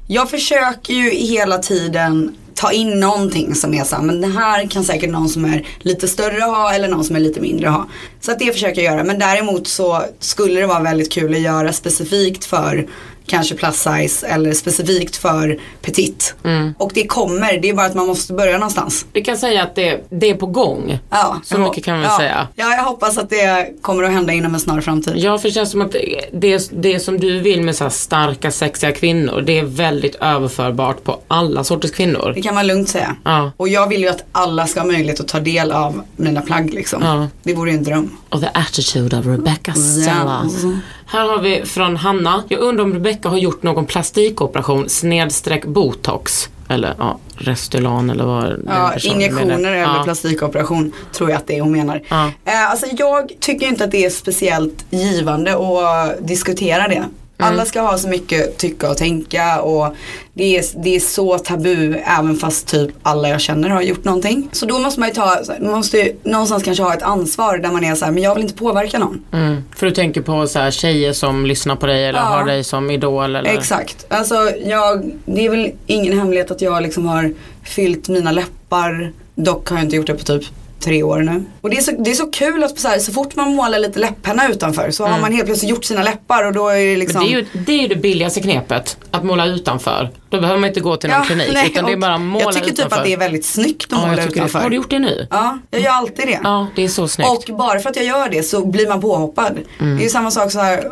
jag 0.07 0.29
försöker 0.29 0.93
ju 0.93 1.09
hela 1.09 1.57
tiden 1.57 2.35
ta 2.55 2.71
in 2.71 2.99
någonting 2.99 3.55
som 3.55 3.73
är 3.73 3.83
så 3.83 3.95
här, 3.95 4.03
men 4.03 4.21
det 4.21 4.27
här 4.27 4.67
kan 4.67 4.83
säkert 4.83 5.09
någon 5.09 5.29
som 5.29 5.45
är 5.45 5.67
lite 5.79 6.07
större 6.07 6.41
ha 6.41 6.73
eller 6.73 6.87
någon 6.87 7.03
som 7.03 7.15
är 7.15 7.19
lite 7.19 7.41
mindre 7.41 7.67
ha. 7.67 7.87
Så 8.21 8.31
att 8.31 8.39
det 8.39 8.53
försöker 8.53 8.81
jag 8.81 8.93
göra. 8.93 9.03
Men 9.03 9.19
däremot 9.19 9.67
så 9.67 10.03
skulle 10.19 10.59
det 10.59 10.67
vara 10.67 10.79
väldigt 10.79 11.11
kul 11.11 11.33
att 11.33 11.41
göra 11.41 11.73
specifikt 11.73 12.45
för 12.45 12.87
kanske 13.31 13.55
plus 13.55 13.75
size 13.75 14.27
eller 14.27 14.53
specifikt 14.53 15.15
för 15.15 15.59
petit. 15.81 16.35
Och 16.77 16.91
det 16.93 17.07
kommer, 17.07 17.57
det 17.61 17.69
är 17.69 17.73
bara 17.73 17.85
att 17.85 17.95
man 17.95 18.07
måste 18.07 18.33
börja 18.33 18.53
någonstans. 18.53 19.05
Vi 19.13 19.21
kan 19.21 19.37
säga 19.37 19.63
att 19.63 19.75
det, 19.75 20.05
det 20.09 20.29
är 20.29 20.35
på 20.35 20.45
gång. 20.45 20.99
Ja, 21.09 21.41
Så 21.43 21.57
mycket 21.57 21.85
kan 21.85 21.99
vi 21.99 22.05
ja. 22.05 22.17
säga. 22.17 22.47
Ja, 22.55 22.75
jag 22.75 22.83
hoppas 22.83 23.17
att 23.17 23.29
det 23.29 23.81
kommer 23.81 24.03
att 24.03 24.11
hända 24.11 24.33
inom 24.33 24.53
en 24.53 24.59
snar 24.59 24.81
framtid. 24.81 25.13
Ja, 25.15 25.37
för 25.37 25.47
det 25.47 25.53
känns 25.53 25.71
som 25.71 25.81
att 25.81 25.95
det, 26.31 26.71
det, 26.71 26.99
som 26.99 27.19
du 27.19 27.39
vill 27.39 27.61
med 27.61 27.75
så 27.75 27.89
starka, 27.89 28.51
sexiga 28.51 28.91
kvinnor, 28.91 29.41
det 29.41 29.59
är 29.59 29.63
väldigt 29.63 30.15
överförbart 30.15 31.03
på 31.03 31.19
alla 31.27 31.63
sorters 31.63 31.91
kvinnor. 31.91 32.31
Det 32.35 32.41
kan 32.41 32.55
man 32.55 32.67
lugnt 32.67 32.89
säga. 32.89 33.15
Ja. 33.23 33.51
Och 33.57 33.67
jag 33.67 33.87
vill 33.87 34.01
ju 34.01 34.07
att 34.07 34.23
alla 34.31 34.67
ska 34.67 34.79
ha 34.79 34.87
möjlighet 34.87 35.19
att 35.19 35.27
ta 35.27 35.39
del 35.39 35.71
av 35.71 36.01
mina 36.15 36.41
plagg 36.41 36.73
liksom. 36.73 37.03
Ja. 37.03 37.27
Det 37.43 37.53
vore 37.53 37.71
ju 37.71 37.77
en 37.77 37.83
dröm. 37.83 38.17
Och 38.29 38.41
the 38.41 38.49
attitude 38.53 39.19
of 39.19 39.25
Rebecca 39.25 39.73
Stella. 39.73 40.41
Yes. 40.45 40.63
Här 41.05 41.27
har 41.27 41.41
vi 41.41 41.65
från 41.65 41.97
Hanna. 41.97 42.43
Jag 42.47 42.59
undrar 42.59 42.83
om 42.83 42.93
Rebecca 42.93 43.20
har 43.29 43.37
gjort 43.37 43.63
någon 43.63 43.85
plastikoperation 43.85 44.89
snedstreck 44.89 45.65
botox. 45.65 46.49
Eller 46.69 46.95
ja, 46.97 47.19
Restylane 47.35 48.13
eller 48.13 48.23
vad 48.23 48.59
Ja, 48.67 48.93
injektioner 49.03 49.45
menar. 49.45 49.69
eller 49.71 49.77
ja. 49.81 50.01
plastikoperation 50.03 50.91
tror 51.11 51.29
jag 51.29 51.37
att 51.37 51.47
det 51.47 51.57
är 51.57 51.61
hon 51.61 51.71
menar. 51.71 52.01
Ja. 52.09 52.31
Eh, 52.45 52.71
alltså 52.71 52.85
jag 52.97 53.31
tycker 53.39 53.67
inte 53.67 53.83
att 53.83 53.91
det 53.91 54.05
är 54.05 54.09
speciellt 54.09 54.85
givande 54.89 55.51
att 55.53 56.27
diskutera 56.27 56.87
det. 56.87 57.03
Mm. 57.41 57.53
Alla 57.53 57.65
ska 57.65 57.81
ha 57.81 57.97
så 57.97 58.07
mycket 58.07 58.57
tycka 58.57 58.89
och 58.89 58.97
tänka 58.97 59.61
och 59.61 59.95
det 60.33 60.57
är, 60.57 60.83
det 60.83 60.95
är 60.95 60.99
så 60.99 61.37
tabu 61.37 61.95
även 62.05 62.35
fast 62.35 62.67
typ 62.67 62.91
alla 63.03 63.29
jag 63.29 63.41
känner 63.41 63.69
har 63.69 63.81
gjort 63.81 64.03
någonting. 64.03 64.49
Så 64.51 64.65
då 64.65 64.79
måste 64.79 64.99
man 64.99 65.09
ju 65.09 65.15
ta, 65.15 65.37
man 65.59 65.71
måste 65.71 65.97
ju 65.97 66.15
någonstans 66.23 66.63
kanske 66.63 66.83
ha 66.83 66.93
ett 66.93 67.01
ansvar 67.01 67.57
där 67.57 67.71
man 67.71 67.83
är 67.83 67.95
så 67.95 68.05
här, 68.05 68.11
men 68.11 68.23
jag 68.23 68.35
vill 68.35 68.43
inte 68.43 68.55
påverka 68.55 68.99
någon. 68.99 69.23
Mm. 69.31 69.63
För 69.75 69.85
du 69.85 69.91
tänker 69.91 70.21
på 70.21 70.47
så 70.47 70.59
här, 70.59 70.71
tjejer 70.71 71.13
som 71.13 71.45
lyssnar 71.45 71.75
på 71.75 71.85
dig 71.85 72.05
eller 72.05 72.19
Ja. 72.19 72.25
har 72.25 72.45
dig 72.45 72.63
som 72.63 72.91
idol 72.91 73.35
eller? 73.35 73.49
Exakt. 73.49 74.05
Alltså 74.09 74.35
jag, 74.65 75.11
det 75.25 75.45
är 75.45 75.49
väl 75.49 75.71
ingen 75.87 76.19
hemlighet 76.19 76.51
att 76.51 76.61
jag 76.61 76.83
liksom 76.83 77.05
har 77.05 77.33
fyllt 77.63 78.07
mina 78.09 78.31
läppar. 78.31 79.11
Dock 79.35 79.69
har 79.69 79.77
jag 79.77 79.85
inte 79.85 79.95
gjort 79.95 80.07
det 80.07 80.13
på 80.13 80.23
typ 80.23 80.43
tre 80.81 81.03
år 81.03 81.17
nu. 81.19 81.43
Och 81.61 81.69
det 81.69 81.77
är 81.77 81.81
så, 81.81 81.91
det 81.91 82.11
är 82.11 82.15
så 82.15 82.25
kul 82.27 82.63
att 82.63 82.79
så, 82.79 82.87
här, 82.87 82.99
så 82.99 83.11
fort 83.11 83.35
man 83.35 83.55
målar 83.55 83.79
lite 83.79 83.99
läppenna 83.99 84.49
utanför 84.49 84.91
så 84.91 85.05
har 85.05 85.19
man 85.19 85.33
helt 85.33 85.45
plötsligt 85.45 85.69
gjort 85.71 85.85
sina 85.85 86.03
läppar 86.03 86.45
och 86.45 86.53
då 86.53 86.67
är 86.69 86.85
det 86.85 86.97
liksom 86.97 87.21
Mm. 87.21 87.31
Det, 87.33 87.37
är 87.37 87.41
ju, 87.41 87.63
det 87.65 87.71
är 87.71 87.81
ju 87.81 87.87
det 87.87 87.95
billigaste 87.95 88.41
knepet, 88.41 88.97
att 89.11 89.23
måla 89.23 89.45
utanför. 89.45 90.09
Då 90.29 90.41
behöver 90.41 90.59
man 90.59 90.67
inte 90.67 90.79
gå 90.79 90.97
till 90.97 91.09
någon 91.09 91.19
Ja, 91.19 91.25
klinik 91.25 91.49
nej, 91.53 91.67
utan 91.71 91.85
det 91.85 91.91
är 91.91 91.97
bara 91.97 92.13
att 92.13 92.21
måla 92.21 92.43
Jag 92.45 92.53
tycker 92.53 92.67
utanför. 92.67 92.83
typ 92.89 92.99
att 92.99 93.05
det 93.05 93.13
är 93.13 93.17
väldigt 93.17 93.45
snyggt 93.45 93.93
att 93.93 93.99
ja, 94.01 94.07
måla 94.07 94.11
tycker 94.17 94.27
det. 94.27 94.33
utanför. 94.35 94.59
Har 94.59 94.69
du 94.69 94.75
gjort 94.75 94.89
det 94.89 94.99
nu? 94.99 95.27
Ja, 95.31 95.57
jag 95.71 95.81
gör 95.81 95.91
alltid 95.91 96.27
det. 96.27 96.39
Ja, 96.43 96.67
det 96.75 96.83
är 96.83 96.87
så 96.87 97.07
snyggt. 97.07 97.29
Och 97.49 97.55
bara 97.57 97.79
för 97.79 97.89
att 97.89 97.95
jag 97.95 98.05
gör 98.05 98.29
det 98.29 98.43
så 98.43 98.65
blir 98.65 98.87
man 98.87 99.01
påhoppad. 99.01 99.51
Mm. 99.79 99.95
Det 99.97 100.01
är 100.01 100.03
ju 100.03 100.09
samma 100.09 100.31
sak 100.31 100.51
så 100.51 100.59
här, 100.59 100.83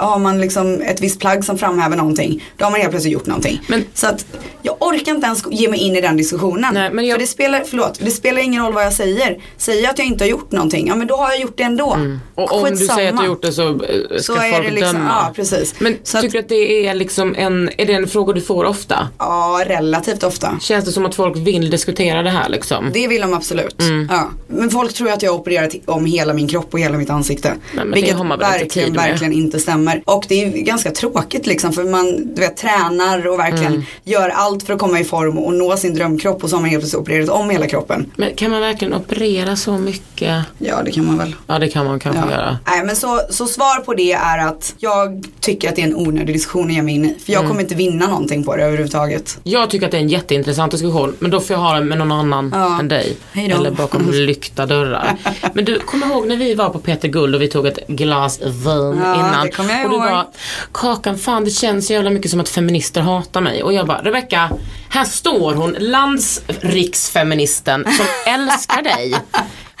har 0.00 0.18
man 0.18 0.40
liksom 0.40 0.80
ett 0.82 1.00
visst 1.00 1.20
plagg 1.20 1.44
som 1.44 1.58
framhäver 1.58 1.96
någonting, 1.96 2.44
då 2.56 2.64
har 2.64 2.70
man 2.70 2.80
helt 2.80 2.90
plötsligt 2.92 3.12
gjort 3.14 3.26
någonting. 3.26 3.60
Men- 3.68 3.84
så 3.94 4.06
att 4.06 4.26
jag 4.62 4.76
orkar 4.82 5.12
inte 5.14 5.26
ens 5.26 5.42
ge 5.50 5.68
mig 5.68 5.80
in 5.80 5.96
i 5.96 6.00
den 6.00 6.16
diskussionen. 6.16 6.74
Nej, 6.74 6.90
men 6.92 7.06
jag- 7.06 7.14
För 7.14 7.20
det 7.20 7.26
spelar, 7.26 7.62
förlåt, 7.66 7.98
det 8.02 8.10
spelar 8.10 8.40
ingen 8.40 8.62
roll 8.64 8.72
vad 8.72 8.84
jag 8.84 8.92
säger. 8.92 9.35
Säger 9.56 9.82
jag 9.82 9.90
att 9.90 9.98
jag 9.98 10.06
inte 10.06 10.24
har 10.24 10.28
gjort 10.28 10.52
någonting, 10.52 10.88
ja 10.88 10.94
men 10.96 11.06
då 11.06 11.16
har 11.16 11.30
jag 11.30 11.40
gjort 11.40 11.56
det 11.56 11.62
ändå. 11.62 11.92
Mm. 11.94 12.20
Och 12.34 12.52
om 12.52 12.64
du 12.64 12.70
Skitsamma. 12.70 12.96
säger 12.96 13.08
att 13.08 13.16
du 13.16 13.20
har 13.22 13.26
gjort 13.26 13.42
det 13.42 13.52
så 13.52 13.68
eh, 13.68 13.76
ska 14.18 14.32
Så 14.32 14.34
är 14.40 14.50
folk 14.52 14.64
det 14.64 14.70
liksom, 14.74 14.92
döma. 14.96 15.08
ja 15.26 15.32
precis. 15.36 15.74
Men 15.78 15.96
så 16.02 16.16
att, 16.18 16.22
tycker 16.22 16.32
du 16.38 16.42
att 16.42 16.48
det 16.48 16.86
är 16.86 16.94
liksom 16.94 17.34
en, 17.38 17.70
är 17.78 17.86
det 17.86 17.92
en 17.92 18.06
fråga 18.08 18.32
du 18.32 18.40
får 18.40 18.64
ofta? 18.64 19.08
ja, 19.18 19.62
relativt 19.66 20.22
ofta. 20.22 20.58
Känns 20.60 20.84
det 20.84 20.92
som 20.92 21.06
att 21.06 21.14
folk 21.14 21.36
vill 21.36 21.70
diskutera 21.70 22.22
det 22.22 22.30
här 22.30 22.48
liksom? 22.48 22.90
Det 22.94 23.08
vill 23.08 23.20
de 23.20 23.34
absolut. 23.34 23.80
Mm. 23.80 24.08
Ja. 24.10 24.28
Men 24.48 24.70
folk 24.70 24.92
tror 24.94 25.10
att 25.10 25.22
jag 25.22 25.32
har 25.32 25.38
opererat 25.38 25.74
om 25.84 26.06
hela 26.06 26.32
min 26.34 26.48
kropp 26.48 26.68
och 26.74 26.80
hela 26.80 26.98
mitt 26.98 27.10
ansikte. 27.10 27.52
det 27.74 27.82
vilket 27.94 28.16
har 28.16 28.24
man 28.24 28.38
väl 28.38 28.48
inte 28.52 28.58
verkligen, 28.64 28.92
med. 28.92 29.10
verkligen 29.10 29.32
inte 29.32 29.58
stämmer. 29.60 30.02
Och 30.04 30.24
det 30.28 30.42
är 30.44 30.48
ganska 30.50 30.90
tråkigt 30.90 31.46
liksom 31.46 31.72
för 31.72 31.84
man 31.84 32.34
du 32.34 32.40
vet, 32.40 32.56
tränar 32.56 33.26
och 33.26 33.38
verkligen 33.38 33.66
Mm. 33.66 33.82
gör 34.04 34.28
allt 34.28 34.62
för 34.62 34.72
att 34.72 34.78
komma 34.80 35.00
i 35.00 35.04
form 35.04 35.38
och 35.38 35.54
nå 35.54 35.76
sin 35.76 35.94
drömkropp 35.94 36.44
och 36.44 36.50
så 36.50 36.56
har 36.56 36.60
man 36.60 36.70
helt 36.70 36.80
plötsligt 36.82 37.00
opererat 37.00 37.28
om 37.28 37.50
hela 37.50 37.66
kroppen. 37.66 38.12
Men 38.16 38.34
kan 38.34 38.50
man 38.50 38.60
verkligen 38.60 38.94
operera 38.94 39.25
så 39.56 39.72
mycket? 39.78 40.44
Ja 40.58 40.82
det 40.84 40.90
kan 40.92 41.06
man 41.06 41.18
väl. 41.18 41.34
Ja 41.46 41.58
det 41.58 41.68
kan 41.68 41.86
man 41.86 42.00
kanske 42.00 42.22
Ja. 42.24 42.30
göra. 42.30 42.58
Nej 42.66 42.84
men 42.84 42.96
så, 42.96 43.20
så 43.30 43.46
svar 43.46 43.80
på 43.80 43.94
det 43.94 44.12
är 44.12 44.38
att 44.38 44.74
jag 44.78 45.24
tycker 45.40 45.68
att 45.68 45.76
det 45.76 45.82
är 45.82 45.86
en 45.86 45.94
onödig 45.96 46.34
diskussion 46.34 46.66
att 46.66 46.72
ge 46.74 46.82
mig 46.82 46.94
in 46.94 47.04
i. 47.04 47.16
För 47.24 47.32
jag 47.32 47.40
Mm. 47.40 47.48
kommer 47.50 47.62
inte 47.62 47.74
vinna 47.74 48.06
någonting 48.06 48.44
på 48.44 48.56
det 48.56 48.62
överhuvudtaget. 48.64 49.38
Jag 49.42 49.70
tycker 49.70 49.86
att 49.86 49.92
det 49.92 49.98
är 49.98 50.00
en 50.02 50.08
jätteintressant 50.08 50.72
diskussion 50.72 51.16
men 51.18 51.30
då 51.30 51.40
får 51.40 51.54
jag 51.54 51.60
ha 51.60 51.74
den 51.74 51.88
med 51.88 51.98
någon 51.98 52.12
annan 52.12 52.50
Ja. 52.54 52.80
än 52.80 52.88
dig. 52.88 53.16
Hej 53.32 53.48
då. 53.48 53.54
Eller 53.56 53.70
bakom 53.70 54.10
lyckta 54.12 54.66
dörrar. 54.66 55.16
Men 55.52 55.64
du, 55.64 55.78
kommer 55.78 56.06
ihåg 56.06 56.26
när 56.28 56.36
vi 56.36 56.54
var 56.54 56.70
på 56.70 56.78
Peter 56.78 57.08
Guld 57.08 57.34
och 57.34 57.42
vi 57.42 57.48
tog 57.48 57.66
ett 57.66 57.78
glas 57.88 58.40
vin 58.40 59.00
Ja, 59.02 59.14
innan. 59.14 59.46
det 59.46 59.52
kommer 59.52 59.74
jag 59.74 59.84
och 59.84 59.90
du 59.90 59.96
ihåg. 59.96 60.04
bara, 60.10 60.26
Kakan 60.72 61.18
fan 61.18 61.44
det 61.44 61.50
känns 61.50 61.86
så 61.86 61.92
jävla 61.92 62.10
mycket 62.10 62.30
som 62.30 62.40
att 62.40 62.48
feminister 62.48 63.00
hatar 63.00 63.40
mig. 63.40 63.62
Och 63.62 63.72
jag 63.72 63.86
bara, 63.86 64.02
Rebecka, 64.02 64.50
här 64.88 65.04
står 65.04 65.54
hon, 65.54 65.76
landsriksfeministen 65.78 67.84
som 67.84 68.06
älskar 68.32 68.82
dig. 68.82 69.14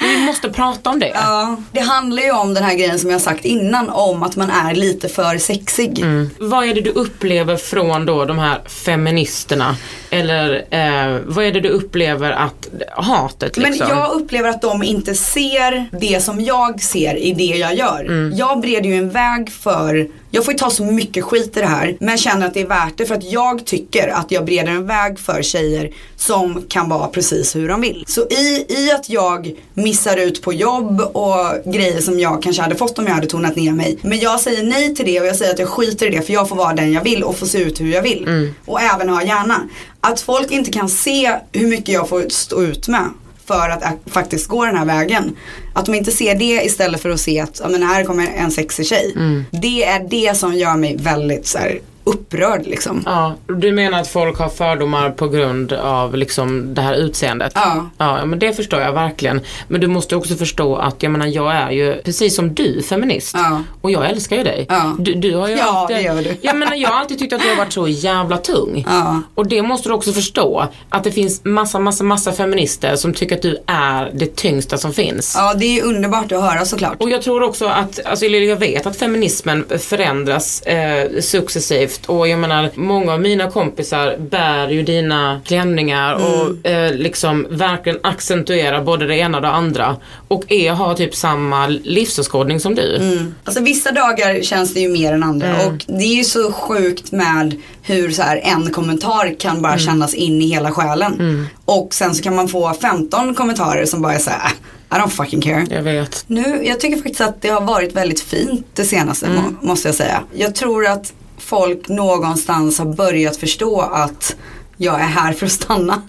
Vi 0.00 0.26
måste 0.26 0.50
prata 0.50 0.90
om 0.90 0.98
det. 0.98 1.12
Ja, 1.14 1.56
det 1.72 1.80
handlar 1.80 2.22
ju 2.22 2.30
om 2.30 2.54
den 2.54 2.64
här 2.64 2.74
grejen 2.74 2.98
som 2.98 3.10
jag 3.10 3.20
sagt 3.20 3.44
innan 3.44 3.90
om 3.90 4.22
att 4.22 4.36
man 4.36 4.50
är 4.50 4.74
lite 4.74 5.08
för 5.08 5.38
sexig. 5.38 5.98
Mm. 5.98 6.30
Vad 6.38 6.64
är 6.64 6.74
det 6.74 6.80
du 6.80 6.90
upplever 6.90 7.56
från 7.56 8.06
då 8.06 8.24
de 8.24 8.38
här 8.38 8.60
feministerna? 8.66 9.76
Eller 10.10 10.54
eh, 10.54 11.20
vad 11.26 11.44
är 11.44 11.52
det 11.52 11.60
du 11.60 11.68
upplever 11.68 12.32
att 12.32 12.68
hatet 12.96 13.56
liksom? 13.56 13.88
Men 13.88 13.98
jag 13.98 14.12
upplever 14.12 14.48
att 14.48 14.62
de 14.62 14.82
inte 14.82 15.14
ser 15.14 15.88
det 16.00 16.22
som 16.22 16.40
jag 16.40 16.82
ser 16.82 17.16
i 17.16 17.32
det 17.32 17.56
jag 17.56 17.74
gör. 17.74 18.00
Mm. 18.00 18.36
Jag 18.36 18.60
bereder 18.60 18.88
ju 18.88 18.96
en 18.96 19.10
väg 19.10 19.52
för, 19.52 20.08
jag 20.30 20.44
får 20.44 20.54
ju 20.54 20.58
ta 20.58 20.70
så 20.70 20.84
mycket 20.84 21.24
skit 21.24 21.56
i 21.56 21.60
det 21.60 21.66
här, 21.66 21.96
men 22.00 22.18
känner 22.18 22.46
att 22.46 22.54
det 22.54 22.60
är 22.60 22.66
värt 22.66 22.92
det 22.96 23.06
för 23.06 23.14
att 23.14 23.32
jag 23.32 23.66
tycker 23.66 24.08
att 24.08 24.30
jag 24.30 24.44
bereder 24.44 24.72
en 24.72 24.86
väg 24.86 25.18
för 25.18 25.42
tjejer 25.42 25.90
som 26.16 26.62
kan 26.68 26.88
vara 26.88 27.08
precis 27.08 27.56
hur 27.56 27.68
de 27.68 27.80
vill. 27.80 28.04
Så 28.06 28.20
i, 28.20 28.66
i 28.68 28.92
att 28.92 29.08
jag 29.08 29.52
missar 29.74 30.16
ut 30.16 30.42
på 30.42 30.52
jobb 30.52 31.00
och 31.00 31.72
grejer 31.72 32.00
som 32.00 32.20
jag 32.20 32.42
kanske 32.42 32.62
hade 32.62 32.74
fått 32.74 32.98
om 32.98 33.06
jag 33.06 33.14
hade 33.14 33.26
tonat 33.26 33.56
ner 33.56 33.72
mig. 33.72 33.98
Men 34.02 34.18
jag 34.18 34.40
säger 34.40 34.62
nej 34.62 34.94
till 34.94 35.06
det 35.06 35.20
och 35.20 35.26
jag 35.26 35.36
säger 35.36 35.52
att 35.52 35.58
jag 35.58 35.68
skiter 35.68 36.06
i 36.06 36.10
det 36.10 36.22
för 36.22 36.32
jag 36.32 36.48
får 36.48 36.56
vara 36.56 36.74
den 36.74 36.92
jag 36.92 37.04
vill 37.04 37.24
och 37.24 37.36
få 37.36 37.46
se 37.46 37.58
ut 37.58 37.80
hur 37.80 37.92
jag 37.92 38.02
vill. 38.02 38.22
Mm. 38.22 38.54
Och 38.64 38.80
även 38.80 39.08
ha 39.08 39.22
hjärna. 39.22 39.68
Att 40.00 40.20
folk 40.20 40.50
inte 40.50 40.72
kan 40.72 40.88
se 40.88 41.34
hur 41.52 41.66
mycket 41.66 41.94
jag 41.94 42.08
får 42.08 42.28
stå 42.28 42.62
ut 42.62 42.88
med 42.88 43.10
för 43.46 43.68
att 43.68 43.82
faktiskt 44.06 44.46
gå 44.46 44.64
den 44.64 44.76
här 44.76 44.84
vägen. 44.84 45.36
Att 45.74 45.86
de 45.86 45.94
inte 45.94 46.10
ser 46.10 46.34
det 46.34 46.64
istället 46.64 47.02
för 47.02 47.10
att 47.10 47.20
se 47.20 47.40
att 47.40 47.60
ja, 47.62 47.68
men 47.68 47.82
här 47.82 48.04
kommer 48.04 48.26
en 48.26 48.50
sexig 48.50 48.86
tjej. 48.86 49.12
Mm. 49.16 49.44
Det 49.50 49.84
är 49.84 50.06
det 50.10 50.36
som 50.36 50.54
gör 50.54 50.76
mig 50.76 50.96
väldigt 50.96 51.46
så 51.46 51.58
här, 51.58 51.80
upprörd 52.06 52.66
liksom. 52.66 53.02
Ja, 53.06 53.34
du 53.46 53.72
menar 53.72 54.00
att 54.00 54.08
folk 54.08 54.38
har 54.38 54.48
fördomar 54.48 55.10
på 55.10 55.28
grund 55.28 55.72
av 55.72 56.16
liksom 56.16 56.74
det 56.74 56.82
här 56.82 56.94
utseendet? 56.94 57.52
Ja. 57.54 57.90
Ja, 57.98 58.24
men 58.24 58.38
det 58.38 58.52
förstår 58.52 58.80
jag 58.80 58.92
verkligen. 58.92 59.40
Men 59.68 59.80
du 59.80 59.86
måste 59.86 60.16
också 60.16 60.34
förstå 60.34 60.76
att 60.76 61.02
jag 61.02 61.12
menar 61.12 61.26
jag 61.26 61.54
är 61.54 61.70
ju 61.70 62.02
precis 62.02 62.36
som 62.36 62.54
du 62.54 62.82
feminist. 62.82 63.34
Ja. 63.38 63.62
Och 63.80 63.90
jag 63.90 64.10
älskar 64.10 64.36
ju 64.36 64.44
dig. 64.44 64.66
Ja. 64.68 64.96
Du, 64.98 65.14
du 65.14 65.34
har 65.34 65.48
ju 65.48 65.56
Ja, 65.56 65.64
alltid, 65.64 65.96
det 65.96 66.02
gör 66.02 66.22
du. 66.22 66.36
Jag 66.40 66.56
menar 66.56 66.74
jag 66.74 66.88
har 66.88 67.00
alltid 67.00 67.18
tyckt 67.18 67.32
att 67.32 67.42
du 67.42 67.48
har 67.48 67.56
varit 67.56 67.72
så 67.72 67.88
jävla 67.88 68.36
tung. 68.36 68.84
Ja. 68.88 69.22
Och 69.34 69.46
det 69.46 69.62
måste 69.62 69.88
du 69.88 69.92
också 69.94 70.12
förstå. 70.12 70.66
Att 70.88 71.04
det 71.04 71.12
finns 71.12 71.44
massa, 71.44 71.78
massa, 71.78 72.04
massa 72.04 72.32
feminister 72.32 72.96
som 72.96 73.14
tycker 73.14 73.36
att 73.36 73.42
du 73.42 73.58
är 73.66 74.10
det 74.14 74.36
tyngsta 74.36 74.78
som 74.78 74.92
finns. 74.92 75.34
Ja, 75.38 75.54
det 75.54 75.78
är 75.78 75.84
underbart 75.84 76.32
att 76.32 76.42
höra 76.42 76.64
såklart. 76.64 77.02
Och 77.02 77.10
jag 77.10 77.22
tror 77.22 77.42
också 77.42 77.66
att, 77.66 78.00
alltså 78.04 78.26
jag 78.26 78.56
vet 78.56 78.86
att 78.86 78.96
feminismen 78.96 79.64
förändras 79.78 80.62
eh, 80.62 81.20
successivt 81.20 81.95
och 82.06 82.28
jag 82.28 82.38
menar 82.38 82.70
många 82.74 83.12
av 83.12 83.20
mina 83.20 83.50
kompisar 83.50 84.16
bär 84.18 84.68
ju 84.68 84.82
dina 84.82 85.40
klänningar 85.44 86.14
och 86.14 86.66
eh, 86.70 86.94
liksom 86.94 87.46
verkligen 87.50 87.98
accentuerar 88.02 88.82
både 88.82 89.06
det 89.06 89.16
ena 89.16 89.38
och 89.38 89.42
det 89.42 89.48
andra. 89.50 89.96
Och 90.28 90.52
är, 90.52 90.70
har 90.72 90.94
typ 90.94 91.14
samma 91.14 91.66
livsåskådning 91.66 92.60
som 92.60 92.74
du. 92.74 93.00
Alltså 93.44 93.62
vissa 93.62 93.92
dagar 93.92 94.42
känns 94.42 94.74
det 94.74 94.80
ju 94.80 94.88
mer 94.88 95.12
än 95.12 95.22
andra 95.22 95.46
Mm. 95.46 95.66
och 95.66 95.84
det 95.86 96.04
är 96.04 96.14
ju 96.16 96.24
så 96.24 96.52
sjukt 96.52 97.12
med 97.12 97.60
hur 97.82 98.10
så 98.10 98.22
här 98.22 98.40
en 98.44 98.70
kommentar 98.72 99.34
kan 99.40 99.50
Mm. 99.50 99.62
bara 99.62 99.78
kännas 99.78 100.14
in 100.14 100.42
i 100.42 100.46
hela 100.46 100.72
själen. 100.72 101.46
Och 101.64 101.94
sen 101.94 102.14
så 102.14 102.22
kan 102.22 102.36
man 102.36 102.48
få 102.48 102.74
15 102.74 103.34
kommentarer 103.34 103.84
som 103.86 104.02
bara 104.02 104.14
är 104.14 104.18
så 104.18 104.30
här, 104.30 104.40
"Ah, 104.42 104.96
I 104.96 105.00
don't 105.00 105.08
fucking 105.08 105.40
care. 105.40 105.66
Jag 105.70 105.82
vet. 105.82 106.24
Nu, 106.26 106.60
jag 106.64 106.80
tycker 106.80 106.96
faktiskt 106.96 107.20
att 107.20 107.42
det 107.42 107.48
har 107.48 107.60
varit 107.60 107.96
väldigt 107.96 108.20
fint 108.20 108.66
det 108.74 108.84
senaste 108.84 109.26
Mm. 109.26 109.42
må, 109.42 109.68
måste 109.68 109.88
jag 109.88 109.94
säga. 109.94 110.22
Jag 110.34 110.54
tror 110.54 110.86
att 110.86 111.12
folk 111.38 111.88
någonstans 111.88 112.78
har 112.78 112.86
börjat 112.86 113.36
förstå 113.36 113.80
att 113.80 114.36
jag 114.76 115.00
är 115.00 115.06
här 115.06 115.32
för 115.32 115.46
att 115.46 115.52
stanna. 115.52 116.02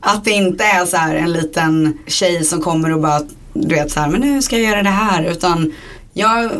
Att 0.00 0.24
det 0.24 0.30
inte 0.30 0.64
är 0.64 0.86
så 0.86 0.96
här 0.96 1.14
en 1.14 1.32
liten 1.32 1.98
tjej 2.06 2.44
som 2.44 2.60
kommer 2.60 2.92
och 2.92 3.00
bara, 3.00 3.20
du 3.52 3.74
vet 3.74 3.90
så 3.90 4.00
här, 4.00 4.08
men 4.08 4.20
nu 4.20 4.42
ska 4.42 4.58
jag 4.58 4.70
göra 4.70 4.82
det 4.82 4.88
här. 4.88 5.24
Utan 5.24 5.72
jag, 6.14 6.50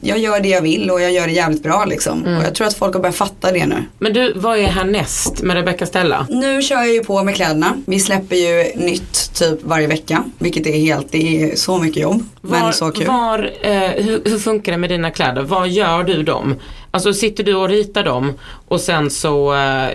jag 0.00 0.18
gör 0.18 0.40
det 0.40 0.48
jag 0.48 0.62
vill 0.62 0.90
och 0.90 1.00
jag 1.00 1.12
gör 1.12 1.26
det 1.26 1.32
jävligt 1.32 1.62
bra 1.62 1.84
liksom. 1.84 2.24
Mm. 2.24 2.38
Och 2.38 2.44
jag 2.44 2.54
tror 2.54 2.66
att 2.66 2.74
folk 2.74 2.94
har 2.94 3.00
börjat 3.00 3.16
fatta 3.16 3.52
det 3.52 3.66
nu. 3.66 3.84
Men 3.98 4.12
du, 4.12 4.32
vad 4.36 4.58
är 4.58 4.66
härnäst 4.66 5.42
med 5.42 5.56
Rebecca 5.56 5.86
Stella? 5.86 6.26
Nu 6.30 6.62
kör 6.62 6.76
jag 6.76 6.94
ju 6.94 7.04
på 7.04 7.22
med 7.22 7.34
kläderna. 7.34 7.82
Vi 7.86 8.00
släpper 8.00 8.36
ju 8.36 8.76
nytt 8.76 9.34
typ 9.34 9.62
varje 9.62 9.86
vecka. 9.86 10.24
Vilket 10.38 10.66
är 10.66 10.78
helt, 10.78 11.12
det 11.12 11.42
är 11.42 11.56
så 11.56 11.78
mycket 11.78 12.02
jobb. 12.02 12.24
men 12.40 12.72
så 12.72 12.90
kul. 12.90 13.06
Var, 13.06 13.52
eh, 13.62 13.72
hur, 13.80 14.22
hur 14.24 14.38
funkar 14.38 14.72
det 14.72 14.78
med 14.78 14.90
dina 14.90 15.10
kläder? 15.10 15.42
Vad 15.42 15.68
gör 15.68 16.04
du 16.04 16.22
dem? 16.22 16.54
Alltså 16.96 17.12
sitter 17.12 17.44
du 17.44 17.54
och 17.54 17.68
ritar 17.68 18.04
dem 18.04 18.32
och 18.68 18.80
sen 18.80 19.10
så 19.10 19.54
eh, 19.54 19.88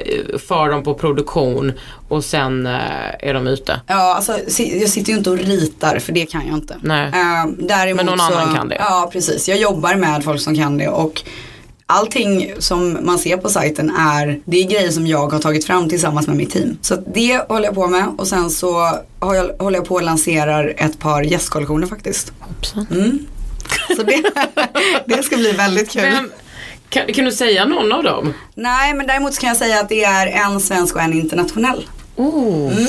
far 0.48 0.70
de 0.70 0.84
på 0.84 0.94
produktion 0.94 1.74
och 2.10 2.24
sen 2.24 2.66
eh, 2.66 2.72
är 3.20 3.34
de 3.34 3.48
ute? 3.48 3.82
Ja, 3.88 4.16
alltså 4.16 4.38
jag 4.58 4.90
sitter 4.90 5.12
ju 5.12 5.18
inte 5.18 5.30
och 5.30 5.38
ritar 5.38 6.00
för 6.00 6.14
det 6.14 6.26
kan 6.26 6.48
jag 6.48 6.58
inte. 6.58 6.76
Nej. 6.82 7.08
Eh, 7.08 7.52
däremot 7.58 7.96
Men 7.96 8.06
någon 8.06 8.20
så, 8.20 8.24
annan 8.34 8.56
kan 8.56 8.70
det. 8.70 8.76
Ja, 8.80 9.10
precis. 9.14 9.50
Jag 9.50 9.58
jobbar 9.58 9.96
med 9.96 10.24
folk 10.24 10.42
som 10.42 10.56
kan 10.56 10.78
det 10.78 10.88
och 10.88 11.24
allting 11.86 12.54
som 12.60 12.98
man 13.02 13.20
ser 13.20 13.38
på 13.38 13.50
sajten 13.50 13.90
är, 13.90 14.40
det 14.46 14.58
är 14.58 14.68
grejer 14.68 14.92
som 14.92 15.08
jag 15.08 15.28
har 15.28 15.40
tagit 15.40 15.66
fram 15.66 15.90
tillsammans 15.90 16.28
med 16.28 16.36
mitt 16.36 16.52
team. 16.52 16.78
Så 16.82 16.96
det 17.14 17.50
håller 17.50 17.66
jag 17.66 17.76
på 17.76 17.88
med 17.88 18.08
och 18.18 18.28
sen 18.28 18.50
så 18.50 18.74
har 19.20 19.36
jag, 19.36 19.52
håller 19.60 19.78
jag 19.78 19.88
på 19.88 19.96
och 19.96 20.04
lanserar 20.04 20.74
ett 20.78 21.00
par 21.00 21.24
gästkollektioner 21.24 21.88
faktiskt. 21.88 22.34
Hoppsan. 22.40 22.86
Mm. 22.92 23.26
Så 23.96 24.04
det, 24.04 24.24
det 25.06 25.24
ska 25.24 25.36
bli 25.36 25.52
väldigt 25.52 25.92
kul. 25.92 26.02
Vem, 26.02 26.32
kan, 26.92 27.14
kan 27.14 27.26
du 27.26 27.32
säga 27.32 27.66
någon 27.66 27.92
av 27.92 28.04
dem? 28.04 28.34
Nej, 28.56 28.94
men 28.94 29.08
däremot 29.08 29.40
kan 29.40 29.48
jag 29.48 29.58
säga 29.58 29.80
att 29.80 29.90
det 29.90 30.04
är 30.04 30.28
en 30.28 30.60
svensk 30.60 30.96
och 30.96 31.02
en 31.02 31.14
internationell. 31.14 31.88
Oh, 32.16 32.72
Mm. 32.78 32.88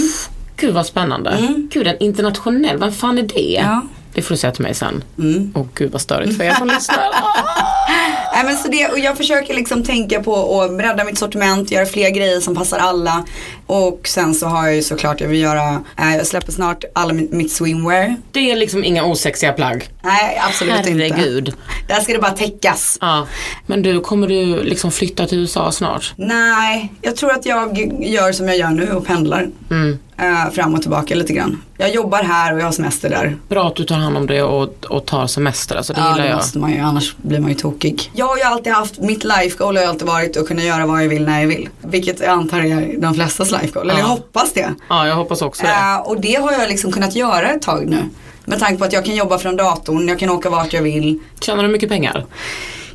Gud 0.57 0.75
vad 0.75 0.87
spännande. 0.87 1.55
Gud 1.71 1.87
en 1.87 1.99
internationell, 1.99 2.77
vad 2.79 2.97
fan 2.97 3.19
är 3.19 3.23
det? 3.23 3.61
Ja. 3.65 3.83
Det 4.15 4.23
får 4.23 4.35
du 4.35 4.39
säga 4.39 4.53
till 4.53 4.63
mig 4.63 4.75
sen. 4.75 5.05
Mm. 5.19 5.53
Åh 5.55 5.67
gud 5.75 5.93
vad 5.93 6.01
störigt 6.01 6.37
för 6.37 6.45
er 6.45 6.55
som 6.55 6.69
lyssnar. 6.69 6.99
Nej, 8.35 8.45
men 8.45 8.57
så 8.57 8.69
det, 8.69 8.89
och 8.89 8.99
jag 8.99 9.17
försöker 9.17 9.55
liksom 9.55 9.85
tänka 9.85 10.23
på 10.23 10.61
att 10.61 10.77
bredda 10.77 11.05
mitt 11.05 11.19
sortiment, 11.19 11.71
göra 11.71 11.87
fler 11.87 12.11
grejer 12.11 12.41
som 12.41 12.55
passar 12.55 12.79
alla. 12.79 13.25
Och 13.67 14.01
sen 14.05 14.35
så 14.35 14.47
har 14.47 14.67
jag 14.67 14.77
ju 14.77 14.83
såklart, 14.83 15.21
jag 15.21 15.29
vill 15.29 15.41
göra, 15.41 15.81
eh, 15.99 16.17
jag 16.17 16.27
släpper 16.27 16.53
snart 16.53 16.85
alla 16.95 17.13
mitt, 17.13 17.33
mitt 17.33 17.53
swimwear. 17.53 18.17
Det 18.33 18.51
är 18.51 18.57
liksom 18.57 18.85
inga 18.85 19.05
osexiga 19.05 19.53
plagg. 19.53 19.89
Nej, 20.03 20.41
absolut 20.49 20.77
inte. 20.77 20.91
Herregud. 20.91 21.55
Där 21.89 22.01
ska 22.01 22.13
det 22.13 22.19
bara 22.19 22.33
täckas. 22.33 22.99
Ja. 23.01 23.27
Men 23.67 23.83
du, 23.83 24.01
kommer 24.01 24.29
du 24.29 24.63
liksom 24.63 24.91
flytta 24.91 25.27
till 25.27 25.39
USA 25.39 25.73
snart? 25.73 26.13
Nej, 26.17 26.93
jag 27.03 27.17
tror 27.17 27.33
att 27.33 27.47
jag 27.47 27.79
gör 28.01 28.33
som 28.33 28.49
jag 28.49 28.57
gör 28.57 28.69
nu 28.71 28.93
och 28.93 29.07
pendlar. 29.07 29.49
Mm. 29.71 29.99
eh, 30.19 30.51
fram 30.53 30.75
och 30.75 30.81
tillbaka 30.83 31.15
lite 31.15 31.33
grann. 31.33 31.63
Jag 31.77 31.95
jobbar 31.95 32.23
här 32.23 32.55
och 32.55 32.61
jag 32.61 32.65
har 32.65 32.73
semester 32.73 33.11
där. 33.11 33.37
Bra 33.49 33.69
att 33.69 33.77
du 33.77 33.85
tar 33.85 33.97
hand 33.97 34.17
om 34.17 34.27
det 34.27 34.43
och, 34.43 34.85
och 34.85 35.07
tar 35.07 35.27
semester, 35.27 35.77
alltså 35.77 35.93
det 35.93 36.01
ja, 36.01 36.11
gillar 36.11 36.23
det 36.25 36.29
jag. 36.31 36.37
måste 36.37 36.59
man 36.59 36.73
ju, 36.73 36.79
annars 36.79 37.17
blir 37.17 37.41
man 37.41 37.49
ju 37.49 37.55
tokig. 37.55 38.11
Jag 38.23 38.27
har 38.29 38.37
ju 38.37 38.43
alltid 38.43 38.73
haft, 38.73 38.99
mitt 38.99 39.25
life 39.25 39.57
goal 39.59 39.77
har 39.77 39.83
ju 39.83 39.89
alltid 39.89 40.07
varit 40.07 40.37
att 40.37 40.49
kunna 40.49 40.63
göra 40.63 40.87
vad 40.87 41.03
jag 41.03 41.09
vill 41.09 41.25
när 41.25 41.41
jag 41.41 41.49
vill. 41.49 41.69
Vilket 41.81 42.21
jag 42.21 42.29
antar 42.29 42.61
är 42.61 42.97
de 42.99 43.15
flestas 43.15 43.51
life 43.51 43.67
goal, 43.73 43.91
eller 43.91 44.01
jag 44.01 44.09
Ja. 44.09 44.11
hoppas 44.11 44.53
det. 44.53 44.75
Ja, 44.89 45.07
jag 45.07 45.15
hoppas 45.15 45.43
också 45.43 45.63
det. 45.63 45.69
Eh, 45.69 46.01
och 46.01 46.21
det 46.21 46.35
har 46.35 46.53
jag 46.53 46.69
liksom 46.69 46.93
kunnat 46.93 47.15
göra 47.15 47.51
ett 47.51 47.63
tag 47.63 47.87
nu. 47.89 47.97
Med 48.45 48.59
tanke 48.59 48.79
på 48.79 48.85
att 48.85 48.93
jag 48.93 49.05
kan 49.05 49.15
jobba 49.17 49.39
från 49.39 49.57
datorn, 49.57 50.09
jag 50.09 50.19
kan 50.19 50.31
åka 50.31 50.51
vart 50.51 50.73
jag 50.73 50.83
vill. 50.83 51.19
Tjänar 51.41 51.63
du 51.63 51.69
mycket 51.69 51.89
pengar? 51.89 52.27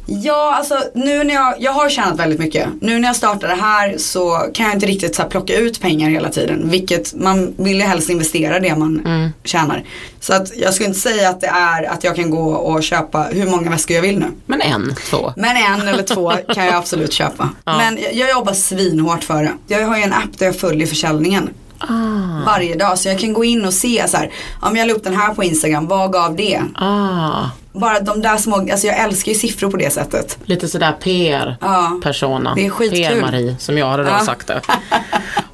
Ja, 0.09 0.55
alltså 0.55 0.79
nu 0.93 1.23
när 1.23 1.33
jag, 1.33 1.55
jag 1.59 1.71
har 1.71 1.89
tjänat 1.89 2.19
väldigt 2.19 2.39
mycket. 2.39 2.69
Nu 2.81 2.99
när 2.99 3.07
jag 3.07 3.15
startar 3.15 3.47
det 3.47 3.55
här 3.61 3.95
så 3.97 4.45
kan 4.53 4.65
jag 4.65 4.75
inte 4.75 4.85
riktigt 4.85 5.15
så 5.15 5.23
plocka 5.23 5.55
ut 5.57 5.81
pengar 5.81 6.09
hela 6.09 6.29
tiden. 6.29 6.69
Vilket 6.69 7.13
man 7.13 7.53
vill 7.57 7.77
ju 7.77 7.83
helst 7.83 8.09
investera 8.09 8.59
det 8.59 8.75
man 8.75 8.99
Mm. 9.05 9.29
tjänar. 9.43 9.83
Så 10.19 10.33
att 10.33 10.57
jag 10.57 10.73
skulle 10.73 10.87
inte 10.87 10.99
säga 10.99 11.29
att 11.29 11.41
det 11.41 11.47
är 11.47 11.83
att 11.83 12.03
jag 12.03 12.15
kan 12.15 12.29
gå 12.29 12.49
och 12.51 12.83
köpa 12.83 13.23
hur 13.23 13.45
många 13.49 13.69
väskor 13.69 13.95
jag 13.95 14.01
vill 14.01 14.19
nu. 14.19 14.25
Men 14.45 14.61
en, 14.61 14.95
två. 15.09 15.33
Men 15.37 15.57
en 15.81 15.87
eller 15.87 16.03
två 16.03 16.31
kan 16.53 16.65
jag 16.65 16.75
absolut 16.75 17.13
köpa. 17.13 17.49
Men 17.65 17.97
jag, 17.97 18.13
jag 18.13 18.29
jobbar 18.29 18.53
svinhårt 18.53 19.23
för 19.23 19.43
det. 19.43 19.51
Jag 19.67 19.87
har 19.87 19.97
ju 19.97 20.03
en 20.03 20.13
app 20.13 20.37
där 20.39 20.45
jag 20.45 20.59
följer 20.59 20.87
försäljningen. 20.87 21.49
Ah. 21.79 22.45
Varje 22.45 22.75
dag 22.75 22.99
så 22.99 23.07
jag 23.09 23.19
kan 23.19 23.33
gå 23.33 23.43
in 23.43 23.65
och 23.65 23.73
se 23.73 24.03
så 24.07 24.17
här, 24.17 24.31
om 24.61 24.75
jag 24.77 24.87
la 24.87 24.93
upp 24.93 25.03
den 25.03 25.15
här 25.15 25.33
på 25.33 25.43
Instagram, 25.43 25.87
vad 25.87 26.13
gav 26.13 26.35
det? 26.35 26.61
Ah, 26.75 27.43
Bara 27.79 27.99
de 27.99 28.21
där 28.21 28.37
små, 28.37 28.55
alltså 28.55 28.87
jag 28.87 28.99
älskar 28.99 29.31
ju 29.31 29.37
siffror 29.37 29.71
på 29.71 29.77
det 29.77 29.89
sättet. 29.93 30.37
lite 30.45 30.67
sådär 30.67 30.91
PR-persona. 31.03 32.53
Det 32.55 32.65
är 32.65 32.69
skitkul. 32.69 32.99
PR-Marie, 32.99 33.55
som 33.59 33.77
jag 33.77 33.87
hade 33.89 34.03
då 34.03 34.09
Ja. 34.09 34.19
sagt 34.19 34.47
det. 34.47 34.61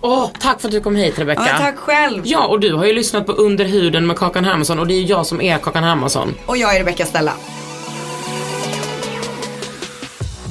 Åh, 0.02 0.30
tack 0.40 0.62
för 0.62 0.68
att 0.68 0.72
du 0.72 0.82
kom 0.82 0.96
hit 0.96 1.20
Rebecca. 1.20 1.42
Ja, 1.48 1.58
tack 1.60 1.78
själv. 1.78 2.22
Ja, 2.26 2.46
och 2.48 2.60
du 2.60 2.74
har 2.74 2.86
ju 2.86 2.94
lyssnat 2.94 3.26
på 3.26 3.32
Under 3.32 3.66
huden 3.66 4.08
med 4.08 4.18
Kakan 4.18 4.46
Hermansson 4.46 4.80
och 4.80 4.88
det 4.88 4.94
är 4.94 5.00
ju 5.00 5.06
jag 5.06 5.26
som 5.26 5.42
är 5.42 5.58
Kakan 5.58 5.84
Hermansson. 5.84 6.36
Och 6.46 6.58
jag 6.58 6.76
är 6.76 6.80
Rebecca 6.80 7.06
Stella. 7.06 7.32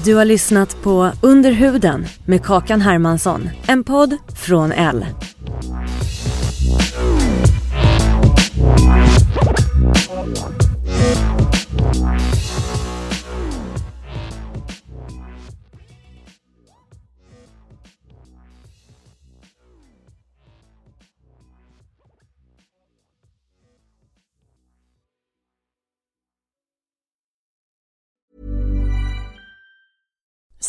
Du 0.05 0.15
har 0.15 0.25
lyssnat 0.25 0.83
på 0.83 1.11
Under 1.21 1.51
huden 1.53 2.07
med 2.27 2.45
Kakan 2.45 2.81
Hermansson. 2.81 3.51
En 3.67 3.85
podd 3.85 4.17
från 4.37 4.73
L. 4.73 5.07